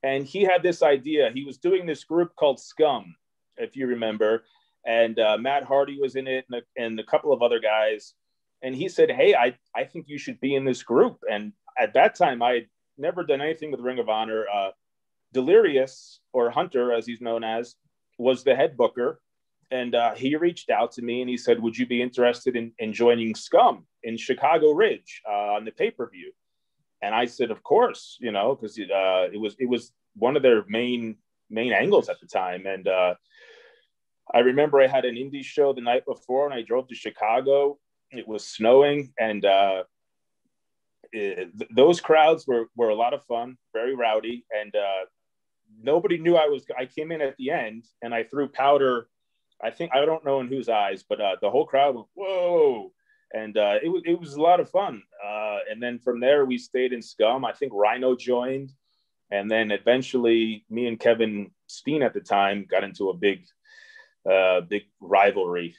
and 0.06 0.24
he 0.24 0.44
had 0.44 0.62
this 0.62 0.84
idea. 0.84 1.32
He 1.34 1.44
was 1.44 1.58
doing 1.58 1.86
this 1.86 2.04
group 2.04 2.36
called 2.36 2.60
Scum, 2.60 3.15
if 3.58 3.76
you 3.76 3.88
remember, 3.88 4.44
and 4.86 5.18
uh, 5.18 5.38
Matt 5.39 5.63
Hardy 5.63 6.00
was 6.00 6.15
in 6.15 6.28
it, 6.28 6.46
and 6.50 6.62
a, 6.62 6.82
and 6.82 7.00
a 7.00 7.04
couple 7.04 7.34
of 7.34 7.41
other 7.41 7.60
guys. 7.60 8.13
And 8.62 8.76
he 8.76 8.88
said, 8.88 9.10
"Hey, 9.10 9.34
I 9.34 9.58
I 9.76 9.84
think 9.84 10.06
you 10.08 10.20
should 10.20 10.39
be 10.39 10.54
in 10.56 10.63
this 10.63 10.84
group." 10.84 11.18
And 11.30 11.54
at 11.80 11.94
that 11.96 12.15
time, 12.15 12.44
I 12.44 12.52
had 12.54 12.68
never 12.98 13.24
done 13.24 13.41
anything 13.41 13.72
with 13.72 13.80
Ring 13.80 14.00
of 14.00 14.08
Honor. 14.08 14.46
Uh, 14.54 14.72
Delirious 15.34 16.22
or 16.34 16.50
Hunter, 16.52 16.94
as 16.94 17.06
he's 17.06 17.20
known 17.20 17.44
as, 17.44 17.76
was 18.18 18.44
the 18.44 18.56
head 18.56 18.78
booker, 18.78 19.20
and 19.72 19.96
uh, 19.96 20.13
he 20.13 20.36
reached 20.36 20.70
out 20.70 20.91
to 20.94 21.02
me 21.02 21.22
and 21.22 21.30
he 21.30 21.38
said, 21.38 21.60
"Would 21.60 21.78
you 21.78 21.88
be 21.88 22.02
interested 22.04 22.56
in, 22.56 22.72
in 22.78 22.94
joining 22.94 23.34
Scum 23.34 23.88
in 24.04 24.18
Chicago 24.18 24.72
Ridge 24.72 25.24
uh, 25.28 25.56
on 25.56 25.65
the 25.65 25.72
pay 25.72 25.89
per 25.89 26.08
view?" 26.08 26.32
And 27.06 27.13
I 27.13 27.26
said, 27.26 27.52
of 27.52 27.62
course, 27.62 28.18
you 28.20 28.32
know, 28.32 28.56
because 28.56 28.80
uh, 28.80 29.28
it 29.32 29.39
was 29.39 29.56
it 29.60 29.70
was 29.70 29.91
one 30.15 30.36
of 30.36 30.41
their 30.41 30.65
main 30.68 31.18
main 31.52 31.72
angles 31.72 32.10
at 32.10 32.20
the 32.20 32.26
time. 32.26 32.65
And 32.65 32.88
uh, 32.88 33.13
I 34.34 34.39
remember 34.39 34.82
I 34.82 34.88
had 34.88 35.06
an 35.06 35.13
indie 35.13 35.44
show 35.44 35.72
the 35.72 35.82
night 35.82 36.04
before, 36.08 36.46
and 36.46 36.54
I 36.56 36.63
drove 36.63 36.88
to 36.88 36.96
Chicago. 36.96 37.78
It 38.10 38.28
was 38.28 38.44
snowing, 38.44 39.13
and 39.20 39.46
uh, 39.46 39.84
it, 41.12 41.50
those 41.76 42.02
crowds 42.02 42.48
were 42.48 42.70
were 42.76 42.89
a 42.89 42.96
lot 42.96 43.13
of 43.13 43.24
fun, 43.26 43.56
very 43.72 43.94
rowdy, 43.94 44.44
and 44.60 44.76
uh, 44.76 45.06
nobody 45.80 46.18
knew 46.18 46.36
I 46.38 46.48
was. 46.48 46.65
I 46.76 46.88
came 46.88 47.12
in 47.12 47.22
at 47.22 47.38
the 47.38 47.52
end, 47.52 47.86
and 48.02 48.15
I 48.15 48.24
threw 48.24 48.48
powder. 48.48 49.10
I 49.62 49.70
think 49.70 49.91
I 49.94 50.06
don't 50.06 50.26
know 50.26 50.39
in 50.39 50.48
whose 50.48 50.70
eyes, 50.70 51.04
but 51.08 51.22
uh, 51.22 51.36
the 51.39 51.52
whole 51.52 51.68
crowd 51.68 51.94
went, 51.94 52.08
"Whoa!" 52.15 52.94
and 53.32 53.56
uh, 53.58 53.76
it 53.84 53.89
was 53.89 54.02
it 54.06 54.20
was 54.20 54.34
a 54.34 54.41
lot 54.41 54.60
of 54.60 54.72
fun. 54.72 55.04
Uh, 55.36 55.60
and 55.69 55.82
then 55.82 56.00
from 56.00 56.19
there, 56.19 56.45
we 56.45 56.58
stayed 56.58 56.93
in 56.93 57.02
Scum. 57.02 57.43
I 57.43 57.52
think 57.52 57.74
Rhino 57.74 58.15
joined, 58.15 58.71
and 59.32 59.50
then 59.52 59.71
eventually, 59.71 60.63
me 60.69 60.88
and 60.88 61.00
Kevin 61.00 61.52
Steen 61.67 62.04
at 62.04 62.13
the 62.13 62.21
time 62.21 62.65
got 62.69 62.84
into 62.84 63.10
a 63.10 63.13
big, 63.13 63.45
uh, 64.30 64.62
big 64.62 64.84
rivalry. 65.02 65.76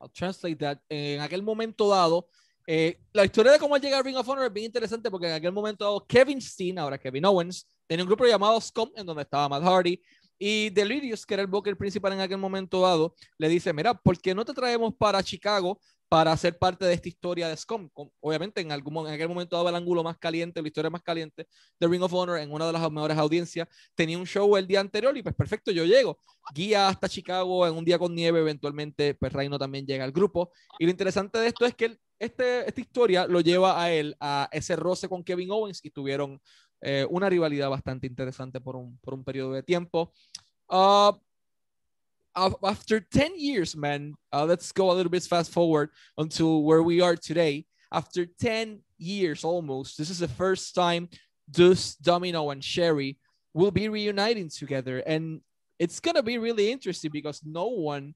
I'll 0.00 0.12
translate 0.12 0.58
that. 0.58 0.78
En 0.90 1.20
aquel 1.20 1.42
momento 1.42 1.88
dado, 1.88 2.28
eh, 2.66 2.98
la 3.14 3.24
historia 3.24 3.52
de 3.52 3.58
cómo 3.58 3.78
llega 3.78 3.98
a 3.98 4.02
Ring 4.02 4.16
of 4.16 4.28
Honor 4.28 4.46
es 4.46 4.52
bien 4.52 4.66
interesante 4.66 5.10
porque 5.10 5.26
en 5.26 5.32
aquel 5.32 5.52
momento 5.52 5.84
dado, 5.84 6.06
Kevin 6.06 6.40
Steen, 6.40 6.78
ahora 6.78 6.98
Kevin 6.98 7.24
Owens, 7.24 7.66
tenía 7.86 8.04
un 8.04 8.08
grupo 8.08 8.26
llamado 8.26 8.60
Scum, 8.60 8.90
en 8.94 9.06
donde 9.06 9.22
estaba 9.22 9.48
Matt 9.48 9.62
Hardy, 9.62 10.00
y 10.38 10.70
Delirious, 10.70 11.24
que 11.24 11.34
era 11.34 11.42
el 11.42 11.48
booker 11.48 11.76
principal 11.76 12.12
en 12.12 12.20
aquel 12.20 12.38
momento 12.38 12.82
dado, 12.82 13.14
le 13.38 13.48
dice, 13.48 13.72
mira, 13.72 13.94
¿por 13.94 14.20
qué 14.20 14.34
no 14.34 14.44
te 14.44 14.54
traemos 14.54 14.94
para 14.94 15.22
Chicago 15.22 15.80
para 16.08 16.36
ser 16.36 16.58
parte 16.58 16.84
de 16.86 16.94
esta 16.94 17.08
historia 17.08 17.48
de 17.48 17.56
SCOM. 17.56 17.90
Obviamente, 18.20 18.60
en, 18.60 18.72
algún, 18.72 19.06
en 19.06 19.12
aquel 19.12 19.28
momento 19.28 19.56
daba 19.56 19.70
el 19.70 19.76
ángulo 19.76 20.02
más 20.02 20.16
caliente, 20.18 20.62
la 20.62 20.68
historia 20.68 20.90
más 20.90 21.02
caliente 21.02 21.46
de 21.78 21.86
Ring 21.86 22.02
of 22.02 22.12
Honor 22.14 22.38
en 22.38 22.50
una 22.50 22.66
de 22.66 22.72
las 22.72 22.90
mejores 22.90 23.18
audiencias. 23.18 23.68
Tenía 23.94 24.18
un 24.18 24.26
show 24.26 24.56
el 24.56 24.66
día 24.66 24.80
anterior 24.80 25.16
y 25.16 25.22
pues 25.22 25.34
perfecto, 25.34 25.70
yo 25.70 25.84
llego. 25.84 26.18
Guía 26.54 26.88
hasta 26.88 27.08
Chicago 27.08 27.66
en 27.66 27.74
un 27.74 27.84
día 27.84 27.98
con 27.98 28.14
nieve, 28.14 28.40
eventualmente 28.40 29.14
pues 29.14 29.32
Reino 29.32 29.58
también 29.58 29.86
llega 29.86 30.04
al 30.04 30.12
grupo. 30.12 30.50
Y 30.78 30.86
lo 30.86 30.90
interesante 30.90 31.38
de 31.38 31.48
esto 31.48 31.66
es 31.66 31.74
que 31.74 31.98
este, 32.18 32.66
esta 32.66 32.80
historia 32.80 33.26
lo 33.26 33.40
lleva 33.40 33.80
a 33.80 33.92
él 33.92 34.16
a 34.18 34.48
ese 34.50 34.76
roce 34.76 35.08
con 35.08 35.22
Kevin 35.22 35.50
Owens 35.50 35.80
y 35.84 35.90
tuvieron 35.90 36.40
eh, 36.80 37.06
una 37.10 37.28
rivalidad 37.28 37.68
bastante 37.68 38.06
interesante 38.06 38.60
por 38.60 38.76
un, 38.76 38.98
por 38.98 39.14
un 39.14 39.24
periodo 39.24 39.52
de 39.52 39.62
tiempo. 39.62 40.12
Uh, 40.70 41.12
after 42.36 43.00
10 43.00 43.38
years, 43.38 43.76
man, 43.76 44.14
uh, 44.32 44.44
let's 44.44 44.72
go 44.72 44.90
a 44.90 44.94
little 44.94 45.10
bit 45.10 45.22
fast 45.24 45.52
forward 45.52 45.90
until 46.16 46.62
where 46.62 46.82
we 46.82 47.00
are 47.00 47.16
today. 47.16 47.66
After 47.92 48.26
10 48.26 48.80
years 48.98 49.44
almost, 49.44 49.96
this 49.96 50.10
is 50.10 50.18
the 50.18 50.28
first 50.28 50.74
time 50.74 51.08
Deuce, 51.50 51.94
Domino, 51.96 52.50
and 52.50 52.62
Cherry 52.62 53.18
will 53.54 53.70
be 53.70 53.88
reuniting 53.88 54.50
together. 54.50 54.98
And 54.98 55.40
it's 55.78 56.00
going 56.00 56.16
to 56.16 56.22
be 56.22 56.38
really 56.38 56.70
interesting 56.70 57.10
because 57.10 57.40
no 57.44 57.68
one 57.68 58.14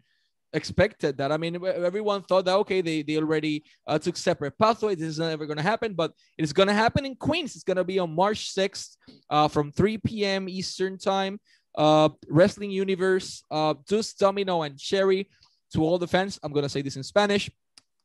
expected 0.53 1.17
that. 1.17 1.33
I 1.33 1.37
mean, 1.37 1.57
everyone 1.65 2.23
thought 2.23 2.45
that, 2.45 2.57
okay, 2.57 2.83
they, 2.83 3.03
they 3.03 3.17
already 3.17 3.65
uh, 3.87 3.99
took 3.99 4.17
separate 4.17 4.59
pathways. 4.59 4.99
This 4.99 5.09
is 5.09 5.19
never 5.19 5.47
going 5.47 5.57
to 5.57 5.63
happen, 5.63 5.95
but 5.95 6.13
it's 6.37 6.53
going 6.53 6.69
to 6.69 6.75
happen 6.75 7.07
in 7.07 7.17
Queens. 7.17 7.55
It's 7.55 7.65
going 7.65 7.79
to 7.79 7.85
be 7.85 7.99
on 7.99 8.15
March 8.15 8.55
6th 8.55 8.97
uh, 9.31 9.49
from 9.49 9.73
3 9.73 9.99
p.m. 9.99 10.49
Eastern 10.49 10.99
time 10.99 11.41
uh, 11.75 12.09
Wrestling 12.29 12.71
Universe, 12.71 13.45
uh, 13.51 13.75
Deuce, 13.87 14.15
Domino, 14.15 14.63
and 14.63 14.79
Cherry. 14.79 15.29
To 15.75 15.83
all 15.83 15.99
the 15.99 16.07
fans, 16.07 16.39
I'm 16.43 16.53
going 16.53 16.65
to 16.65 16.69
say 16.69 16.83
this 16.83 16.97
in 16.97 17.03
Spanish. 17.03 17.51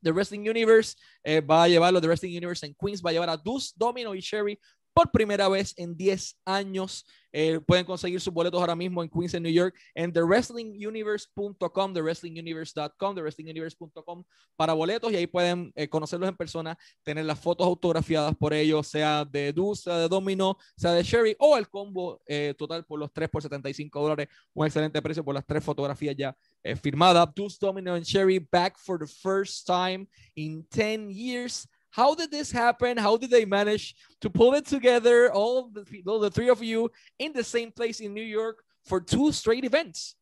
The 0.01 0.13
Wrestling 0.13 0.45
Universe 0.45 0.95
eh, 1.25 1.41
va 1.41 1.63
a 1.63 1.67
llevarlo, 1.67 1.99
The 1.99 2.07
Wrestling 2.07 2.31
Universe 2.31 2.63
en 2.63 2.73
Queens 2.73 3.01
va 3.01 3.09
a 3.09 3.13
llevar 3.13 3.29
a 3.29 3.35
Deuce, 3.35 3.73
Domino 3.75 4.13
y 4.13 4.21
Cherry 4.21 4.57
por 4.97 5.11
primera 5.11 5.47
vez 5.47 5.75
en 5.77 5.95
10 5.95 6.39
años. 6.43 7.05
Eh, 7.31 7.59
pueden 7.67 7.85
conseguir 7.85 8.19
sus 8.19 8.33
boletos 8.33 8.59
ahora 8.59 8.75
mismo 8.75 9.03
en 9.03 9.09
Queens, 9.09 9.35
en 9.35 9.43
New 9.43 9.51
York, 9.51 9.75
en 9.93 10.11
thewrestlinguniverse.com, 10.11 11.93
thewrestlinguniverse.com, 11.93 13.15
thewrestlinguniverse.com 13.15 14.23
para 14.55 14.73
boletos 14.73 15.11
y 15.11 15.17
ahí 15.17 15.27
pueden 15.27 15.71
eh, 15.75 15.87
conocerlos 15.87 16.27
en 16.27 16.35
persona, 16.35 16.75
tener 17.03 17.25
las 17.25 17.39
fotos 17.39 17.67
autografiadas 17.67 18.35
por 18.35 18.55
ellos, 18.55 18.87
sea 18.87 19.23
de 19.23 19.53
sea 19.75 19.99
de 19.99 20.07
Domino, 20.07 20.57
sea 20.75 20.93
de 20.93 21.03
Sherry 21.03 21.35
o 21.37 21.55
el 21.57 21.69
combo 21.69 22.19
eh, 22.25 22.55
total 22.57 22.83
por 22.83 22.97
los 22.99 23.13
3 23.13 23.29
por 23.29 23.43
75 23.43 24.01
dólares, 24.01 24.29
un 24.55 24.65
excelente 24.65 24.99
precio 24.99 25.23
por 25.23 25.35
las 25.35 25.45
tres 25.45 25.63
fotografías 25.63 26.15
ya 26.17 26.35
firmadas. 26.81 27.29
Deuce, 27.35 27.59
Domino 27.61 27.93
and 27.93 28.03
Sherry 28.03 28.39
back 28.39 28.79
for 28.79 28.97
the 28.97 29.05
first 29.05 29.67
time 29.67 30.07
in 30.33 30.65
10 30.71 31.11
years. 31.11 31.67
How 31.91 32.15
did 32.15 32.31
this 32.31 32.51
happen? 32.51 32.97
How 32.97 33.17
did 33.17 33.29
they 33.29 33.45
manage 33.45 33.95
to 34.21 34.29
pull 34.29 34.53
it 34.53 34.65
together, 34.65 35.31
all 35.31 35.69
the 35.69 35.83
people, 35.83 36.19
the 36.19 36.29
three 36.29 36.49
of 36.49 36.61
you, 36.61 36.91
in 37.19 37.33
the 37.33 37.43
same 37.43 37.71
place 37.71 37.99
in 37.99 38.13
New 38.13 38.21
York 38.21 38.63
for 38.85 39.01
two 39.01 39.31
straight 39.31 39.65
events? 39.65 40.15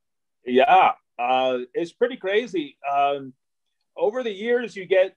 Yeah, 0.46 0.92
uh, 1.18 1.60
it's 1.74 1.92
pretty 1.92 2.18
crazy. 2.18 2.78
Um, 2.90 3.34
over 3.98 4.24
the 4.24 4.32
years, 4.32 4.76
you 4.76 4.86
get 4.86 5.16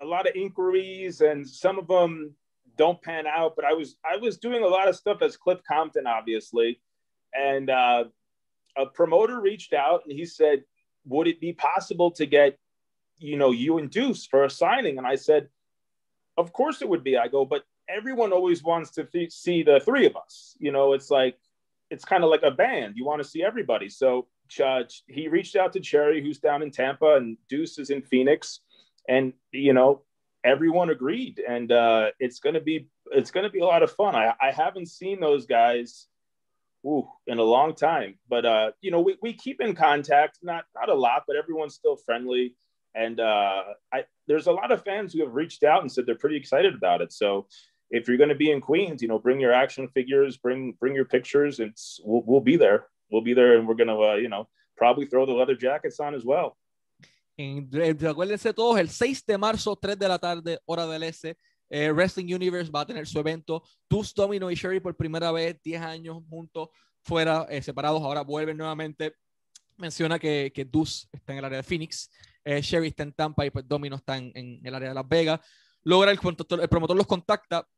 a 0.00 0.04
lot 0.04 0.28
of 0.28 0.34
inquiries, 0.34 1.20
and 1.20 1.48
some 1.48 1.78
of 1.78 1.88
them 1.88 2.34
don't 2.76 3.00
pan 3.02 3.26
out. 3.26 3.56
But 3.56 3.64
I 3.64 3.72
was 3.72 3.96
I 4.04 4.16
was 4.16 4.38
doing 4.38 4.62
a 4.62 4.68
lot 4.68 4.88
of 4.88 4.96
stuff 4.96 5.22
as 5.22 5.36
Cliff 5.36 5.60
Compton, 5.66 6.06
obviously, 6.06 6.80
and 7.34 7.70
uh, 7.70 8.04
a 8.76 8.86
promoter 8.86 9.40
reached 9.40 9.72
out 9.72 10.02
and 10.04 10.12
he 10.12 10.24
said, 10.24 10.64
"Would 11.06 11.28
it 11.28 11.40
be 11.40 11.52
possible 11.52 12.10
to 12.12 12.26
get, 12.26 12.58
you 13.16 13.36
know, 13.36 13.50
you 13.50 13.78
and 13.78 13.90
Deuce 13.90 14.26
for 14.26 14.44
a 14.44 14.50
signing?" 14.50 14.98
And 14.98 15.06
I 15.06 15.16
said, 15.16 15.48
of 16.38 16.52
course 16.52 16.80
it 16.80 16.88
would 16.88 17.04
be. 17.04 17.18
I 17.18 17.28
go, 17.28 17.44
but 17.44 17.64
everyone 17.88 18.32
always 18.32 18.62
wants 18.62 18.90
to 18.92 19.06
see 19.28 19.62
the 19.62 19.80
three 19.84 20.06
of 20.06 20.16
us. 20.16 20.56
You 20.58 20.72
know, 20.72 20.92
it's 20.92 21.10
like 21.10 21.36
it's 21.90 22.04
kind 22.04 22.24
of 22.24 22.30
like 22.30 22.44
a 22.44 22.50
band. 22.50 22.94
You 22.96 23.04
want 23.04 23.20
to 23.22 23.28
see 23.28 23.42
everybody. 23.42 23.88
So 23.88 24.28
uh, 24.64 24.84
he 25.08 25.28
reached 25.28 25.56
out 25.56 25.72
to 25.72 25.80
Cherry, 25.80 26.22
who's 26.22 26.38
down 26.38 26.62
in 26.62 26.70
Tampa, 26.70 27.16
and 27.16 27.36
Deuce 27.48 27.78
is 27.78 27.90
in 27.90 28.02
Phoenix, 28.02 28.60
and 29.08 29.32
you 29.52 29.72
know 29.74 30.02
everyone 30.44 30.90
agreed, 30.90 31.42
and 31.46 31.70
uh, 31.72 32.10
it's 32.20 32.38
gonna 32.38 32.60
be 32.60 32.88
it's 33.10 33.32
gonna 33.32 33.50
be 33.50 33.60
a 33.60 33.66
lot 33.66 33.82
of 33.82 33.90
fun. 33.90 34.14
I, 34.14 34.32
I 34.40 34.52
haven't 34.52 34.88
seen 34.88 35.20
those 35.20 35.44
guys. 35.44 36.06
Ooh, 36.86 37.08
in 37.26 37.38
a 37.38 37.42
long 37.42 37.74
time, 37.74 38.20
but 38.28 38.46
uh, 38.46 38.70
you 38.80 38.92
know, 38.92 39.00
we, 39.00 39.16
we 39.20 39.32
keep 39.32 39.60
in 39.60 39.74
contact, 39.74 40.38
not 40.42 40.64
not 40.76 40.88
a 40.88 40.94
lot, 40.94 41.24
but 41.26 41.34
everyone's 41.34 41.74
still 41.74 41.96
friendly 41.96 42.54
and 42.94 43.20
uh, 43.20 43.62
I, 43.92 44.04
there's 44.26 44.46
a 44.46 44.52
lot 44.52 44.72
of 44.72 44.84
fans 44.84 45.12
who 45.12 45.24
have 45.24 45.34
reached 45.34 45.62
out 45.62 45.82
and 45.82 45.90
said 45.90 46.06
they're 46.06 46.16
pretty 46.16 46.36
excited 46.36 46.74
about 46.74 47.00
it. 47.00 47.12
So 47.12 47.46
if 47.90 48.08
you're 48.08 48.16
going 48.16 48.28
to 48.28 48.34
be 48.34 48.50
in 48.50 48.60
Queens, 48.60 49.02
you 49.02 49.08
know, 49.08 49.18
bring 49.18 49.40
your 49.40 49.52
action 49.52 49.88
figures, 49.88 50.36
bring 50.36 50.74
bring 50.80 50.94
your 50.94 51.04
pictures. 51.04 51.60
It's 51.60 52.00
we'll, 52.04 52.22
we'll 52.26 52.40
be 52.40 52.56
there. 52.56 52.86
We'll 53.10 53.22
be 53.22 53.34
there, 53.34 53.58
and 53.58 53.66
we're 53.66 53.74
going 53.74 53.88
to, 53.88 54.00
uh, 54.02 54.16
you 54.16 54.28
know, 54.28 54.48
probably 54.76 55.06
throw 55.06 55.24
the 55.24 55.32
leather 55.32 55.56
jackets 55.56 55.98
on 56.00 56.14
as 56.14 56.24
well. 56.24 56.56
En, 57.38 57.68
acuérdense 57.70 58.52
todos, 58.52 58.78
el 58.78 58.88
6 58.88 59.24
de 59.24 59.38
marzo, 59.38 59.76
3 59.76 59.98
de 59.98 60.08
la 60.08 60.18
tarde, 60.18 60.58
hora 60.66 60.86
del 60.86 61.04
S, 61.04 61.36
eh, 61.70 61.92
Wrestling 61.92 62.34
Universe 62.34 62.70
va 62.70 62.80
a 62.80 62.86
tener 62.86 63.06
su 63.06 63.18
evento. 63.18 63.62
Deuce 63.88 64.12
Domino 64.14 64.50
y 64.50 64.56
Cherry 64.56 64.80
por 64.80 64.96
primera 64.96 65.30
vez, 65.30 65.56
10 65.62 65.80
años 65.80 66.22
juntos, 66.28 66.68
fuera, 67.04 67.46
eh, 67.48 67.62
separados, 67.62 68.02
ahora 68.02 68.22
vuelven 68.22 68.56
nuevamente. 68.56 69.14
Menciona 69.76 70.18
que, 70.18 70.50
que 70.52 70.64
Deuce 70.64 71.06
está 71.12 71.32
en 71.32 71.38
el 71.38 71.44
área 71.44 71.58
de 71.58 71.62
Phoenix 71.62 72.10
eh, 72.48 72.62
Sherry 72.62 72.88
está 72.88 73.02
en 73.02 73.12
Tampa 73.12 73.44
y 73.44 73.50
pues 73.50 73.68
Domino 73.68 73.96
está 73.96 74.16
en, 74.16 74.60
el 74.64 74.74
área 74.74 74.88
de 74.88 74.94
Las 74.94 75.06
Vegas. 75.06 75.40
Logra 75.82 76.10
el, 76.10 76.18
el 76.18 76.68
promotor 76.68 76.96
los 76.96 77.06
contacta 77.06 77.68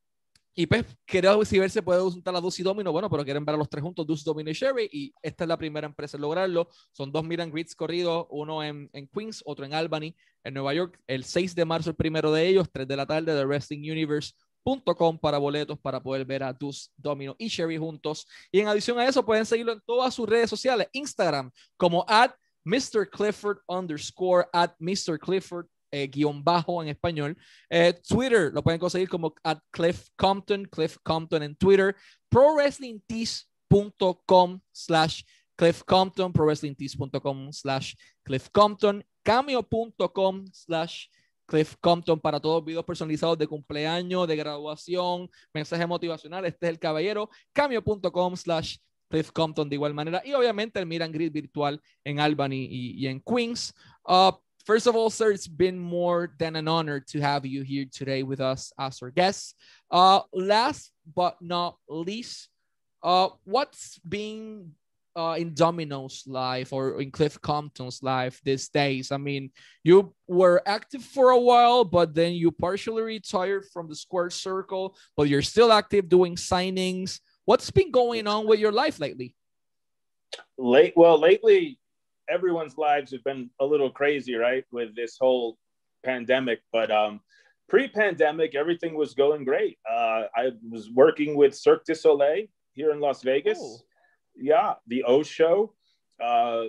y 0.54 0.66
pues 0.66 0.84
quiere 1.04 1.28
si 1.44 1.58
ver 1.58 1.70
se 1.70 1.82
puede 1.82 2.00
juntar 2.02 2.36
a 2.36 2.40
Deuce 2.40 2.62
y 2.62 2.64
Domino, 2.64 2.92
bueno, 2.92 3.10
pero 3.10 3.24
quieren 3.24 3.44
ver 3.44 3.56
a 3.56 3.58
los 3.58 3.68
tres 3.68 3.82
juntos, 3.82 4.06
Deuce, 4.06 4.22
Domino 4.24 4.50
y 4.50 4.52
Sherry, 4.52 4.88
y 4.92 5.12
esta 5.22 5.44
es 5.44 5.48
la 5.48 5.56
primera 5.56 5.86
empresa 5.86 6.16
en 6.16 6.20
lograrlo. 6.20 6.68
Son 6.92 7.10
dos 7.10 7.24
Miran 7.24 7.50
Grids 7.50 7.74
corridos, 7.74 8.26
uno 8.30 8.62
en, 8.62 8.88
en, 8.92 9.08
Queens, 9.08 9.42
otro 9.44 9.64
en 9.64 9.74
Albany, 9.74 10.14
en 10.44 10.54
Nueva 10.54 10.74
York, 10.74 11.00
el 11.08 11.24
6 11.24 11.54
de 11.54 11.64
marzo 11.64 11.90
el 11.90 11.96
primero 11.96 12.30
de 12.30 12.46
ellos, 12.46 12.68
3 12.70 12.86
de 12.86 12.96
la 12.96 13.06
tarde, 13.06 13.34
de 13.34 13.44
Wrestling 13.44 13.90
Universe.com 13.90 15.18
para 15.18 15.38
boletos 15.38 15.78
para 15.78 16.00
poder 16.00 16.24
ver 16.24 16.44
a 16.44 16.52
Deuce, 16.52 16.90
Domino 16.96 17.34
y 17.38 17.48
Sherry 17.48 17.76
juntos. 17.76 18.26
Y 18.52 18.60
en 18.60 18.68
adición 18.68 18.98
a 18.98 19.06
eso, 19.06 19.24
pueden 19.24 19.46
seguirlo 19.46 19.72
en 19.72 19.80
todas 19.80 20.14
sus 20.14 20.28
redes 20.28 20.50
sociales, 20.50 20.88
Instagram 20.92 21.50
como 21.76 22.04
at 22.08 22.32
Mr. 22.64 23.08
Clifford 23.08 23.58
underscore 23.68 24.48
at 24.52 24.74
Mr. 24.80 25.18
Clifford 25.18 25.68
eh, 25.92 26.06
guion 26.06 26.42
bajo 26.42 26.82
en 26.82 26.88
español. 26.88 27.36
Eh, 27.68 27.94
Twitter 28.08 28.50
lo 28.52 28.62
pueden 28.62 28.78
conseguir 28.78 29.08
como 29.08 29.34
at 29.42 29.58
Cliff 29.70 30.08
Compton, 30.16 30.64
Cliff 30.66 30.96
Compton 31.02 31.42
en 31.42 31.56
Twitter. 31.56 31.96
ProWrestlingTees.com 32.30 34.60
slash 34.72 35.24
Cliff 35.56 35.82
Compton, 35.84 36.32
ProWrestlingTees.com 36.32 37.52
slash 37.52 37.94
Cliff 38.24 38.48
Compton, 38.50 39.04
Cameo.com 39.22 40.46
slash 40.52 41.08
Cliff 41.46 41.76
Compton 41.80 42.20
para 42.20 42.40
todos 42.40 42.64
videos 42.64 42.84
personalizados 42.84 43.36
de 43.36 43.48
cumpleaños, 43.48 44.28
de 44.28 44.36
graduación, 44.36 45.28
mensaje 45.52 45.84
motivacional. 45.86 46.46
Este 46.46 46.66
es 46.66 46.70
el 46.70 46.78
caballero. 46.78 47.28
Cameo.com 47.52 48.36
slash 48.36 48.76
Cliff 49.10 49.32
Compton 49.32 49.68
de 49.68 49.76
igual 49.76 49.92
manera. 49.92 50.22
Y 50.24 50.32
obviamente 50.32 50.78
el 50.78 50.86
Miran 50.86 51.12
Grid 51.12 51.32
virtual 51.32 51.80
en 52.04 52.20
Albany 52.20 52.68
y, 52.70 52.94
y 52.96 53.06
en 53.08 53.20
Queens. 53.20 53.74
Uh, 54.06 54.32
first 54.64 54.86
of 54.86 54.94
all, 54.94 55.10
sir, 55.10 55.32
it's 55.32 55.48
been 55.48 55.78
more 55.78 56.32
than 56.38 56.56
an 56.56 56.68
honor 56.68 57.00
to 57.00 57.20
have 57.20 57.44
you 57.44 57.62
here 57.62 57.86
today 57.90 58.22
with 58.22 58.40
us 58.40 58.72
as 58.78 59.02
our 59.02 59.10
guest. 59.10 59.56
Uh, 59.90 60.20
last 60.32 60.92
but 61.14 61.36
not 61.40 61.76
least, 61.88 62.48
uh, 63.02 63.28
what's 63.44 63.98
been 63.98 64.72
uh, 65.16 65.34
in 65.38 65.54
Domino's 65.54 66.22
life 66.26 66.72
or 66.72 67.00
in 67.00 67.10
Cliff 67.10 67.40
Compton's 67.40 68.02
life 68.02 68.40
these 68.44 68.68
days? 68.68 69.10
I 69.10 69.16
mean, 69.16 69.50
you 69.82 70.14
were 70.28 70.62
active 70.66 71.02
for 71.02 71.30
a 71.30 71.40
while, 71.40 71.84
but 71.84 72.14
then 72.14 72.32
you 72.34 72.52
partially 72.52 73.02
retired 73.02 73.64
from 73.72 73.88
the 73.88 73.96
square 73.96 74.30
circle, 74.30 74.96
but 75.16 75.28
you're 75.28 75.42
still 75.42 75.72
active 75.72 76.08
doing 76.08 76.36
signings. 76.36 77.18
What's 77.50 77.68
been 77.68 77.90
going 77.90 78.28
on 78.28 78.46
with 78.46 78.60
your 78.60 78.70
life 78.70 79.00
lately? 79.00 79.34
Late, 80.56 80.92
well, 80.94 81.18
lately, 81.18 81.80
everyone's 82.28 82.78
lives 82.78 83.10
have 83.10 83.24
been 83.24 83.50
a 83.58 83.66
little 83.66 83.90
crazy, 83.90 84.36
right, 84.36 84.64
with 84.70 84.94
this 84.94 85.18
whole 85.20 85.58
pandemic. 86.04 86.60
But 86.72 86.92
um, 86.92 87.18
pre-pandemic, 87.68 88.54
everything 88.54 88.94
was 88.94 89.14
going 89.14 89.42
great. 89.42 89.78
Uh, 89.84 90.26
I 90.36 90.52
was 90.70 90.90
working 90.90 91.34
with 91.34 91.56
Cirque 91.56 91.84
du 91.84 91.96
Soleil 91.96 92.46
here 92.74 92.92
in 92.92 93.00
Las 93.00 93.24
Vegas. 93.24 93.58
Oh. 93.60 93.78
Yeah, 94.36 94.74
the 94.86 95.02
O 95.02 95.24
Show, 95.24 95.72
uh, 96.24 96.66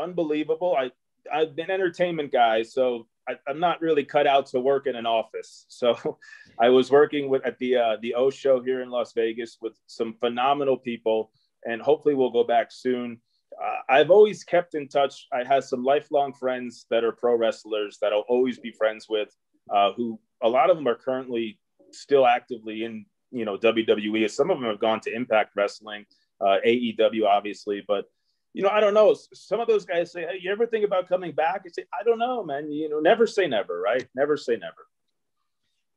unbelievable. 0.00 0.76
I 0.78 0.92
I've 1.32 1.56
been 1.56 1.72
entertainment 1.72 2.30
guy, 2.30 2.62
so 2.62 3.08
I, 3.28 3.50
am 3.50 3.60
not 3.60 3.80
really 3.80 4.04
cut 4.04 4.26
out 4.26 4.46
to 4.46 4.60
work 4.60 4.86
in 4.86 4.96
an 4.96 5.06
office. 5.06 5.66
So 5.78 6.18
I 6.58 6.70
was 6.70 6.90
working 6.90 7.28
with 7.28 7.44
at 7.46 7.58
the 7.58 7.76
uh, 7.76 7.96
the 8.02 8.14
O 8.14 8.30
show 8.30 8.60
here 8.60 8.82
in 8.82 8.90
Las 8.90 9.12
Vegas 9.12 9.58
with 9.60 9.78
some 9.86 10.14
phenomenal 10.14 10.76
people, 10.76 11.30
and 11.64 11.80
hopefully 11.80 12.14
we'll 12.14 12.30
go 12.30 12.44
back 12.44 12.72
soon. 12.72 13.20
Uh, 13.62 13.76
I've 13.88 14.10
always 14.10 14.44
kept 14.44 14.74
in 14.74 14.88
touch. 14.88 15.26
I 15.32 15.44
have 15.44 15.64
some 15.64 15.84
lifelong 15.84 16.32
friends 16.32 16.86
that 16.90 17.04
are 17.04 17.12
pro 17.12 17.36
wrestlers 17.36 17.98
that 18.02 18.12
I'll 18.12 18.26
always 18.28 18.58
be 18.58 18.72
friends 18.72 19.06
with. 19.08 19.34
Uh, 19.70 19.92
who 19.92 20.18
a 20.42 20.48
lot 20.48 20.70
of 20.70 20.76
them 20.76 20.88
are 20.88 20.94
currently 20.94 21.58
still 21.92 22.26
actively 22.26 22.84
in 22.84 23.04
you 23.30 23.44
know 23.44 23.56
WWE. 23.56 24.28
Some 24.30 24.50
of 24.50 24.58
them 24.58 24.68
have 24.68 24.80
gone 24.80 25.00
to 25.00 25.14
Impact 25.14 25.52
Wrestling, 25.54 26.06
uh, 26.40 26.56
AEW, 26.66 27.26
obviously, 27.26 27.84
but 27.86 28.06
you 28.58 28.64
know, 28.64 28.70
I 28.70 28.80
don't 28.80 28.92
know. 28.92 29.14
Some 29.34 29.60
of 29.60 29.68
those 29.68 29.84
guys 29.84 30.10
say, 30.10 30.22
"Hey, 30.22 30.40
you 30.42 30.50
ever 30.50 30.66
think 30.66 30.84
about 30.84 31.08
coming 31.08 31.30
back?" 31.30 31.62
I 31.64 31.68
say, 31.68 31.84
"I 31.94 32.02
don't 32.02 32.18
know, 32.18 32.42
man. 32.42 32.72
You 32.72 32.88
know, 32.88 32.98
never 32.98 33.24
say 33.24 33.46
never, 33.46 33.80
right? 33.80 34.04
Never 34.16 34.36
say 34.36 34.56
never." 34.56 34.84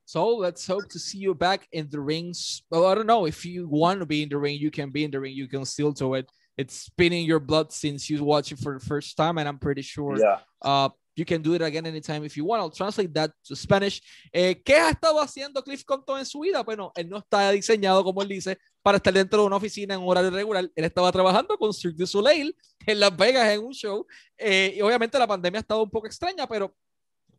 So 0.06 0.36
let's 0.36 0.67
hope 0.67 0.88
to 0.89 1.00
see 1.00 1.17
you 1.17 1.34
back 1.34 1.67
in 1.71 1.89
the 1.89 2.00
rings. 2.00 2.62
Well, 2.69 2.86
I 2.86 2.93
don't 2.93 3.08
know 3.08 3.26
if 3.26 3.47
you 3.47 3.67
want 3.67 4.02
to 4.02 4.06
be 4.06 4.21
in 4.21 4.30
the 4.30 4.38
ring, 4.38 4.60
you 4.60 4.69
can 4.69 4.91
be 4.91 5.04
in 5.04 5.10
the 5.10 5.19
ring. 5.19 5.34
You 5.34 5.47
can 5.47 5.65
still 5.65 5.91
do 5.91 6.13
it. 6.13 6.30
It's 6.56 6.76
spinning 6.76 7.26
your 7.26 7.39
blood 7.39 7.71
since 7.71 8.12
you 8.12 8.24
watch 8.24 8.52
it 8.52 8.60
for 8.60 8.78
the 8.78 8.86
first 8.86 9.17
time, 9.17 9.39
and 9.39 9.47
I'm 9.50 9.58
pretty 9.58 9.82
sure 9.82 10.19
yeah. 10.19 10.41
uh, 10.62 10.89
You 11.22 11.26
can 11.26 11.44
do 11.44 11.54
it 11.54 11.62
again 11.62 11.86
anytime 11.86 12.26
if 12.26 12.36
you 12.36 12.44
want. 12.44 12.62
I'll 12.64 12.72
translate 12.72 13.14
that 13.14 13.32
to 13.48 13.56
Spanish. 13.56 14.02
Eh, 14.34 14.60
¿Qué 14.64 14.74
ha 14.74 14.90
estado 14.90 15.22
haciendo 15.22 15.64
Cliff 15.64 15.84
Compton 15.86 16.18
en 16.18 16.26
su 16.26 16.40
vida? 16.40 16.64
Bueno, 16.64 16.92
él 16.96 17.08
no 17.08 17.20
está 17.20 17.52
diseñado, 17.52 18.04
como 18.04 18.24
él 18.24 18.28
dice, 18.28 18.58
para 18.82 18.98
estar 18.98 19.14
dentro 19.14 19.42
de 19.42 19.46
una 19.46 19.58
oficina 19.58 19.94
en 19.94 20.02
horario 20.04 20.32
regular. 20.32 20.68
Él 20.76 20.84
estaba 20.84 21.12
trabajando 21.12 21.60
con 21.60 21.72
Cirque 21.74 22.00
du 22.00 22.08
Soleil 22.08 22.56
en 22.88 23.00
Las 23.00 23.16
Vegas 23.16 23.48
en 23.50 23.64
un 23.64 23.72
show. 23.72 24.08
Eh, 24.36 24.74
y 24.78 24.82
obviamente 24.82 25.20
la 25.20 25.28
pandemia 25.28 25.60
ha 25.60 25.62
estado 25.62 25.84
un 25.84 25.92
poco 25.92 26.08
extraña, 26.08 26.48
pero 26.48 26.76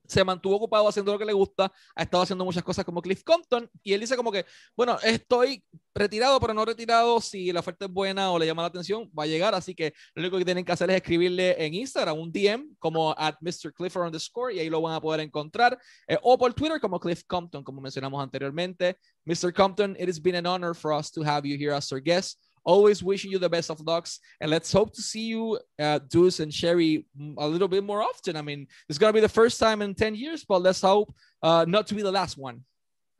se 0.06 0.24
mantuvo 0.24 0.56
ocupado 0.56 0.88
haciendo 0.88 1.12
lo 1.12 1.18
que 1.18 1.24
le 1.24 1.32
gusta, 1.32 1.72
ha 1.94 2.02
estado 2.02 2.22
haciendo 2.22 2.44
muchas 2.44 2.62
cosas 2.62 2.84
como 2.84 3.02
Cliff 3.02 3.22
Compton, 3.22 3.70
y 3.82 3.92
él 3.92 4.00
dice 4.00 4.16
como 4.16 4.32
que, 4.32 4.44
bueno, 4.76 4.98
estoy 5.02 5.64
retirado, 5.94 6.40
pero 6.40 6.54
no 6.54 6.64
retirado, 6.64 7.20
si 7.20 7.52
la 7.52 7.60
oferta 7.60 7.86
es 7.86 7.90
buena 7.90 8.30
o 8.30 8.38
le 8.38 8.46
llama 8.46 8.62
la 8.62 8.68
atención, 8.68 9.10
va 9.18 9.24
a 9.24 9.26
llegar, 9.26 9.54
así 9.54 9.74
que 9.74 9.92
lo 10.14 10.22
único 10.22 10.38
que 10.38 10.44
tienen 10.44 10.64
que 10.64 10.72
hacer 10.72 10.90
es 10.90 10.96
escribirle 10.96 11.64
en 11.64 11.74
Instagram 11.74 12.18
un 12.18 12.32
DM 12.32 12.74
como 12.78 13.14
at 13.16 13.34
Mr. 13.40 13.72
Clifford 13.72 14.06
underscore, 14.06 14.54
y 14.54 14.58
ahí 14.58 14.70
lo 14.70 14.80
van 14.80 14.94
a 14.94 15.00
poder 15.00 15.20
encontrar, 15.20 15.78
eh, 16.06 16.18
o 16.22 16.36
por 16.38 16.52
Twitter 16.54 16.80
como 16.80 16.98
Cliff 17.00 17.24
Compton, 17.26 17.62
como 17.62 17.80
mencionamos 17.80 18.22
anteriormente. 18.22 18.98
Mr. 19.24 19.52
Compton, 19.52 19.96
it 19.98 20.08
has 20.08 20.20
been 20.20 20.34
an 20.34 20.46
honor 20.46 20.74
for 20.74 20.92
us 20.92 21.10
to 21.10 21.22
have 21.22 21.46
you 21.46 21.56
here 21.56 21.72
as 21.72 21.92
our 21.92 22.00
guest. 22.00 22.38
Always 22.64 23.02
wishing 23.02 23.32
you 23.32 23.38
the 23.38 23.48
best 23.48 23.70
of 23.70 23.80
lucks, 23.80 24.20
and 24.40 24.50
let's 24.50 24.72
hope 24.72 24.92
to 24.94 25.02
see 25.02 25.22
you, 25.22 25.58
uh, 25.80 25.98
Deuce 26.08 26.40
and 26.40 26.52
Cherry, 26.52 27.06
a 27.38 27.48
little 27.48 27.68
bit 27.68 27.82
more 27.82 28.02
often. 28.02 28.36
I 28.36 28.42
mean, 28.42 28.68
it's 28.88 28.98
gonna 28.98 29.12
be 29.12 29.20
the 29.20 29.28
first 29.28 29.58
time 29.58 29.82
in 29.82 29.94
ten 29.94 30.14
years, 30.14 30.44
but 30.44 30.62
let's 30.62 30.80
hope 30.80 31.12
uh, 31.42 31.64
not 31.66 31.86
to 31.88 31.94
be 31.94 32.02
the 32.02 32.12
last 32.12 32.38
one. 32.38 32.62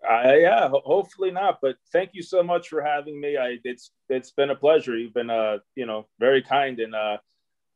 Uh, 0.08 0.34
yeah, 0.34 0.68
ho- 0.68 0.82
hopefully 0.84 1.30
not. 1.30 1.58
But 1.60 1.76
thank 1.92 2.10
you 2.12 2.22
so 2.22 2.42
much 2.42 2.68
for 2.68 2.82
having 2.82 3.20
me. 3.20 3.36
I 3.36 3.58
it's 3.64 3.92
it's 4.08 4.32
been 4.32 4.50
a 4.50 4.56
pleasure. 4.56 4.96
You've 4.96 5.14
been 5.14 5.30
uh 5.30 5.58
you 5.74 5.86
know 5.86 6.06
very 6.18 6.42
kind, 6.42 6.78
and 6.80 6.94
uh, 6.94 7.18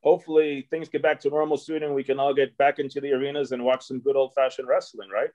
hopefully 0.02 0.66
things 0.70 0.88
get 0.88 1.02
back 1.02 1.20
to 1.20 1.30
normal 1.30 1.56
soon, 1.56 1.82
and 1.82 1.94
we 1.94 2.04
can 2.04 2.18
all 2.18 2.34
get 2.34 2.56
back 2.58 2.78
into 2.78 3.00
the 3.00 3.12
arenas 3.12 3.52
and 3.52 3.64
watch 3.64 3.84
some 3.86 4.00
good 4.00 4.16
old 4.16 4.34
fashioned 4.34 4.68
wrestling, 4.68 5.08
right? 5.10 5.30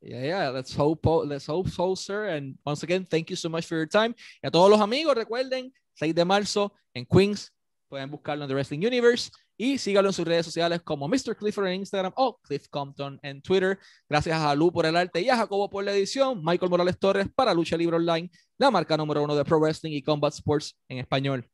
Yeah, 0.00 0.24
yeah. 0.24 0.50
Let's 0.50 0.74
hope, 0.74 1.06
let's 1.26 1.46
hope 1.46 1.68
so, 1.68 1.94
sir. 1.94 2.28
And 2.28 2.56
once 2.64 2.82
again, 2.82 3.04
thank 3.04 3.28
you 3.30 3.36
so 3.36 3.48
much 3.48 3.66
for 3.66 3.76
your 3.76 3.88
time. 3.88 4.14
Y 4.42 4.48
a 4.48 4.50
todos 4.50 4.70
los 4.70 4.80
amigos, 4.80 5.14
recuerden, 5.14 5.72
6 5.94 6.14
de 6.14 6.24
marzo 6.24 6.72
en 6.94 7.04
Queens, 7.04 7.52
pueden 7.88 8.10
buscarlo 8.10 8.44
en 8.44 8.48
The 8.48 8.54
Wrestling 8.54 8.86
Universe 8.86 9.30
y 9.58 9.76
síganlo 9.76 10.08
en 10.08 10.14
sus 10.14 10.26
redes 10.26 10.46
sociales 10.46 10.80
como 10.82 11.06
Mr. 11.06 11.36
Clifford 11.36 11.66
en 11.66 11.80
Instagram 11.80 12.12
o 12.16 12.38
Cliff 12.40 12.66
Compton 12.70 13.20
en 13.22 13.42
Twitter. 13.42 13.78
Gracias 14.08 14.40
a 14.40 14.54
Lu 14.54 14.72
por 14.72 14.86
el 14.86 14.96
arte 14.96 15.20
y 15.20 15.28
a 15.28 15.36
Jacobo 15.36 15.68
por 15.68 15.84
la 15.84 15.92
edición. 15.92 16.40
Michael 16.42 16.70
Morales 16.70 16.98
Torres 16.98 17.26
para 17.34 17.52
Lucha 17.52 17.76
Libre 17.76 17.96
Online, 17.96 18.30
la 18.56 18.70
marca 18.70 18.96
número 18.96 19.22
uno 19.22 19.36
de 19.36 19.44
Pro 19.44 19.60
Wrestling 19.60 19.92
y 19.92 20.02
Combat 20.02 20.32
Sports 20.32 20.74
en 20.88 20.98
español. 20.98 21.46